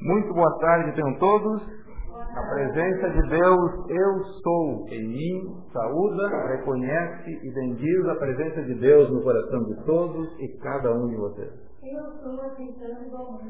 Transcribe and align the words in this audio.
Muito 0.00 0.34
boa 0.34 0.58
tarde, 0.58 0.94
tenham 0.94 1.18
todos. 1.18 1.62
A 2.36 2.42
presença 2.50 3.10
de 3.10 3.28
Deus, 3.30 3.72
eu 3.88 4.24
sou 4.42 4.88
em 4.90 5.08
mim, 5.08 5.62
saúda, 5.72 6.28
reconhece 6.48 7.30
e 7.30 7.50
bendiz 7.50 8.06
a 8.08 8.14
presença 8.16 8.62
de 8.62 8.74
Deus 8.74 9.10
no 9.10 9.22
coração 9.22 9.64
de 9.64 9.84
todos 9.84 10.38
e 10.38 10.48
cada 10.58 10.92
um 10.92 11.08
de 11.08 11.16
vocês. 11.16 11.50
Eu 11.82 12.02
sou 12.22 12.40
aceitando 12.42 13.10
Dom 13.10 13.40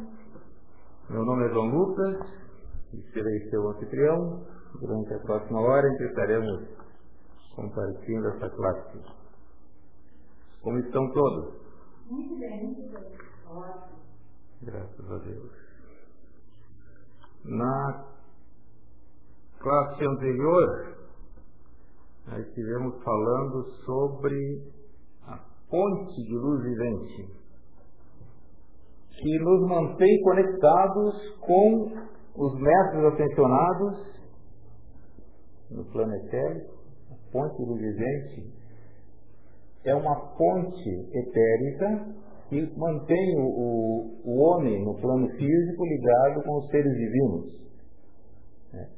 Meu 1.10 1.24
nome 1.24 1.46
é 1.46 1.48
João 1.48 1.66
Lucas 1.66 2.28
e 2.94 3.02
serei 3.12 3.50
seu 3.50 3.68
anfitrião. 3.70 4.46
Durante 4.80 5.14
a 5.14 5.18
próxima 5.20 5.60
hora 5.60 5.88
estaremos 6.00 6.68
compartilhando 7.56 8.28
essa 8.28 8.50
classe. 8.50 9.00
Como 10.62 10.78
estão 10.78 11.10
todos? 11.12 11.54
Muito 12.08 12.38
bem. 12.38 12.76
Graças 14.62 15.10
a 15.10 15.18
Deus. 15.18 15.65
Na 17.48 18.04
classe 19.60 20.04
anterior, 20.04 20.96
nós 22.26 22.44
estivemos 22.44 23.02
falando 23.04 23.64
sobre 23.84 24.62
a 25.28 25.38
ponte 25.70 26.22
de 26.24 26.34
luz 26.34 26.62
vivente, 26.64 27.46
que 29.12 29.38
nos 29.38 29.68
mantém 29.68 30.20
conectados 30.22 31.38
com 31.40 31.92
os 32.34 32.60
mestres 32.60 33.04
ascensionados 33.14 34.06
no 35.70 35.84
planetário. 35.92 36.66
A 37.12 37.32
ponte 37.32 37.56
de 37.56 37.64
luz 37.64 37.80
vivente 37.80 38.52
é 39.84 39.94
uma 39.94 40.16
ponte 40.36 40.90
etérica 41.14 42.25
que 42.48 42.78
mantém 42.78 43.34
o, 43.38 44.20
o, 44.24 44.40
homem 44.40 44.84
no 44.84 44.94
plano 45.00 45.28
físico 45.30 45.84
ligado 45.84 46.42
com 46.44 46.58
os 46.58 46.66
seres 46.70 46.92
divinos. 46.92 47.56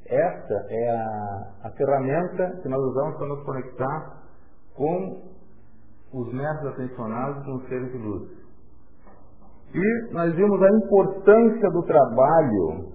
Essa 0.05 0.65
é 0.69 0.89
a, 0.91 1.53
a 1.63 1.71
ferramenta 1.71 2.59
que 2.61 2.67
nós 2.67 2.79
usamos 2.79 3.17
para 3.17 3.27
nos 3.27 3.43
conectar 3.43 4.23
com 4.75 5.29
os 6.13 6.33
mestres 6.33 6.73
ascensionados 6.73 7.45
com 7.45 7.55
os 7.55 7.67
seres 7.67 7.91
de 7.91 7.97
luz. 7.97 8.29
E 9.73 10.13
nós 10.13 10.33
vimos 10.35 10.61
a 10.61 10.69
importância 10.77 11.69
do 11.69 11.83
trabalho, 11.83 12.91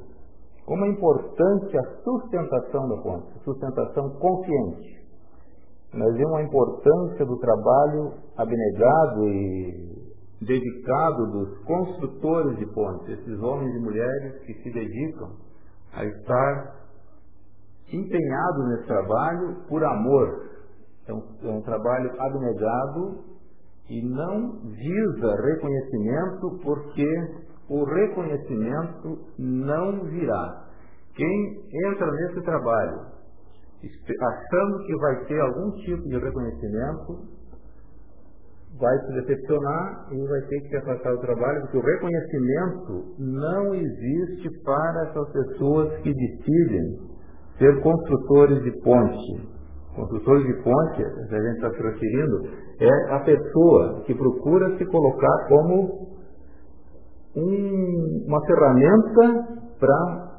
como 0.67 0.85
é 0.85 0.89
importante 0.89 1.79
a 1.79 1.85
sustentação 2.03 2.89
da 2.89 2.97
ponte, 3.03 3.29
a 3.37 3.45
sustentação 3.45 4.11
consciente. 4.19 5.05
Nós 5.93 6.13
vimos 6.15 6.35
a 6.35 6.43
importância 6.43 7.25
do 7.25 7.39
trabalho 7.39 8.13
abnegado 8.37 9.29
e 9.29 10.04
dedicado 10.45 11.27
dos 11.33 11.59
construtores 11.65 12.59
de 12.59 12.67
pontes, 12.73 13.19
esses 13.19 13.39
homens 13.41 13.75
e 13.75 13.79
mulheres 13.81 14.41
que 14.43 14.55
se 14.55 14.71
dedicam 14.71 15.37
a 15.93 16.05
estar 16.05 16.85
empenhados 17.93 18.69
nesse 18.69 18.87
trabalho 18.87 19.57
por 19.69 19.85
amor. 19.85 20.51
É 21.07 21.13
um, 21.13 21.23
é 21.43 21.49
um 21.49 21.63
trabalho 21.63 22.11
abnegado 22.19 23.25
e 23.91 24.03
não 24.03 24.61
visa 24.71 25.43
reconhecimento, 25.43 26.59
porque 26.63 27.07
o 27.69 27.85
reconhecimento 27.85 29.19
não 29.39 30.05
virá. 30.05 30.65
Quem 31.15 31.63
entra 31.91 32.11
nesse 32.11 32.43
trabalho 32.43 33.15
achando 33.85 34.79
que 34.87 34.97
vai 34.97 35.25
ter 35.27 35.41
algum 35.41 35.71
tipo 35.73 36.03
de 36.05 36.19
reconhecimento, 36.19 37.29
vai 38.79 38.99
se 39.07 39.13
decepcionar 39.13 40.09
e 40.11 40.27
vai 40.27 40.41
ter 40.49 40.61
que 40.61 40.69
se 40.69 40.77
afastar 40.77 41.13
do 41.13 41.21
trabalho, 41.21 41.61
porque 41.63 41.79
o 41.79 41.81
reconhecimento 41.81 43.15
não 43.19 43.75
existe 43.75 44.51
para 44.65 45.09
essas 45.09 45.33
pessoas 45.33 45.93
que 45.99 46.13
decidem 46.13 46.99
ser 47.59 47.81
construtores 47.83 48.63
de 48.65 48.73
ponte. 48.83 49.55
Construtores 49.95 50.45
de 50.45 50.63
ponte, 50.63 51.05
se 51.29 51.35
a 51.35 51.41
gente 51.41 51.55
está 51.55 51.71
se 51.71 51.83
referindo, 51.83 52.49
é 52.81 53.15
a 53.15 53.21
pessoa 53.21 54.03
que 54.07 54.15
procura 54.15 54.77
se 54.77 54.85
colocar 54.87 55.49
como 55.49 56.09
um, 57.37 58.25
uma 58.27 58.45
ferramenta 58.45 59.63
para 59.79 60.35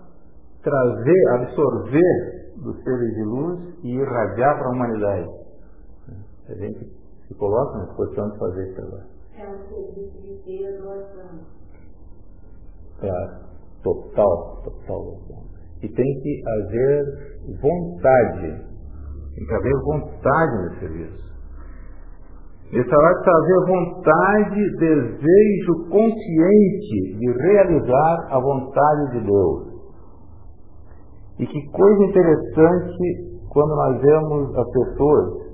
trazer, 0.62 1.28
absorver 1.36 2.52
dos 2.58 2.84
seres 2.84 3.14
de 3.16 3.24
luz 3.24 3.60
e 3.84 3.96
irradiar 3.96 4.58
para 4.58 4.68
a 4.68 4.72
humanidade. 4.72 5.30
A 6.50 6.54
gente 6.54 7.05
se 7.28 7.34
coloca 7.36 7.78
na 7.78 7.94
posição 7.94 8.30
de 8.30 8.40
fazer 8.40 8.72
isso 8.72 8.82
agora. 8.82 9.06
É 9.38 9.50
um 9.50 9.58
serviço 9.68 10.44
de 10.46 10.78
doação. 10.82 11.40
Claro, 13.00 13.32
total, 13.84 14.62
total 14.64 15.04
doação. 15.04 15.44
E 15.82 15.90
tem 15.90 16.20
que 16.22 16.44
haver 16.48 17.06
vontade, 17.62 18.64
tem 19.36 19.46
que 19.46 19.54
haver 19.54 19.74
vontade 19.84 20.64
no 20.64 20.80
serviço. 20.80 21.26
Esse 22.72 22.90
trabalho 22.90 23.16
precisa 23.16 23.38
haver 23.38 23.60
vontade, 23.68 24.78
desejo 24.80 25.90
consciente 25.90 27.18
de 27.20 27.32
realizar 27.44 28.28
a 28.32 28.40
vontade 28.40 29.12
de 29.12 29.26
Deus. 29.26 29.76
E 31.40 31.46
que 31.46 31.72
coisa 31.72 32.04
interessante 32.06 33.36
quando 33.50 33.76
nós 33.76 34.02
vemos 34.02 34.58
as 34.58 34.72
pessoas 34.72 35.45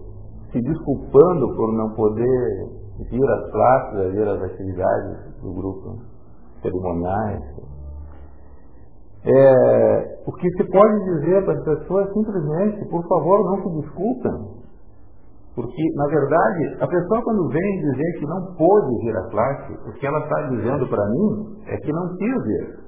se 0.51 0.61
desculpando 0.61 1.55
por 1.55 1.73
não 1.73 1.89
poder 1.95 2.81
vir 3.09 3.29
às 3.29 3.51
classes, 3.51 4.11
vir 4.13 4.27
às 4.27 4.41
atividades 4.41 5.41
do 5.41 5.53
grupo 5.53 5.97
cerimoniais. 6.61 7.41
É, 9.23 10.19
o 10.25 10.31
que 10.33 10.49
se 10.49 10.63
pode 10.71 11.03
dizer 11.05 11.45
para 11.45 11.53
as 11.53 11.63
pessoas 11.63 12.09
é 12.09 12.13
simplesmente, 12.13 12.89
por 12.89 13.07
favor, 13.07 13.51
não 13.51 13.63
se 13.63 13.81
desculpem. 13.81 14.61
Porque, 15.53 15.83
na 15.95 16.07
verdade, 16.07 16.77
a 16.79 16.87
pessoa 16.87 17.23
quando 17.23 17.49
vem 17.49 17.81
dizer 17.81 18.19
que 18.19 18.25
não 18.25 18.55
pôde 18.55 18.97
vir 19.03 19.15
à 19.17 19.29
classe, 19.29 19.73
o 19.87 19.93
que 19.93 20.07
ela 20.07 20.19
está 20.19 20.47
dizendo 20.49 20.87
para 20.87 21.05
mim 21.09 21.57
é 21.67 21.77
que 21.77 21.91
não 21.91 22.07
quis 22.15 22.43
vir. 22.43 22.79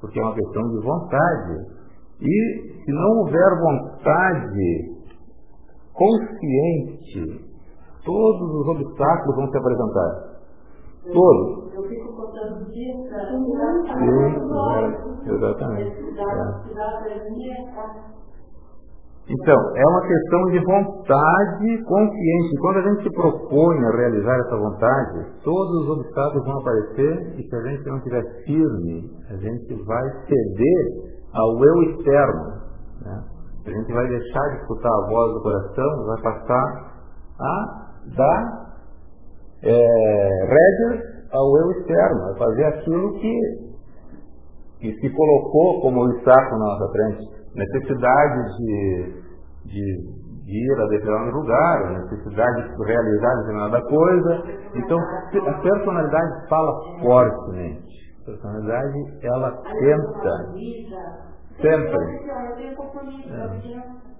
Porque 0.00 0.20
é 0.20 0.22
uma 0.22 0.34
questão 0.34 0.62
de 0.68 0.84
vontade. 0.84 1.54
E 2.20 2.84
se 2.84 2.92
não 2.92 3.18
houver 3.18 3.58
vontade 3.60 4.97
consciente, 5.98 7.44
todos 8.04 8.54
os 8.54 8.68
obstáculos 8.68 9.36
vão 9.36 9.50
se 9.50 9.58
apresentar. 9.58 10.38
Todos. 11.12 11.74
Eu 11.74 11.82
fico 11.84 12.12
contando 12.14 12.64
dias 12.70 13.08
para 13.08 13.26
Sim, 13.28 13.38
exatamente. 15.30 15.96
É. 16.18 16.68
Então, 19.30 19.76
é 19.76 19.84
uma 19.86 20.00
questão 20.06 20.44
de 20.46 20.58
vontade 20.64 21.84
consciente. 21.84 22.56
Quando 22.60 22.78
a 22.78 22.82
gente 22.82 23.02
se 23.02 23.10
propõe 23.10 23.84
a 23.84 23.90
realizar 23.90 24.38
essa 24.38 24.56
vontade, 24.56 25.26
todos 25.44 25.82
os 25.82 25.98
obstáculos 25.98 26.46
vão 26.46 26.58
aparecer 26.60 27.38
e 27.38 27.46
se 27.46 27.56
a 27.56 27.62
gente 27.62 27.86
não 27.86 27.98
estiver 27.98 28.24
firme, 28.46 29.10
a 29.28 29.36
gente 29.36 29.84
vai 29.84 30.10
ceder 30.26 31.12
ao 31.34 31.62
eu 31.62 31.82
externo. 31.90 32.44
Né? 33.04 33.22
A 33.68 33.70
gente 33.70 33.92
vai 33.92 34.06
deixar 34.08 34.48
de 34.48 34.62
escutar 34.62 34.88
a 34.88 35.06
voz 35.08 35.34
do 35.34 35.42
coração, 35.42 36.06
vai 36.06 36.22
passar 36.22 37.02
a 37.38 37.88
dar 38.16 38.68
é, 39.62 40.46
rédeas 40.46 41.04
ao 41.32 41.58
eu 41.58 41.70
externo, 41.72 42.30
a 42.30 42.38
fazer 42.38 42.64
aquilo 42.64 43.12
que, 43.18 43.40
que 44.80 44.92
se 45.00 45.10
colocou 45.10 45.82
como 45.82 46.04
obstáculo 46.04 46.58
na 46.60 46.66
nossa 46.66 46.92
frente. 46.92 47.28
Necessidade 47.54 48.56
de, 48.56 49.22
de, 49.66 49.84
de 50.46 50.72
ir 50.72 50.80
a 50.80 50.86
determinado 50.86 51.36
lugar, 51.36 51.90
necessidade 51.90 52.74
de 52.74 52.84
realizar 52.84 53.36
determinada 53.36 53.82
coisa. 53.82 54.42
Então, 54.76 54.98
a 54.98 55.60
personalidade 55.60 56.48
fala 56.48 56.72
fortemente. 57.02 57.98
A 58.22 58.30
personalidade, 58.30 58.98
ela 59.22 59.50
tenta 59.50 61.27
sempre. 61.60 61.96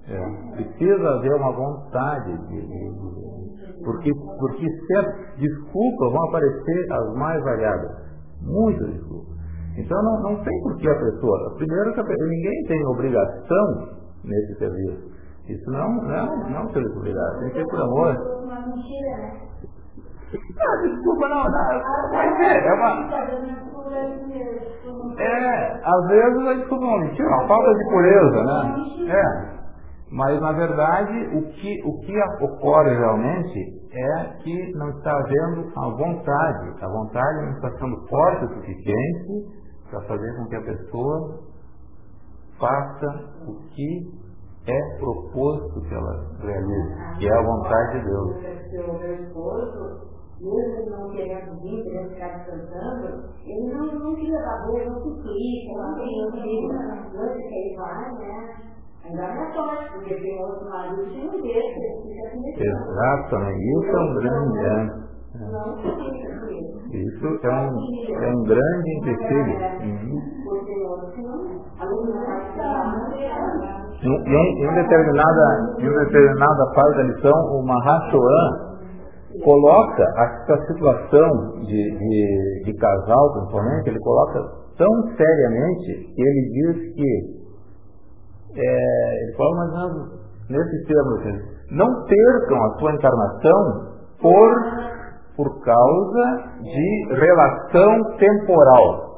É, 0.09 0.15
é. 0.15 0.57
Precisa 0.57 1.09
haver 1.09 1.35
uma 1.35 1.53
vontade 1.53 2.37
de, 2.49 3.85
porque, 3.85 4.13
porque 4.13 4.67
certas 4.87 5.37
desculpas 5.39 6.13
vão 6.13 6.29
aparecer 6.29 6.93
as 6.93 7.15
mais 7.15 7.43
variadas. 7.45 7.91
Muitas 8.43 8.89
desculpas. 8.93 9.39
Então 9.77 10.03
não, 10.03 10.23
não 10.23 10.45
tem 10.45 10.63
por 10.63 10.77
que 10.79 10.89
a 10.89 10.99
pessoa. 10.99 11.55
Primeiro 11.57 11.95
que 11.95 12.01
a 12.01 12.05
pessoa, 12.05 12.29
ninguém 12.29 12.63
tem 12.67 12.87
obrigação 12.87 13.99
nesse 14.25 14.59
serviço. 14.59 15.19
Isso 15.49 15.71
não, 15.71 15.89
não, 16.03 16.51
não 16.51 16.73
serviço 16.73 16.99
obrigado. 16.99 17.39
Tem 17.41 17.51
que 17.51 17.59
ser 17.59 17.67
por 17.67 17.81
amor. 17.81 18.17
Ah, 20.31 20.77
desculpa, 20.83 21.29
não, 21.29 21.45
não. 21.45 22.19
É 22.21 22.75
uma. 22.75 22.91
É, 25.19 25.81
às 25.85 26.09
vezes 26.09 26.47
a 26.47 26.55
desculpa 26.55 26.85
é 26.85 26.89
uma 26.89 27.01
mentira, 27.01 27.29
uma 27.29 27.49
falta 27.49 27.75
de 27.75 27.85
pureza, 27.89 28.45
né? 28.45 28.77
É. 29.09 29.59
Mas 30.11 30.41
na 30.41 30.53
verdade 30.53 31.37
o 31.37 31.43
que, 31.53 31.83
o 31.85 32.01
que 32.01 32.45
ocorre 32.45 32.95
realmente 32.97 33.79
é 33.93 34.25
que 34.43 34.73
não 34.77 34.89
está 34.91 35.13
havendo 35.13 35.73
a 35.77 35.89
vontade. 35.91 36.85
A 36.85 36.89
vontade 36.89 37.43
não 37.43 37.53
está 37.53 37.71
sendo 37.79 38.09
forte 38.09 38.45
o 38.45 38.49
suficiente 38.55 39.47
para 39.91 40.01
fazer 40.03 40.37
com 40.37 40.47
que 40.47 40.57
a 40.57 40.63
pessoa 40.63 41.41
faça 42.59 43.07
o 43.47 43.55
que 43.71 44.19
é 44.67 44.99
proposto 44.99 45.81
que 45.81 45.95
ela 45.95 46.29
realize, 46.41 47.19
que 47.19 47.29
é 47.29 47.39
a 47.39 47.43
vontade 47.43 47.99
de 47.99 48.05
Deus. 48.05 48.37
Mesmo 50.41 50.91
não 50.91 51.11
querendo 51.11 51.61
vir, 51.61 51.83
querendo 51.83 52.11
ficar 52.11 52.39
descansando, 52.39 53.25
ele 53.45 53.75
não, 53.75 53.87
não 53.87 54.15
queria 54.15 54.39
dar 54.39 54.67
boa, 54.67 54.85
não 54.85 54.95
suplica, 55.03 55.73
não 55.75 55.95
tem 55.97 56.19
não 56.19 57.35
sei 57.35 57.43
que 57.43 57.55
ele 57.55 57.77
vai, 57.77 58.13
né? 58.13 58.69
Ainda 59.05 59.35
não 59.35 59.53
sorte, 59.53 59.93
porque 59.95 60.15
tem 60.15 60.39
outro 60.41 60.69
marido 60.69 61.05
que 61.11 61.27
não 61.27 61.41
deixa, 61.43 61.79
ele 61.79 62.03
fica 62.03 62.29
assim. 62.29 62.55
Exatamente, 62.61 63.59
isso 63.59 63.91
é 63.91 64.01
um 64.01 64.15
grande. 64.15 64.59
É. 64.59 65.09
Isso 66.91 67.27
é 67.43 67.51
um, 67.51 67.69
é 68.23 68.29
um 68.29 68.43
grande 68.45 68.89
empecilho. 68.99 69.55
Uhum. 69.83 70.19
Em, 74.01 74.15
em, 74.15 74.47
em 74.65 74.75
determinada, 74.75 75.45
em 75.79 75.91
determinada 76.05 76.73
parte 76.75 76.97
da 76.97 77.03
lição, 77.03 77.39
o 77.53 77.67
Mahashoan 77.67 78.68
coloca 79.45 80.03
essa 80.17 80.67
situação 80.67 81.61
de, 81.61 81.99
de, 81.99 82.63
de 82.65 82.73
casal, 82.79 83.33
principalmente, 83.35 83.89
ele 83.89 84.01
coloca 84.01 84.41
tão 84.79 84.89
seriamente 85.17 86.13
que 86.15 86.23
ele 86.23 86.51
diz 86.53 86.95
que 86.95 87.39
é, 88.57 89.23
ele 89.25 89.37
fala 89.37 89.57
mais 89.57 89.73
menos 89.73 90.19
nesse 90.49 90.87
termo 90.87 91.45
não 91.71 91.87
percam 92.07 92.65
a 92.65 92.79
sua 92.79 92.95
encarnação 92.95 93.93
por, 94.23 94.55
por 95.37 95.61
causa 95.63 96.45
de 96.63 97.15
relação 97.15 98.17
temporal. 98.17 99.09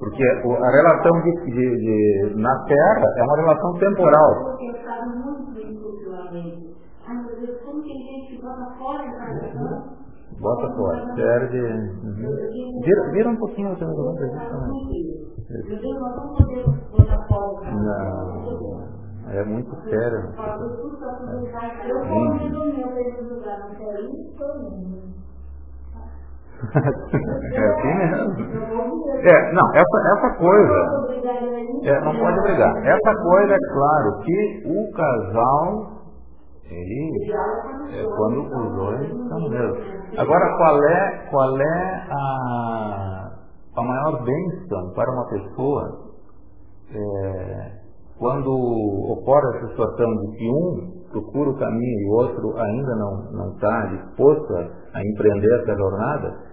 Porque 0.00 0.24
a 0.24 0.70
relação 0.70 1.12
de, 1.22 1.52
de- 1.52 1.76
de- 1.76 2.34
na 2.40 2.64
Terra 2.64 3.04
é 3.18 3.22
uma 3.22 3.36
relação 3.36 3.72
temporal. 3.78 4.30
Eu 4.50 4.56
tenho 4.56 4.74
ficado 4.74 5.10
muito 5.24 5.52
bem 5.54 5.76
culturalmente. 5.76 6.74
Ai, 7.06 7.16
meu 7.16 7.36
Deus, 7.46 7.60
como 7.62 7.82
tem 7.82 7.92
gente 7.98 8.36
que 8.36 8.42
bota 10.40 10.74
fora 10.74 11.14
perde. 11.14 11.58
Uhum. 11.58 12.80
Vira, 12.82 13.10
vira 13.12 13.28
um 13.30 13.36
pouquinho 13.36 13.76
poder 13.76 13.86
botar 13.86 14.02
fora 14.02 14.20
da 14.20 14.26
encarnação. 14.26 14.70
Não, 17.72 19.30
é 19.30 19.44
muito 19.44 19.76
sério. 19.84 20.20
Indo. 22.10 22.70
É 26.62 27.64
assim 27.68 27.94
mesmo. 27.94 28.36
É, 29.22 29.52
não, 29.54 29.74
essa, 29.74 29.98
essa 30.16 30.30
coisa. 30.36 30.78
É, 31.84 32.00
não 32.04 32.18
pode 32.18 32.42
brigar. 32.42 32.76
Essa 32.86 33.14
coisa 33.22 33.54
é 33.54 33.58
claro 33.72 34.18
que 34.20 34.62
o 34.66 34.92
casal 34.92 35.99
ele 36.70 37.32
é 37.92 38.04
quando 38.04 38.42
os 38.42 38.76
dois 38.76 39.02
estão 39.02 39.48
mesmo. 39.48 39.76
Agora 40.16 40.56
qual 40.56 40.84
é 40.84 41.28
qual 41.30 41.60
é 41.60 42.06
a, 42.10 43.30
a 43.76 43.82
maior 43.82 44.24
bênção 44.24 44.92
para 44.94 45.10
uma 45.12 45.28
pessoa 45.28 46.10
é, 46.92 47.72
quando 48.18 48.50
ocorre 49.12 49.56
a 49.56 49.68
situação 49.68 50.16
de 50.16 50.36
que 50.36 50.50
um 50.50 51.00
procura 51.10 51.50
o 51.50 51.58
caminho 51.58 52.00
e 52.00 52.06
o 52.06 52.12
outro 52.12 52.56
ainda 52.56 52.96
não 53.32 53.52
está 53.52 53.86
disposto 53.86 54.54
a 54.94 55.00
empreender 55.04 55.60
essa 55.62 55.76
jornada 55.76 56.50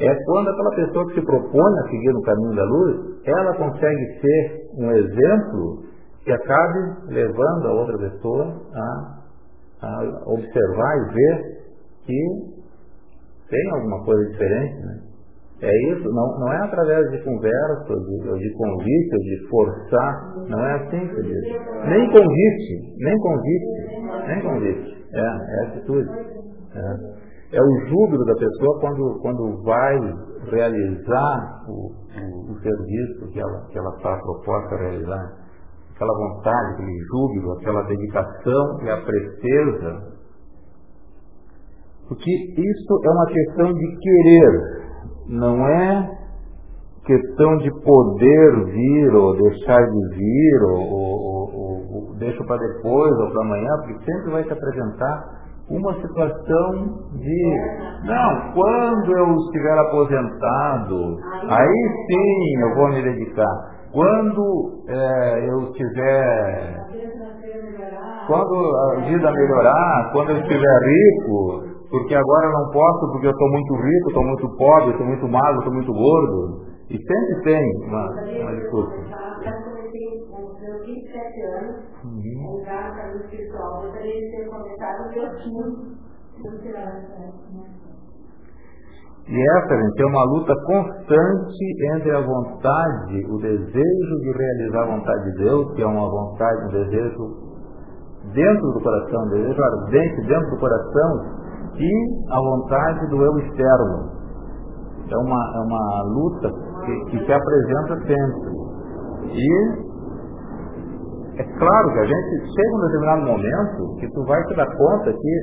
é 0.00 0.24
quando 0.24 0.48
aquela 0.48 0.70
pessoa 0.70 1.06
que 1.08 1.20
se 1.20 1.26
propõe 1.26 1.78
a 1.78 1.90
seguir 1.90 2.12
no 2.14 2.22
caminho 2.22 2.56
da 2.56 2.64
luz, 2.64 3.20
ela 3.26 3.54
consegue 3.54 4.20
ser 4.20 4.70
um 4.78 4.90
exemplo 4.92 5.84
que 6.24 6.32
acabe 6.32 6.78
levando 7.08 7.66
a 7.66 7.72
outra 7.72 7.98
pessoa 7.98 8.46
a, 8.74 9.19
a 9.82 10.22
observar 10.26 10.96
e 10.96 11.14
ver 11.14 11.60
que 12.06 12.60
tem 13.48 13.70
alguma 13.72 14.04
coisa 14.04 14.30
diferente. 14.30 14.74
Né? 14.86 15.00
É 15.62 15.92
isso, 15.92 16.08
não, 16.08 16.38
não 16.38 16.52
é 16.52 16.64
através 16.64 17.10
de 17.10 17.22
conversa, 17.22 17.84
de, 17.84 18.28
ou 18.28 18.38
de 18.38 18.50
convite, 18.54 19.10
ou 19.12 19.20
de 19.20 19.48
forçar, 19.50 20.34
não 20.48 20.64
é 20.64 20.74
assim 20.76 21.06
que 21.06 21.22
diz. 21.22 21.44
Nem 21.86 22.10
convite, 22.10 22.94
nem 22.98 23.18
convite, 23.18 24.26
nem 24.26 24.40
convite. 24.42 25.06
É, 25.12 25.20
é 25.20 25.66
atitude. 25.66 26.08
É. 26.74 27.20
É 27.52 27.60
o 27.60 27.88
júbilo 27.88 28.24
da 28.24 28.34
pessoa 28.34 28.80
quando, 28.80 29.18
quando 29.20 29.62
vai 29.64 29.98
realizar 30.50 31.64
o, 31.68 31.90
o, 31.90 32.52
o 32.52 32.60
serviço 32.60 33.28
que 33.32 33.40
ela 33.40 33.66
que 33.70 33.78
ela 33.78 33.90
está 33.96 34.16
proposta 34.16 34.76
a 34.76 34.78
realizar. 34.78 35.39
Aquela 36.00 36.16
vontade, 36.16 36.72
aquele 36.72 36.98
júbilo, 37.10 37.52
aquela 37.58 37.82
dedicação 37.82 38.80
e 38.82 38.88
a 38.88 38.96
presteza. 39.02 40.20
Porque 42.08 42.30
isso 42.30 43.00
é 43.04 43.10
uma 43.10 43.26
questão 43.26 43.74
de 43.74 43.96
querer, 43.98 44.60
não 45.28 45.68
é 45.68 46.10
questão 47.04 47.58
de 47.58 47.70
poder 47.84 48.64
vir 48.64 49.14
ou 49.14 49.36
deixar 49.36 49.76
de 49.76 50.16
vir, 50.16 50.62
ou, 50.70 50.80
ou, 50.80 51.54
ou, 51.54 52.08
ou 52.08 52.14
deixa 52.16 52.42
para 52.44 52.56
depois 52.56 53.12
ou 53.18 53.30
para 53.32 53.42
amanhã, 53.42 53.70
porque 53.84 54.10
sempre 54.10 54.30
vai 54.30 54.44
se 54.44 54.52
apresentar 54.54 55.40
uma 55.68 55.92
situação 56.00 56.98
de 57.12 58.00
não, 58.04 58.52
quando 58.54 59.18
eu 59.18 59.36
estiver 59.36 59.78
aposentado, 59.78 61.18
aí 61.46 62.06
sim 62.06 62.60
eu 62.62 62.74
vou 62.74 62.88
me 62.88 63.02
dedicar. 63.02 63.79
Quando 63.92 64.84
é, 64.88 65.50
eu 65.50 65.70
estiver. 65.70 66.90
Quando 68.26 68.54
a 68.54 69.00
vida 69.00 69.32
melhorar, 69.32 70.10
quando 70.12 70.30
eu 70.30 70.36
estiver 70.36 70.78
rico, 70.86 71.64
porque 71.90 72.14
agora 72.14 72.46
eu 72.46 72.52
não 72.52 72.70
posso 72.70 73.10
porque 73.10 73.26
eu 73.26 73.32
estou 73.32 73.50
muito 73.50 73.74
rico, 73.74 74.08
estou 74.08 74.24
muito 74.24 74.56
pobre, 74.56 74.90
estou 74.90 75.06
muito 75.06 75.28
magro, 75.28 75.58
estou 75.58 75.74
muito 75.74 75.92
gordo. 75.92 76.64
E 76.88 76.96
sempre 76.96 77.42
tem 77.42 77.86
uma, 77.88 78.06
uma 78.42 78.54
disputa. 78.54 79.02
Eu 79.42 79.52
comecei 79.64 80.26
com 80.30 80.54
meus 80.60 80.86
27 80.86 81.42
anos, 81.42 81.90
Uhum. 82.04 82.60
time. 85.42 85.90
E 89.30 89.48
essa, 89.58 89.76
gente, 89.76 90.02
é 90.02 90.06
uma 90.06 90.24
luta 90.24 90.52
constante 90.66 91.64
entre 91.94 92.10
a 92.10 92.20
vontade, 92.20 93.26
o 93.30 93.38
desejo 93.38 94.20
de 94.22 94.32
realizar 94.32 94.82
a 94.82 94.86
vontade 94.86 95.24
de 95.30 95.44
Deus, 95.44 95.72
que 95.74 95.82
é 95.82 95.86
uma 95.86 96.10
vontade, 96.10 96.66
um 96.66 96.70
desejo 96.70 97.50
dentro 98.34 98.72
do 98.72 98.80
coração, 98.82 99.22
um 99.22 99.28
desejo 99.28 99.62
ardente 99.62 100.26
dentro 100.26 100.50
do 100.50 100.58
coração, 100.58 101.40
e 101.76 101.90
a 102.28 102.40
vontade 102.40 103.06
do 103.08 103.22
eu 103.22 103.38
externo. 103.38 104.10
É 105.08 105.16
uma, 105.16 105.52
é 105.54 105.60
uma 105.60 106.02
luta 106.08 106.50
que, 106.84 107.04
que 107.10 107.24
se 107.24 107.32
apresenta 107.32 107.96
sempre. 108.06 108.50
E 109.30 109.90
é 111.38 111.44
claro 111.56 111.92
que 111.92 111.98
a 112.00 112.04
gente 112.04 112.52
chega 112.52 112.70
num 112.72 112.86
determinado 112.86 113.22
momento 113.26 113.96
que 114.00 114.10
tu 114.12 114.24
vai 114.24 114.42
te 114.46 114.56
dar 114.56 114.66
conta 114.76 115.12
que, 115.12 115.40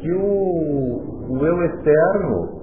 que 0.00 0.12
o, 0.12 1.38
o 1.38 1.46
eu 1.46 1.64
externo, 1.66 2.61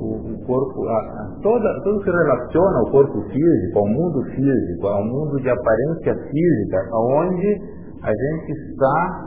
o, 0.00 0.32
o 0.32 0.46
corpo, 0.46 0.88
a, 0.88 0.98
a, 0.98 1.40
toda, 1.42 1.80
tudo 1.84 2.00
que 2.00 2.10
relaciona 2.10 2.78
ao 2.78 2.90
corpo 2.90 3.20
físico, 3.28 3.78
ao 3.78 3.86
mundo 3.86 4.22
físico, 4.34 4.86
ao 4.86 5.04
mundo 5.04 5.36
de 5.40 5.50
aparência 5.50 6.14
física, 6.30 6.88
aonde 6.92 7.80
a 8.02 8.10
gente 8.10 8.52
está, 8.52 9.26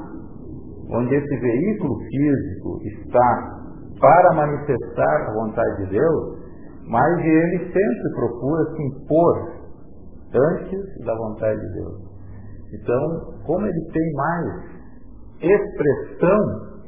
onde 0.89 1.15
esse 1.15 1.37
veículo 1.37 1.95
físico 1.99 2.79
está 2.83 3.59
para 3.99 4.33
manifestar 4.35 5.27
a 5.29 5.33
vontade 5.33 5.85
de 5.85 5.91
Deus, 5.91 6.39
mas 6.87 7.19
ele 7.19 7.57
sempre 7.59 8.13
procura 8.15 8.75
se 8.75 8.83
impor 8.83 9.53
antes 10.33 11.05
da 11.05 11.15
vontade 11.15 11.61
de 11.61 11.73
Deus. 11.73 12.13
Então, 12.73 13.33
como 13.45 13.65
ele 13.65 13.91
tem 13.93 14.13
mais 14.13 14.73
expressão, 15.39 16.39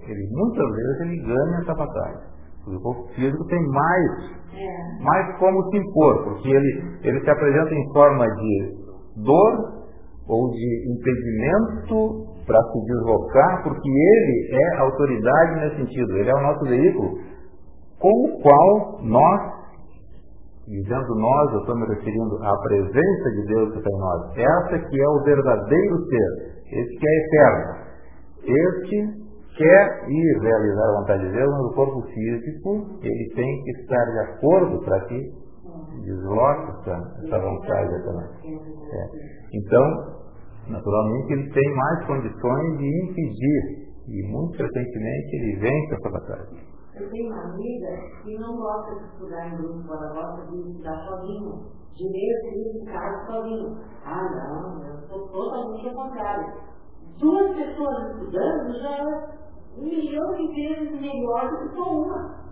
ele 0.07 0.27
muitas 0.31 0.75
vezes 0.75 1.01
ele 1.01 1.17
ganha 1.21 1.57
essa 1.61 1.73
batalha. 1.75 2.34
O 2.67 2.81
corpo 2.81 3.07
físico 3.13 3.45
tem 3.45 3.61
mais, 3.67 5.01
mais 5.01 5.37
como 5.37 5.69
se 5.69 5.77
impor, 5.77 6.23
porque 6.23 6.49
ele, 6.49 6.83
ele 7.03 7.19
se 7.21 7.29
apresenta 7.29 7.73
em 7.73 7.93
forma 7.93 8.25
de 8.25 8.71
dor 9.23 9.75
ou 10.27 10.49
de 10.49 10.91
impedimento 10.91 12.25
para 12.47 12.61
se 12.63 12.85
deslocar, 12.85 13.63
porque 13.63 13.89
ele 13.89 14.55
é 14.55 14.77
autoridade 14.77 15.59
nesse 15.61 15.75
sentido, 15.77 16.17
ele 16.17 16.29
é 16.29 16.33
o 16.33 16.41
nosso 16.41 16.65
veículo 16.65 17.19
com 17.99 18.11
o 18.11 18.41
qual 18.41 19.01
nós 19.03 19.55
dizendo 20.67 21.15
nós, 21.15 21.53
eu 21.53 21.59
estou 21.59 21.75
me 21.75 21.85
referindo 21.87 22.43
à 22.43 22.57
presença 22.63 23.31
de 23.35 23.45
Deus 23.47 23.71
que 23.71 23.77
está 23.77 23.89
em 23.89 23.99
nós. 23.99 24.37
Essa 24.37 24.79
que 24.79 25.01
é 25.01 25.07
o 25.07 25.23
verdadeiro 25.23 26.05
ser, 26.05 26.29
esse 26.71 26.97
que 26.97 27.07
é 27.07 27.25
eterno. 27.25 27.85
Este 28.47 29.24
quer 29.57 30.09
ir 30.09 30.39
realizar 30.41 30.89
a 30.89 30.99
vontade 30.99 31.25
de 31.25 31.31
Deus, 31.31 31.51
mas 31.51 31.61
o 31.61 31.75
corpo 31.75 32.01
físico, 32.07 32.99
ele 33.01 33.33
tem 33.35 33.63
que 33.63 33.71
estar 33.81 34.05
de 34.05 34.19
acordo 34.19 34.83
para 34.83 34.99
que 35.05 35.45
desloca 36.03 36.79
essa, 36.79 37.25
essa 37.25 37.39
vontade 37.39 38.03
também. 38.03 38.29
É. 38.91 39.09
Então, 39.53 40.15
naturalmente, 40.69 41.33
ele 41.33 41.49
tem 41.51 41.75
mais 41.75 42.05
condições 42.05 42.77
de 42.77 43.09
impedir. 43.09 43.85
E 44.07 44.21
muito 44.31 44.55
frequentemente 44.55 45.35
ele 45.35 45.59
vence 45.59 45.95
essa 45.95 46.09
batalha. 46.11 46.47
Eu 46.95 47.09
tenho 47.09 47.27
uma 47.27 47.41
amiga 47.41 47.89
que 48.23 48.37
não 48.37 48.55
gosta 48.55 48.95
de 48.99 49.05
estudar 49.05 49.47
em 49.47 49.57
grupo, 49.57 49.93
ela 49.93 50.13
gosta 50.13 50.45
de 50.51 50.69
estudar 50.69 50.95
sozinha, 51.07 51.51
de 51.91 52.03
ler 52.03 52.35
o 52.43 52.55
livro 52.55 52.81
em 52.81 52.85
casa 52.85 53.25
sozinho. 53.25 53.77
Ah, 54.05 54.29
não, 54.29 54.85
eu 54.85 55.07
sou 55.07 55.27
totalmente 55.27 55.89
ao 55.89 55.95
contrário. 55.95 56.53
Duas 57.19 57.55
pessoas 57.55 58.11
estudando 58.11 58.79
já 58.79 59.03
um 59.77 59.85
milhão 59.85 60.35
de 60.35 60.47
vezes 60.47 61.01
melhor 61.01 61.49
do 61.49 61.57
que 61.57 61.75
só 61.75 61.83
uma. 61.83 62.45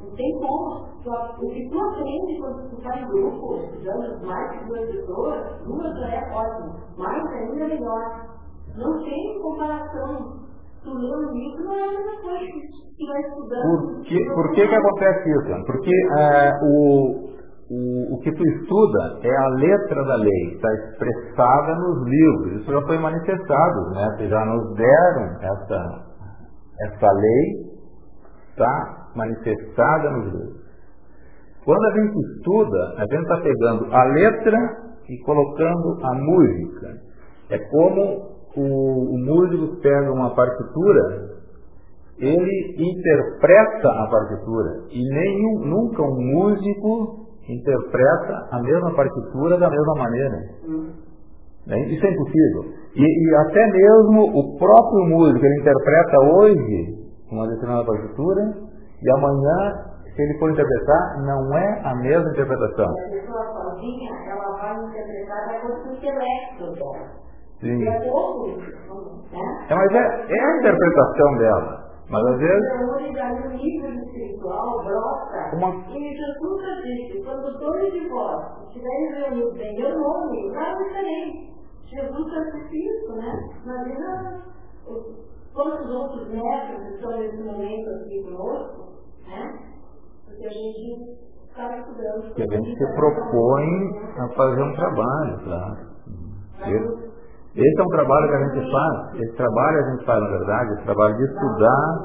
Não 0.00 0.10
tem 0.16 0.38
como. 0.38 0.90
O 1.00 1.50
que 1.50 1.68
tu 1.70 1.80
aprende 1.80 2.38
quando 2.40 2.70
tu 2.70 2.76
está 2.76 2.98
em 2.98 3.06
grupo, 3.06 3.56
estudando 3.56 4.26
mais 4.26 4.50
que 4.50 4.64
duas 4.66 4.90
pessoas, 4.90 5.62
duas 5.64 5.98
já 5.98 6.08
é 6.08 6.32
ótimo. 6.34 6.74
Mais 6.98 7.26
ainda 7.26 7.64
é 7.64 7.68
melhor. 7.68 8.26
Não 8.76 9.02
tem 9.02 9.42
comparação. 9.42 10.40
Tu 10.82 10.90
lê 10.94 11.14
um 11.14 11.32
livro 11.32 11.64
não 11.64 11.74
é 11.74 11.84
a 11.84 11.90
mesma 11.90 12.22
coisa 12.22 12.80
que 12.96 13.06
vai 13.06 13.20
estudando. 13.20 13.62
Por 13.62 14.00
que, 14.02 14.24
por 14.34 14.52
que, 14.52 14.68
que 14.68 14.74
acontece 14.74 15.30
isso? 15.30 15.66
Porque 15.66 15.90
é, 16.18 16.52
o, 16.62 17.30
o, 17.70 18.14
o 18.14 18.18
que 18.20 18.32
tu 18.32 18.42
estuda 18.42 19.20
é 19.22 19.36
a 19.36 19.48
letra 19.56 20.04
da 20.04 20.16
lei, 20.16 20.54
está 20.54 20.68
expressada 20.72 21.74
nos 21.76 22.08
livros. 22.08 22.60
Isso 22.60 22.72
já 22.72 22.82
foi 22.86 22.98
manifestado, 22.98 23.90
né? 23.90 24.28
Já 24.28 24.44
nos 24.46 24.74
deram 24.74 25.24
essa, 25.40 26.09
essa 26.86 27.12
lei, 27.12 27.70
está 28.50 29.10
manifestada 29.14 30.10
nos 30.10 30.32
livros. 30.32 30.60
Quando 31.64 31.84
a 31.84 31.92
gente 31.92 32.18
estuda, 32.18 32.94
a 32.96 33.00
gente 33.02 33.22
está 33.22 33.36
pegando 33.38 33.94
a 33.94 34.04
letra 34.04 34.58
e 35.08 35.18
colocando 35.24 35.98
a 36.02 36.14
música. 36.14 36.96
É 37.50 37.58
como 37.58 38.30
o, 38.56 39.14
o 39.14 39.18
músico 39.18 39.80
pega 39.80 40.12
uma 40.12 40.34
partitura, 40.34 41.30
ele 42.18 42.76
interpreta 42.78 43.88
a 43.88 44.08
partitura. 44.08 44.84
E 44.90 45.02
nenhum, 45.02 45.66
nunca 45.66 46.02
um 46.02 46.20
músico 46.20 47.26
interpreta 47.48 48.48
a 48.52 48.62
mesma 48.62 48.94
partitura 48.94 49.58
da 49.58 49.68
mesma 49.68 49.94
maneira. 49.96 50.38
Né? 51.70 51.78
Isso 51.86 52.04
é 52.04 52.10
impossível. 52.10 52.64
E, 52.96 53.00
e, 53.00 53.36
até 53.46 53.64
mesmo 53.64 54.22
o 54.34 54.58
próprio 54.58 55.06
músico, 55.06 55.46
ele 55.46 55.60
interpreta 55.60 56.16
hoje 56.34 56.98
uma 57.30 57.46
determinada 57.46 57.86
partitura 57.86 58.42
e 59.00 59.10
amanhã, 59.12 59.86
se 60.12 60.20
ele 60.20 60.36
for 60.40 60.50
interpretar, 60.50 61.22
não 61.22 61.56
é 61.56 61.80
a 61.84 61.94
mesma 61.94 62.28
interpretação. 62.28 62.90
A 62.90 63.10
pessoa 63.10 63.44
sozinha, 63.54 64.10
ela 64.26 64.56
vai 64.58 64.84
interpretar 64.84 65.48
de 65.48 65.54
acordo 65.54 65.82
com 65.84 65.90
o 65.90 65.94
intelecto 65.94 66.72
dela. 66.74 67.20
Sim. 67.60 67.86
É 67.86 68.00
pouco, 68.00 68.48
né? 68.48 69.66
É, 69.68 69.74
mas 69.74 69.92
é, 69.92 70.26
é 70.28 70.44
a 70.44 70.56
interpretação 70.56 71.38
dela. 71.38 71.90
Mas 72.10 72.26
às 72.26 72.38
vezes. 72.38 72.64
Então, 72.74 72.96
hoje, 72.96 73.12
no 73.12 73.50
nível 73.50 73.90
espiritual, 74.02 74.82
brota. 74.82 75.56
Uma... 75.56 75.68
E 75.68 76.16
Jesus 76.16 76.36
nunca 76.42 76.82
disse: 76.82 77.22
quando 77.24 77.58
dois 77.60 77.92
de 77.92 78.08
vós 78.08 78.66
estiverem 78.66 79.12
reunidos 79.14 79.60
em 79.60 79.76
meu 79.78 79.96
nome, 79.96 80.50
lá 80.50 80.74
diferente. 80.74 81.50
Jesus 81.90 82.52
disse 82.52 82.76
isso, 82.76 83.12
né? 83.16 83.50
Imagina 83.64 84.42
quantos 85.52 85.90
outros 85.90 86.28
mestres 86.28 86.94
estão 86.94 87.18
nesse 87.18 87.42
momento 87.42 87.90
aqui 87.90 88.22
conosco, 88.22 88.92
né? 89.26 89.58
Porque 90.24 90.46
a 90.46 90.50
gente 90.50 91.18
está 91.48 91.78
estudando. 91.78 92.34
Que 92.34 92.42
a 92.42 92.46
gente 92.46 92.78
se 92.78 92.94
propõe 92.94 93.68
a 94.18 94.28
fazer 94.36 94.62
um 94.62 94.72
trabalho, 94.74 95.38
tá? 95.44 95.90
Esse, 96.66 97.10
esse 97.56 97.80
é 97.80 97.82
um 97.82 97.88
trabalho 97.88 98.28
que 98.28 98.34
a 98.34 98.48
gente 98.48 98.70
faz. 98.70 99.20
Esse 99.20 99.36
trabalho 99.36 99.78
a 99.78 99.90
gente 99.90 100.04
faz, 100.04 100.20
na 100.20 100.28
verdade, 100.28 100.72
esse 100.74 100.84
trabalho 100.84 101.16
de 101.16 101.24
estudar, 101.24 102.04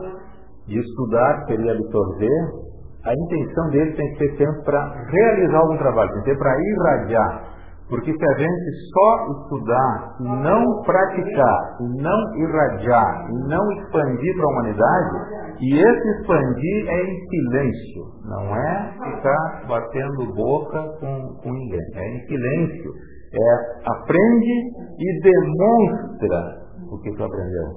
de 0.65 0.79
estudar 0.79 1.45
queria 1.45 1.71
absorver. 1.73 2.65
A 3.05 3.13
intenção 3.13 3.69
dele 3.69 3.95
tem 3.95 4.13
que 4.13 4.17
ser 4.17 4.37
sempre 4.37 4.63
para 4.63 4.83
realizar 5.11 5.59
algum 5.59 5.77
trabalho, 5.77 6.11
tem 6.13 6.23
que 6.23 6.29
ser 6.31 6.39
para 6.39 6.55
irradiar. 6.59 7.54
Porque 7.87 8.11
se 8.11 8.25
a 8.25 8.37
gente 8.39 8.71
só 8.93 9.41
estudar 9.41 10.15
e 10.19 10.23
não 10.23 10.81
praticar, 10.81 11.77
e 11.81 12.01
não 12.01 12.35
irradiar, 12.37 13.27
e 13.29 13.47
não 13.47 13.71
expandir 13.73 14.35
para 14.35 14.43
a 14.43 14.49
humanidade, 14.49 15.45
e 15.61 15.79
esse 15.79 16.09
expandir 16.19 16.89
é 16.89 17.03
em 17.03 17.27
silêncio, 17.29 18.03
não 18.25 18.55
é 18.55 18.91
ficar 18.91 19.67
batendo 19.67 20.33
boca 20.33 20.81
com, 20.99 21.35
com 21.43 21.51
ninguém, 21.51 21.79
é 21.93 22.17
em 22.17 22.27
silêncio. 22.27 22.91
É 23.33 23.89
aprende 23.89 24.71
e 24.97 25.21
demonstra 25.21 26.65
o 26.89 26.97
que 27.01 27.11
tu 27.15 27.23
aprendeu. 27.23 27.67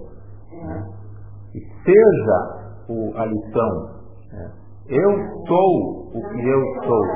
Né? 0.64 0.86
E 1.54 1.60
seja 1.84 2.68
o, 2.88 3.12
a 3.16 3.26
lição. 3.26 3.97
Eu 4.88 5.10
sou 5.46 6.08
o 6.14 6.20
que 6.30 6.48
eu 6.48 6.62
sou. 6.82 7.06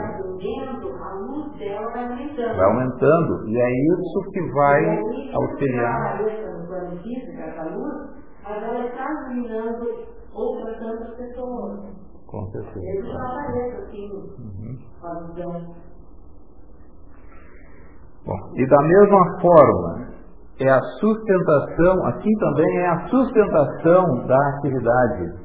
Vai 2.36 2.64
aumentando. 2.66 3.48
E 3.48 3.58
é 3.58 3.70
isso 3.70 4.30
que 4.30 4.42
vai 4.52 4.80
auxiliar. 5.32 6.20
Mas 8.44 8.62
ela 8.62 8.84
está 8.86 9.06
iluminando 9.30 9.86
outras 10.34 10.78
tantas 10.78 11.16
pessoas. 11.16 11.80
Com 12.26 12.46
certeza. 12.50 12.78
Ele 12.78 13.10
já 13.10 13.18
aparece 13.18 13.76
assim, 13.76 14.08
com 15.00 15.06
a 15.06 15.14
visão. 15.20 15.52
Bom, 18.26 18.38
e 18.54 18.66
da 18.68 18.82
mesma 18.82 19.40
forma, 19.40 20.08
é 20.60 20.70
a 20.70 20.80
sustentação, 21.00 22.06
aqui 22.06 22.30
também 22.38 22.78
é 22.78 22.88
a 22.88 23.08
sustentação 23.08 24.26
da 24.26 24.48
atividade. 24.56 25.42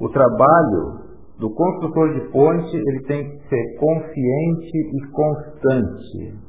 O 0.00 0.08
trabalho 0.08 1.03
do 1.38 1.50
construtor 1.52 2.12
de 2.14 2.20
ponte, 2.30 2.76
ele 2.76 3.02
tem 3.06 3.28
que 3.28 3.48
ser 3.48 3.78
consciente 3.78 4.78
e 4.92 5.10
constante. 5.10 6.44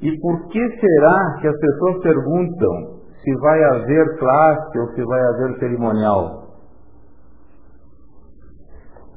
E 0.00 0.20
por 0.20 0.48
que 0.48 0.80
será 0.80 1.38
que 1.40 1.48
as 1.48 1.58
pessoas 1.58 2.02
perguntam 2.02 2.96
se 3.22 3.34
vai 3.40 3.64
haver 3.64 4.18
classe 4.18 4.78
ou 4.78 4.88
se 4.94 5.02
vai 5.04 5.20
haver 5.20 5.58
cerimonial? 5.58 6.46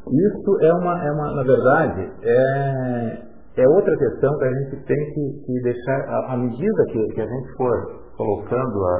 Isso 0.07 0.57
é 0.61 0.73
uma, 0.73 1.05
é 1.05 1.11
uma 1.11 1.35
na 1.35 1.43
verdade, 1.43 2.11
é, 2.23 3.29
é 3.57 3.67
outra 3.67 3.95
questão 3.95 4.37
que 4.39 4.45
a 4.45 4.53
gente 4.53 4.85
tem 4.85 5.13
que, 5.13 5.43
que 5.45 5.61
deixar, 5.61 6.31
à 6.31 6.37
medida 6.37 6.85
que, 6.91 7.07
que, 7.13 7.21
a 7.21 7.27
gente 7.27 7.53
for 7.55 8.01
colocando, 8.17 8.85
a, 8.85 8.95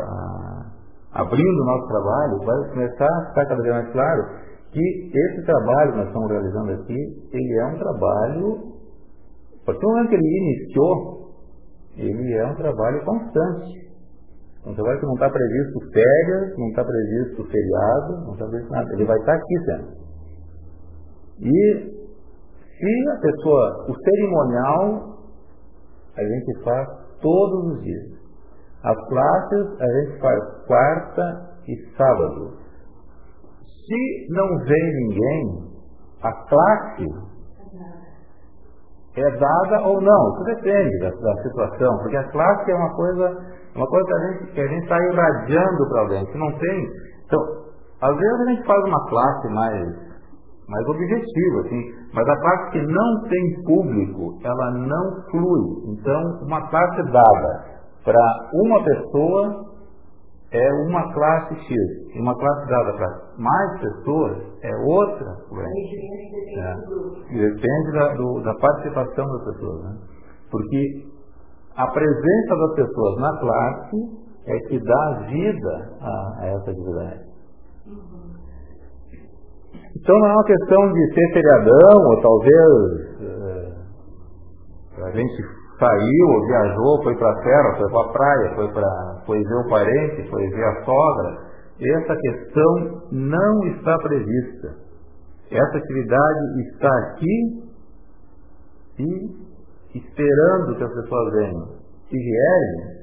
a, 1.15 1.21
abrindo 1.21 1.61
o 1.61 1.65
nosso 1.65 1.87
trabalho, 1.87 2.45
vai 2.45 2.69
começar 2.69 3.07
a 3.07 3.25
ficar 3.29 3.45
cada 3.47 3.61
vez 3.63 3.73
mais 3.73 3.91
claro 3.91 4.48
que 4.71 5.11
esse 5.13 5.45
trabalho 5.45 5.91
que 5.91 5.97
nós 5.97 6.07
estamos 6.07 6.29
realizando 6.29 6.71
aqui, 6.71 7.29
ele 7.33 7.59
é 7.59 7.65
um 7.65 7.77
trabalho, 7.77 8.73
a 9.61 9.65
partir 9.65 9.81
do 9.81 9.87
momento 9.87 10.09
que 10.09 10.15
ele 10.15 10.37
iniciou, 10.37 11.19
ele 11.97 12.33
é 12.33 12.45
um 12.45 12.55
trabalho 12.55 13.03
constante. 13.03 13.89
Um 14.65 14.75
trabalho 14.75 14.99
que 14.99 15.05
não 15.05 15.13
está 15.13 15.29
previsto 15.29 15.79
férias, 15.93 16.57
não 16.57 16.67
está 16.67 16.83
previsto 16.83 17.43
feriado, 17.45 18.25
não 18.25 18.33
está 18.33 18.45
previsto 18.47 18.71
nada. 18.71 18.93
Ele 18.93 19.05
vai 19.05 19.17
estar 19.17 19.33
aqui 19.33 19.59
sempre. 19.65 19.99
E 21.39 21.99
se 22.77 23.09
a 23.09 23.19
pessoa, 23.19 23.85
o 23.89 23.95
cerimonial, 23.95 25.19
a 26.15 26.23
gente 26.23 26.63
faz 26.63 26.87
todos 27.21 27.73
os 27.73 27.81
dias. 27.81 28.19
As 28.83 28.95
classes 29.07 29.81
a 29.81 29.99
gente 29.99 30.19
faz 30.19 30.39
quarta 30.67 31.57
e 31.67 31.97
sábado. 31.97 32.57
Se 33.89 34.27
não 34.29 34.47
vem 34.65 34.93
ninguém, 35.01 35.69
a 36.21 36.31
classe 36.47 37.05
é 39.15 39.31
dada 39.31 39.87
ou 39.87 39.99
não. 39.99 40.33
Isso 40.33 40.43
depende 40.43 40.99
da, 40.99 41.09
da 41.09 41.41
situação, 41.41 41.97
porque 41.97 42.17
a 42.17 42.31
classe 42.31 42.71
é 42.71 42.75
uma 42.75 42.95
coisa, 42.95 43.37
uma 43.75 43.87
coisa 43.87 44.05
que 44.53 44.61
a 44.61 44.67
gente 44.67 44.83
está 44.83 44.95
irradiando 44.95 45.89
para 45.89 46.01
alguém. 46.01 46.25
Se 46.31 46.37
não 46.37 46.51
tem, 46.59 46.87
então, 47.25 47.39
às 48.03 48.15
vezes 48.15 48.39
a 48.41 48.49
gente 48.51 48.67
faz 48.67 48.83
uma 48.85 49.09
classe 49.09 49.47
mais 49.49 50.09
mais 50.69 50.87
objetiva, 50.87 51.61
assim, 51.61 51.81
mas 52.13 52.29
a 52.29 52.41
classe 52.41 52.71
que 52.73 52.81
não 52.85 53.27
tem 53.27 53.63
público, 53.65 54.37
ela 54.43 54.71
não 54.71 55.23
flui. 55.31 55.95
Então, 55.95 56.21
uma 56.45 56.61
classe 56.69 57.01
dada 57.11 57.79
para 58.05 58.21
uma 58.53 58.83
pessoa 58.83 59.68
é 60.51 60.73
uma 60.87 61.13
classe 61.13 61.55
X. 61.55 61.75
Uma 62.15 62.35
classe 62.35 62.69
dada 62.69 62.93
para 62.93 63.07
mais 63.37 63.79
pessoas 63.81 64.37
é 64.63 64.75
outra 64.75 65.37
É. 66.57 66.75
Depende 67.31 67.91
da, 67.93 68.13
do, 68.15 68.41
da 68.41 68.53
participação 68.55 69.25
das 69.25 69.43
pessoas. 69.45 69.83
Né? 69.83 69.97
Porque 70.49 71.05
a 71.75 71.87
presença 71.87 72.55
das 72.55 72.75
pessoas 72.75 73.19
na 73.19 73.39
classe 73.39 74.29
é 74.47 74.59
que 74.67 74.79
dá 74.79 75.25
vida 75.29 75.97
a, 76.01 76.41
a 76.41 76.47
essa 76.47 76.71
atividade. 76.71 77.29
Então 79.95 80.19
não 80.19 80.27
é 80.27 80.31
uma 80.31 80.45
questão 80.45 80.91
de 80.93 81.13
ser 81.13 81.33
feriadão, 81.33 82.05
ou 82.07 82.21
talvez 82.21 83.09
é, 83.21 85.03
a 85.03 85.11
gente 85.11 85.58
saiu, 85.79 86.27
ou 86.27 86.45
viajou, 86.45 87.03
foi 87.03 87.15
para 87.17 87.31
a 87.31 87.41
terra, 87.41 87.77
foi 87.77 87.89
para 87.89 88.01
a 88.01 88.13
praia, 88.13 88.55
foi, 88.55 88.73
pra, 88.73 89.23
foi 89.25 89.43
ver 89.43 89.55
o 89.55 89.69
parente, 89.69 90.29
foi 90.29 90.49
ver 90.49 90.65
a 90.65 90.85
sogra. 90.85 91.49
Essa 91.79 92.15
questão 92.17 93.01
não 93.11 93.67
está 93.67 93.97
prevista. 93.99 94.75
Essa 95.49 95.77
atividade 95.77 96.61
está 96.67 96.89
aqui 96.99 97.69
e 98.99 99.97
esperando 99.97 100.77
que 100.77 100.83
as 100.83 100.93
pessoas 100.93 101.33
venham. 101.33 101.79
Se 102.09 102.17
vierem, 102.17 102.99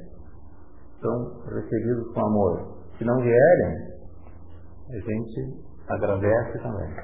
são 1.01 1.55
recebidos 1.55 2.13
com 2.13 2.21
amor. 2.21 2.77
Se 2.99 3.05
não 3.05 3.17
vierem, 3.17 3.77
a 4.91 4.99
gente 4.99 5.67
agradece 5.89 6.59
também. 6.59 6.95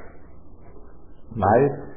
Mas 1.34 1.91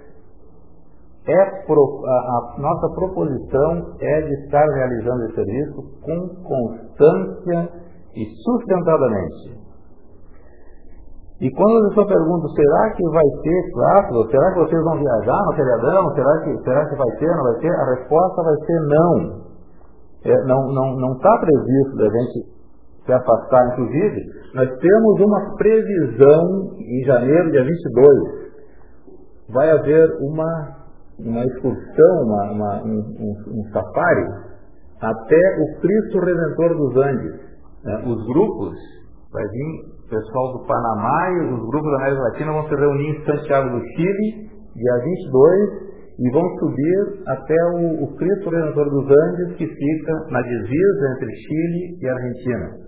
é 1.28 1.66
pro, 1.66 2.04
a, 2.06 2.12
a, 2.12 2.56
nossa 2.60 2.88
proposição 2.94 3.96
é 4.00 4.22
de 4.22 4.34
estar 4.46 4.66
realizando 4.66 5.26
esse 5.26 5.36
serviço 5.36 5.84
com 6.02 6.30
constância 6.44 7.70
e 8.16 8.26
sustentadamente. 8.44 9.66
E 11.42 11.52
quando 11.52 11.86
a 11.86 11.90
pessoa 11.90 12.08
pergunta, 12.08 12.48
será 12.56 12.94
que 12.94 13.04
vai 13.10 13.26
ter 13.44 13.72
clássico? 13.74 14.32
Será 14.32 14.54
que 14.54 14.60
vocês 14.60 14.84
vão 14.84 14.98
viajar 14.98 15.46
no 15.46 15.56
feriadão? 15.56 16.16
Será 16.16 16.42
que, 16.44 16.64
será 16.64 16.90
que 16.90 16.96
vai 16.96 17.18
ter, 17.18 17.28
não 17.28 17.44
vai 17.44 17.60
ter? 17.60 17.72
A 17.72 17.96
resposta 17.96 18.44
vai 18.44 18.56
ser 18.66 18.80
não. 18.88 19.46
É, 20.24 20.44
não 20.46 21.14
está 21.14 21.30
tá 21.30 21.40
previsto 21.40 21.98
da 21.98 22.06
gente 22.06 22.56
se 23.06 23.14
afastar, 23.14 23.74
inclusive, 23.74 24.20
nós 24.56 24.70
temos 24.80 25.22
uma 25.22 25.56
previsão 25.56 26.72
em 26.80 27.06
janeiro, 27.06 27.52
dia 27.52 27.64
22, 27.64 28.46
vai 29.54 29.70
haver 29.70 30.10
uma, 30.22 30.85
uma 31.20 31.44
excursão, 31.46 32.24
uma, 32.24 32.52
uma, 32.52 32.84
um, 32.84 33.00
um, 33.20 33.60
um, 33.60 33.64
safari 33.72 34.26
até 35.02 35.42
o 35.60 35.80
Cristo 35.82 36.20
Redentor 36.20 36.76
dos 36.76 36.98
Andes. 36.98 37.40
Né? 37.84 38.04
Os 38.06 38.26
grupos, 38.28 38.76
vai 39.32 39.44
vir 39.48 39.96
o 40.06 40.10
pessoal 40.10 40.54
do 40.54 40.66
Panamá 40.66 41.30
e 41.32 41.54
os 41.54 41.70
grupos 41.70 41.92
da 41.92 41.98
América 41.98 42.22
Latina 42.22 42.52
vão 42.52 42.68
se 42.68 42.76
reunir 42.76 43.10
em 43.10 43.26
Santiago 43.26 43.70
do 43.70 43.86
Chile, 43.86 44.50
dia 44.76 44.98
22, 45.04 45.86
e 46.18 46.32
vão 46.32 46.58
subir 46.60 47.24
até 47.28 47.56
o, 47.74 48.04
o 48.04 48.16
Cristo 48.16 48.50
Redentor 48.50 48.90
dos 48.90 49.06
Andes, 49.06 49.58
que 49.58 49.68
fica 49.68 50.14
na 50.30 50.42
divisa 50.42 51.14
entre 51.16 51.36
Chile 51.36 51.98
e 52.02 52.08
Argentina. 52.08 52.86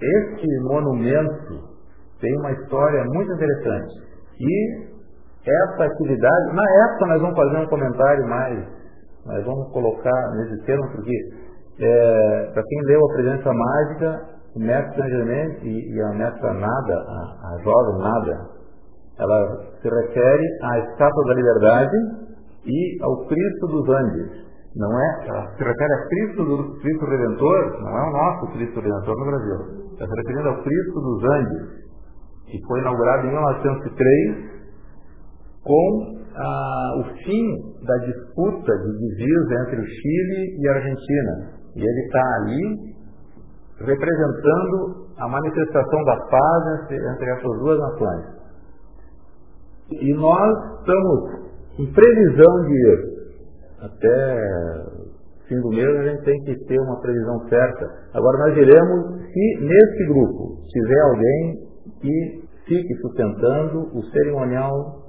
Este 0.00 0.46
monumento 0.62 1.72
tem 2.20 2.36
uma 2.38 2.52
história 2.52 3.04
muito 3.04 3.32
interessante. 3.32 3.94
E 4.40 4.91
essa 5.44 5.84
atividade, 5.84 6.54
na 6.54 6.62
época 6.84 7.06
nós 7.06 7.20
vamos 7.20 7.36
fazer 7.36 7.56
um 7.58 7.66
comentário 7.66 8.28
mais, 8.28 8.64
nós 9.26 9.44
vamos 9.44 9.72
colocar 9.72 10.30
nesse 10.36 10.64
termo, 10.64 10.88
porque 10.92 11.12
é, 11.80 12.50
para 12.54 12.62
quem 12.62 12.82
leu 12.82 13.00
a 13.04 13.14
presença 13.14 13.52
mágica, 13.52 14.20
o 14.54 14.60
mestre 14.60 14.96
Saint 14.96 15.10
Germain 15.10 15.58
e, 15.62 15.94
e, 15.94 16.02
a 16.02 16.08
mestra 16.10 16.52
Nada, 16.54 16.94
a, 16.94 17.54
a 17.54 17.58
jovem 17.62 17.98
Nada, 18.02 18.50
ela 19.18 19.56
se 19.80 19.88
refere 19.88 20.44
à 20.62 20.78
estátua 20.78 21.24
da 21.26 21.34
liberdade 21.34 21.96
e 22.66 23.02
ao 23.02 23.26
Cristo 23.26 23.66
dos 23.66 23.88
Andes. 23.88 24.42
Não 24.76 25.00
é, 25.00 25.28
ela 25.28 25.46
se 25.56 25.64
refere 25.64 25.92
a 25.92 26.08
Cristo 26.08 26.44
do 26.44 26.80
Cristo 26.80 27.04
Redentor, 27.06 27.80
não 27.80 27.98
é 27.98 28.08
o 28.08 28.12
nosso 28.12 28.52
Cristo 28.52 28.80
Redentor 28.80 29.18
no 29.18 29.26
Brasil. 29.26 29.82
Está 29.92 30.06
se 30.06 30.14
referindo 30.14 30.48
ao 30.48 30.62
Cristo 30.62 31.00
dos 31.00 31.24
Andes, 31.24 31.82
que 32.46 32.66
foi 32.66 32.80
inaugurado 32.80 33.26
em 33.26 33.30
1903 33.30 34.61
com 35.64 36.22
ah, 36.34 36.92
o 36.98 37.04
fim 37.24 37.84
da 37.84 37.96
disputa 38.06 38.72
de 38.78 38.98
divisa 38.98 39.62
entre 39.66 39.80
o 39.80 39.86
Chile 39.86 40.56
e 40.58 40.68
a 40.68 40.72
Argentina. 40.74 41.50
E 41.76 41.80
ele 41.80 42.00
está 42.06 42.22
ali 42.36 42.92
representando 43.78 45.06
a 45.18 45.28
manifestação 45.28 46.04
da 46.04 46.16
paz 46.30 46.82
entre, 46.82 46.96
entre 46.96 47.30
essas 47.30 47.58
duas 47.58 47.78
nações. 47.78 48.42
E 49.92 50.14
nós 50.14 50.78
estamos 50.78 51.42
em 51.78 51.92
previsão 51.92 52.64
de 52.66 52.72
ir 52.72 53.12
até 53.82 55.02
fim 55.48 55.60
do 55.60 55.68
mês 55.70 55.88
a 55.88 56.02
gente 56.04 56.24
tem 56.24 56.40
que 56.44 56.64
ter 56.66 56.78
uma 56.80 57.00
previsão 57.00 57.48
certa. 57.48 57.84
Agora 58.14 58.38
nós 58.38 58.54
diremos 58.54 59.22
se 59.32 59.60
nesse 59.60 60.06
grupo 60.08 60.62
tiver 60.68 61.00
alguém 61.00 61.72
que 62.00 62.42
fique 62.66 62.94
sustentando 63.00 63.80
o 63.92 64.02
cerimonial, 64.12 65.01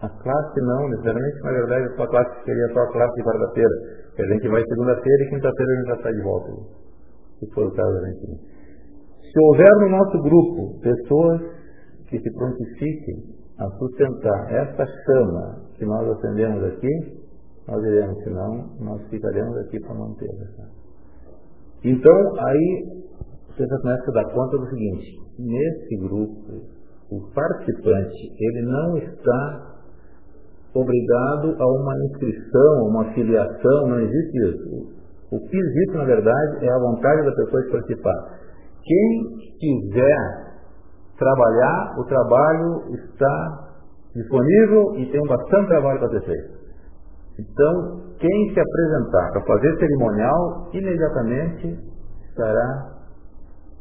a 0.00 0.08
classe 0.08 0.60
não, 0.60 0.88
necessariamente, 0.88 1.40
na 1.42 1.52
verdade 1.52 1.84
a 1.86 1.96
sua 1.96 2.08
classe 2.08 2.44
seria 2.44 2.68
só 2.72 2.80
a 2.80 2.92
classe 2.92 3.14
de 3.14 3.22
quarta-feira, 3.22 3.74
a 4.18 4.26
gente 4.26 4.48
vai 4.48 4.62
segunda-feira 4.62 5.24
e 5.24 5.30
quinta-feira 5.30 5.72
a 5.72 5.76
gente 5.76 5.86
já 5.86 5.94
está 5.94 6.12
de 6.12 6.22
volta, 6.22 6.52
se 7.38 7.54
for 7.54 7.66
o 7.66 7.72
caso 7.72 7.92
da 7.92 8.08
gente. 8.08 8.54
Se 9.32 9.40
houver 9.40 9.70
no 9.80 9.88
nosso 9.90 10.22
grupo 10.22 10.80
pessoas 10.80 11.40
que 12.08 12.20
se 12.20 12.32
prontifiquem 12.34 13.34
a 13.58 13.66
sustentar 13.78 14.52
essa 14.52 14.86
chama 14.86 15.64
que 15.76 15.84
nós 15.84 16.08
acendemos 16.08 16.64
aqui, 16.64 17.24
nós 17.66 17.82
iremos, 17.82 18.22
senão 18.22 18.76
nós 18.80 19.02
ficaremos 19.08 19.56
aqui 19.58 19.80
para 19.80 19.94
manter. 19.94 20.28
Tá? 20.56 20.64
Então, 21.82 22.46
aí 22.46 23.04
você 23.48 23.66
já 23.66 23.78
começa 23.78 24.10
a 24.10 24.14
dar 24.14 24.34
conta 24.34 24.58
do 24.58 24.68
seguinte, 24.68 25.06
nesse 25.38 25.96
grupo, 25.96 26.62
o 27.10 27.32
participante, 27.32 28.32
ele 28.38 28.62
não 28.62 28.98
está 28.98 29.73
obrigado 30.74 31.56
a 31.58 31.66
uma 31.66 31.94
inscrição, 32.06 32.78
a 32.78 32.88
uma 32.88 33.04
filiação, 33.12 33.88
não 33.88 34.00
existe 34.00 34.38
isso. 34.38 34.94
O 35.32 35.40
que 35.40 35.56
existe, 35.56 35.96
na 35.96 36.04
verdade, 36.04 36.64
é 36.64 36.70
a 36.70 36.78
vontade 36.78 37.24
da 37.24 37.32
pessoa 37.32 37.62
de 37.62 37.70
participar. 37.70 38.38
Quem 38.82 39.38
quiser 39.58 40.44
trabalhar, 41.18 41.94
o 41.98 42.04
trabalho 42.04 42.94
está 42.94 43.64
disponível 44.14 44.96
e 44.96 45.10
tem 45.10 45.20
bastante 45.26 45.68
trabalho 45.68 45.98
para 45.98 46.08
ser 46.10 46.22
feito. 46.22 46.54
Então, 47.38 48.00
quem 48.18 48.54
se 48.54 48.60
apresentar 48.60 49.32
para 49.32 49.42
fazer 49.42 49.76
cerimonial, 49.78 50.68
imediatamente 50.72 51.78
estará 52.28 52.94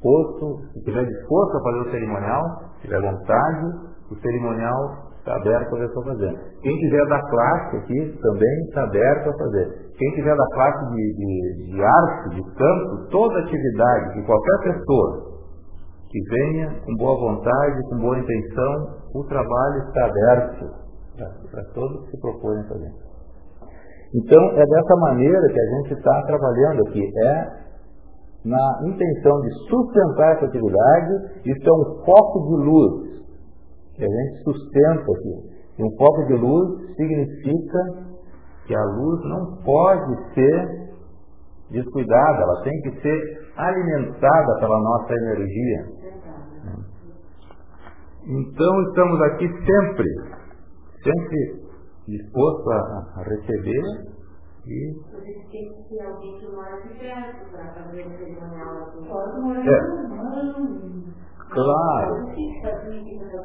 posto, 0.01 0.59
se 0.73 0.79
estiver 0.79 1.05
disposto 1.05 1.57
a 1.57 1.63
fazer 1.63 1.79
o 1.79 1.91
cerimonial, 1.91 2.41
se 2.75 2.81
tiver 2.81 3.01
vontade, 3.01 3.65
o 4.11 4.15
cerimonial 4.15 5.12
está 5.23 5.35
aberto 5.37 5.75
a 5.75 5.79
pessoa 5.79 6.05
fazer. 6.05 6.35
Quem 6.61 6.77
quiser 6.77 7.07
da 7.07 7.19
classe 7.21 7.77
aqui 7.77 8.19
também 8.21 8.59
está 8.67 8.83
aberto 8.83 9.29
a 9.29 9.37
fazer. 9.37 9.91
Quem 9.97 10.11
quiser 10.15 10.35
da 10.35 10.47
classe 10.53 10.89
de, 10.91 11.15
de, 11.15 11.71
de 11.71 11.83
arte, 11.83 12.35
de 12.35 12.43
campo, 12.55 13.09
toda 13.09 13.39
atividade 13.39 14.13
de 14.15 14.25
qualquer 14.25 14.73
pessoa 14.73 15.33
que 16.09 16.19
venha 16.29 16.69
com 16.85 16.93
boa 16.97 17.15
vontade, 17.19 17.89
com 17.89 17.97
boa 17.99 18.19
intenção, 18.19 18.99
o 19.15 19.23
trabalho 19.23 19.87
está 19.87 20.05
aberto 20.05 20.83
para 21.49 21.63
todos 21.73 22.05
que 22.05 22.11
se 22.11 22.21
propõem 22.21 22.61
fazer. 22.67 22.91
Então, 24.15 24.43
é 24.51 24.65
dessa 24.65 24.95
maneira 24.99 25.41
que 25.41 25.59
a 25.59 25.77
gente 25.77 25.93
está 25.93 26.21
trabalhando 26.23 26.87
aqui. 26.87 27.01
É 27.01 27.63
na 28.45 28.79
intenção 28.83 29.39
de 29.39 29.49
sustentar 29.69 30.35
essa 30.35 30.45
atividade, 30.45 31.13
isso 31.45 31.69
é 31.69 31.73
um 31.73 32.03
foco 32.03 32.39
de 32.49 32.65
luz 32.65 33.13
que 33.95 34.03
a 34.03 34.07
gente 34.07 34.43
sustenta 34.43 35.11
aqui. 35.11 35.53
E 35.79 35.83
um 35.83 35.97
foco 35.97 36.25
de 36.25 36.33
luz 36.33 36.95
significa 36.95 38.13
que 38.65 38.75
a 38.75 38.83
luz 38.83 39.23
não 39.25 39.63
pode 39.63 40.33
ser 40.33 40.83
descuidada, 41.71 42.43
ela 42.43 42.61
tem 42.63 42.81
que 42.81 43.01
ser 43.01 43.43
alimentada 43.57 44.59
pela 44.59 44.79
nossa 44.79 45.13
energia. 45.13 46.03
Então 48.25 48.81
estamos 48.83 49.21
aqui 49.21 49.47
sempre, 49.49 50.07
sempre 51.03 51.63
disposto 52.07 52.71
a, 52.71 52.77
a 53.17 53.23
receber 53.23 54.13
e. 54.65 54.93
É. 59.67 59.79
Claro, 61.53 62.13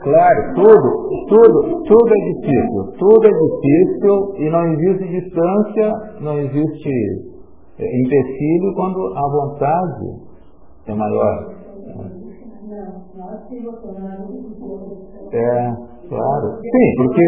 claro, 0.02 0.54
tudo, 0.54 0.90
tudo, 1.28 1.82
tudo 1.84 2.08
é 2.08 2.20
difícil, 2.32 2.82
tudo 2.98 3.26
é 3.26 3.30
difícil 3.30 4.34
e 4.38 4.48
não 4.50 4.64
existe 4.72 5.08
distância, 5.08 5.92
não 6.20 6.38
existe 6.38 6.90
é, 7.78 7.84
empecilho 8.00 8.74
quando 8.74 8.98
a 9.14 9.28
vontade 9.30 10.06
é 10.86 10.94
maior. 10.94 11.54
É, 15.30 15.74
claro. 16.08 16.58
Sim, 16.62 16.94
porque 16.96 17.20
é 17.20 17.22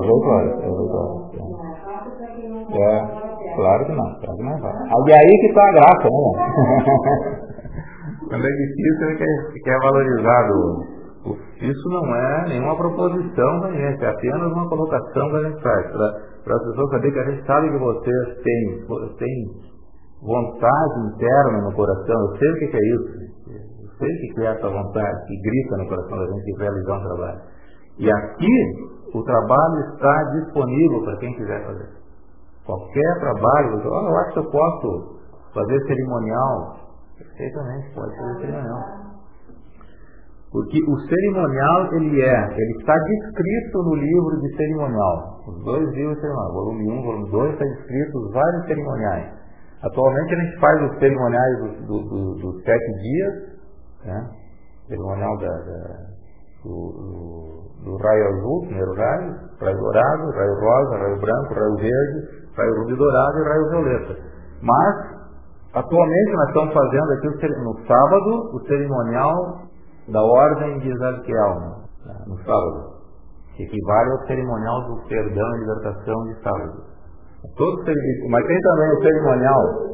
verdade, 0.00 0.50
é 0.62 0.70
verdade. 0.70 1.14
É, 2.70 3.02
claro 3.56 3.84
que 3.84 3.92
não, 3.92 4.08
claro 4.20 4.36
que 4.36 4.42
não 4.44 4.52
é 4.52 4.58
fácil. 4.60 5.08
E 5.08 5.12
aí 5.12 5.38
que 5.40 5.46
está 5.46 5.64
a 5.64 5.72
graça, 5.72 6.08
né? 6.08 6.20
Quando 8.28 8.44
é 8.44 8.50
difícil, 8.50 9.08
ele 9.08 9.18
quer, 9.18 9.62
quer 9.64 9.78
valorizar 9.80 10.48
Isso 11.60 11.88
não 11.90 12.14
é 12.14 12.48
nenhuma 12.48 12.76
proposição 12.76 13.60
da 13.60 13.70
gente, 13.72 14.04
é 14.04 14.08
apenas 14.08 14.52
uma 14.52 14.68
colocação 14.68 15.30
que 15.30 15.36
a 15.36 15.50
gente 15.50 15.62
faz, 15.62 15.90
para 15.92 16.56
as 16.56 16.62
pessoas 16.64 16.90
saberem 16.90 17.12
que 17.12 17.18
a 17.18 17.30
gente 17.30 17.46
sabe 17.46 17.70
que 17.70 17.78
vocês 17.78 18.42
têm, 18.42 18.86
têm 19.18 19.36
vontade 20.22 21.00
interna 21.14 21.62
no 21.62 21.72
coração, 21.74 22.20
eu 22.20 22.36
sei 22.38 22.50
o 22.50 22.54
que 22.58 22.76
é 22.76 22.94
isso, 22.94 23.08
eu 23.82 23.88
sei 23.98 24.08
o 24.08 24.34
que 24.34 24.40
é 24.40 24.46
essa 24.46 24.68
vontade 24.68 25.26
que 25.26 25.40
grita 25.40 25.76
no 25.76 25.88
coração 25.88 26.18
da 26.18 26.26
gente 26.26 26.44
de 26.44 26.58
realizar 26.58 26.98
um 26.98 27.02
trabalho. 27.02 27.40
E 27.98 28.10
aqui 28.10 28.56
o 29.14 29.22
trabalho 29.22 29.94
está 29.94 30.24
disponível 30.40 31.02
para 31.04 31.16
quem 31.18 31.34
quiser 31.34 31.64
fazer. 31.64 31.88
Qualquer 32.66 33.20
trabalho, 33.20 33.80
eu 33.84 34.16
acho 34.18 34.32
que 34.32 34.38
eu 34.38 34.50
posso 34.50 35.20
fazer 35.54 35.86
cerimonial. 35.86 36.83
Perfeitamente, 37.30 37.94
pode 37.94 38.16
fazer 38.16 38.40
cerimonial. 38.40 39.04
Porque 40.52 40.78
o 40.78 40.98
cerimonial, 41.00 41.94
ele 41.94 42.22
é, 42.22 42.46
ele 42.54 42.78
está 42.78 42.94
descrito 42.94 43.82
no 43.82 43.94
livro 43.96 44.40
de 44.40 44.56
cerimonial. 44.56 45.42
Os 45.48 45.64
dois 45.64 45.88
livros 45.94 46.14
de 46.14 46.20
cerimonial, 46.20 46.52
volume 46.52 46.92
1, 46.92 47.02
volume 47.02 47.30
2, 47.30 47.52
está 47.54 47.64
descrito 47.64 48.18
os 48.18 48.32
vários 48.32 48.66
cerimoniais. 48.66 49.44
Atualmente 49.82 50.34
a 50.34 50.38
gente 50.38 50.60
faz 50.60 50.82
os 50.82 50.98
cerimoniais 50.98 51.58
dos 51.58 51.86
do, 51.86 51.98
do, 52.08 52.34
do 52.36 52.62
sete 52.62 52.92
dias, 53.02 53.34
né? 54.04 54.30
cerimonial 54.88 55.36
da, 55.38 55.48
da, 55.48 56.14
do, 56.62 57.64
do, 57.84 57.96
raio 57.96 58.28
azul, 58.28 58.60
primeiro 58.66 58.94
raio, 58.94 59.34
raio 59.60 59.76
dourado, 59.76 60.30
raio 60.30 60.54
rosa, 60.60 60.96
raio 60.98 61.20
branco, 61.20 61.54
raio 61.54 61.76
verde, 61.76 62.46
raio 62.56 62.74
rubi 62.80 62.96
dourado 62.96 63.38
e 63.38 63.48
raio 63.48 63.70
violeta. 63.70 64.16
Mas, 64.62 65.14
atualmente 65.74 66.32
nós 66.32 66.48
estamos 66.48 66.74
fazendo 66.74 67.12
aqui 67.12 67.26
no 67.62 67.86
sábado 67.86 68.56
o 68.56 68.60
cerimonial 68.66 69.34
da 70.08 70.22
ordem 70.22 70.78
de 70.80 70.90
Ezequiel, 70.90 71.60
né, 72.06 72.14
no 72.26 72.36
sábado, 72.38 72.94
que 73.56 73.62
equivale 73.64 74.10
ao 74.10 74.26
cerimonial 74.26 74.82
do 74.88 75.08
perdão 75.08 75.56
e 75.56 75.60
libertação 75.60 76.24
de 76.24 76.42
sábado. 76.42 76.94
Todo 77.56 77.84
serviço, 77.84 78.28
mas 78.30 78.46
tem 78.46 78.60
também 78.60 78.88
o 78.88 79.02
cerimonial. 79.02 79.84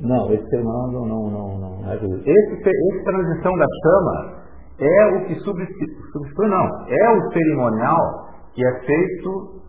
Não, 0.00 0.32
esse 0.32 0.48
cerimonial 0.48 0.92
não, 0.92 1.06
não, 1.06 1.30
não, 1.30 1.58
não 1.58 1.70
é 1.90 1.96
esse, 1.96 2.70
esse 2.70 3.04
transição 3.04 3.56
da 3.56 3.66
chama 3.82 4.40
é 4.78 5.06
o 5.06 5.26
que 5.26 5.34
substitui, 5.40 6.48
não, 6.48 6.66
é 6.88 7.10
o 7.10 7.32
cerimonial 7.32 8.30
que 8.54 8.66
é 8.66 8.80
feito, 8.80 9.60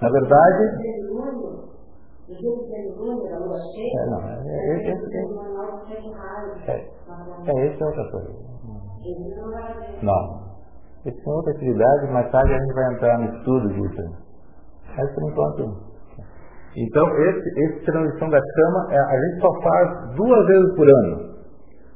na 0.00 0.10
verdade, 0.10 0.62
é, 2.30 4.06
não, 4.06 4.20
é, 4.22 4.38
é, 4.46 4.76
esse, 4.76 5.16
é, 6.66 6.74
é, 7.46 7.66
esse 7.66 7.82
é 7.82 7.86
outra 7.86 8.10
coisa. 8.10 8.30
Não. 10.02 10.50
Esse 11.04 11.18
é 11.18 11.32
outra 11.32 11.52
atividade, 11.52 12.12
mais 12.12 12.30
tarde 12.30 12.54
a 12.54 12.58
gente 12.58 12.74
vai 12.74 12.94
entrar 12.94 13.18
no 13.18 13.34
estudo 13.36 13.68
disso. 13.70 14.02
Mas 14.96 15.12
por 15.12 15.30
enquanto. 15.30 15.90
Então, 16.76 17.08
esse, 17.18 17.48
esse 17.60 17.84
transição 17.84 18.30
da 18.30 18.38
chama, 18.38 18.86
a 18.90 19.20
gente 19.20 19.40
só 19.40 19.52
faz 19.62 20.14
duas 20.14 20.46
vezes 20.46 20.76
por 20.76 20.88
ano. 20.88 21.30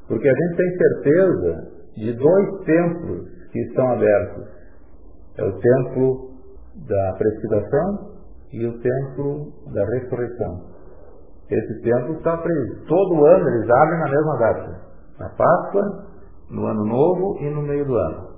Porque 0.08 0.28
a 0.28 0.34
gente 0.34 0.56
tem 0.56 0.76
certeza 0.78 1.72
de 1.96 2.12
dois 2.12 2.64
templos 2.64 3.28
que 3.52 3.60
estão 3.60 3.92
abertos. 3.92 4.48
É 5.38 5.44
o 5.44 5.52
templo 5.60 6.30
da 6.88 7.12
precipitação 7.18 8.13
e 8.54 8.66
o 8.66 8.78
templo 8.80 9.52
da 9.74 9.84
ressurreição. 9.84 10.60
Esse 11.50 11.82
templo 11.82 12.14
está 12.14 12.36
preso. 12.36 12.86
Todo 12.86 13.26
ano 13.26 13.48
eles 13.48 13.68
abrem 13.68 14.00
na 14.00 14.10
mesma 14.10 14.38
data. 14.38 14.80
Na 15.18 15.28
Páscoa, 15.30 16.06
no 16.50 16.66
Ano 16.66 16.84
Novo 16.84 17.38
e 17.40 17.50
no 17.50 17.62
meio 17.62 17.84
do 17.84 17.94
ano. 17.94 18.34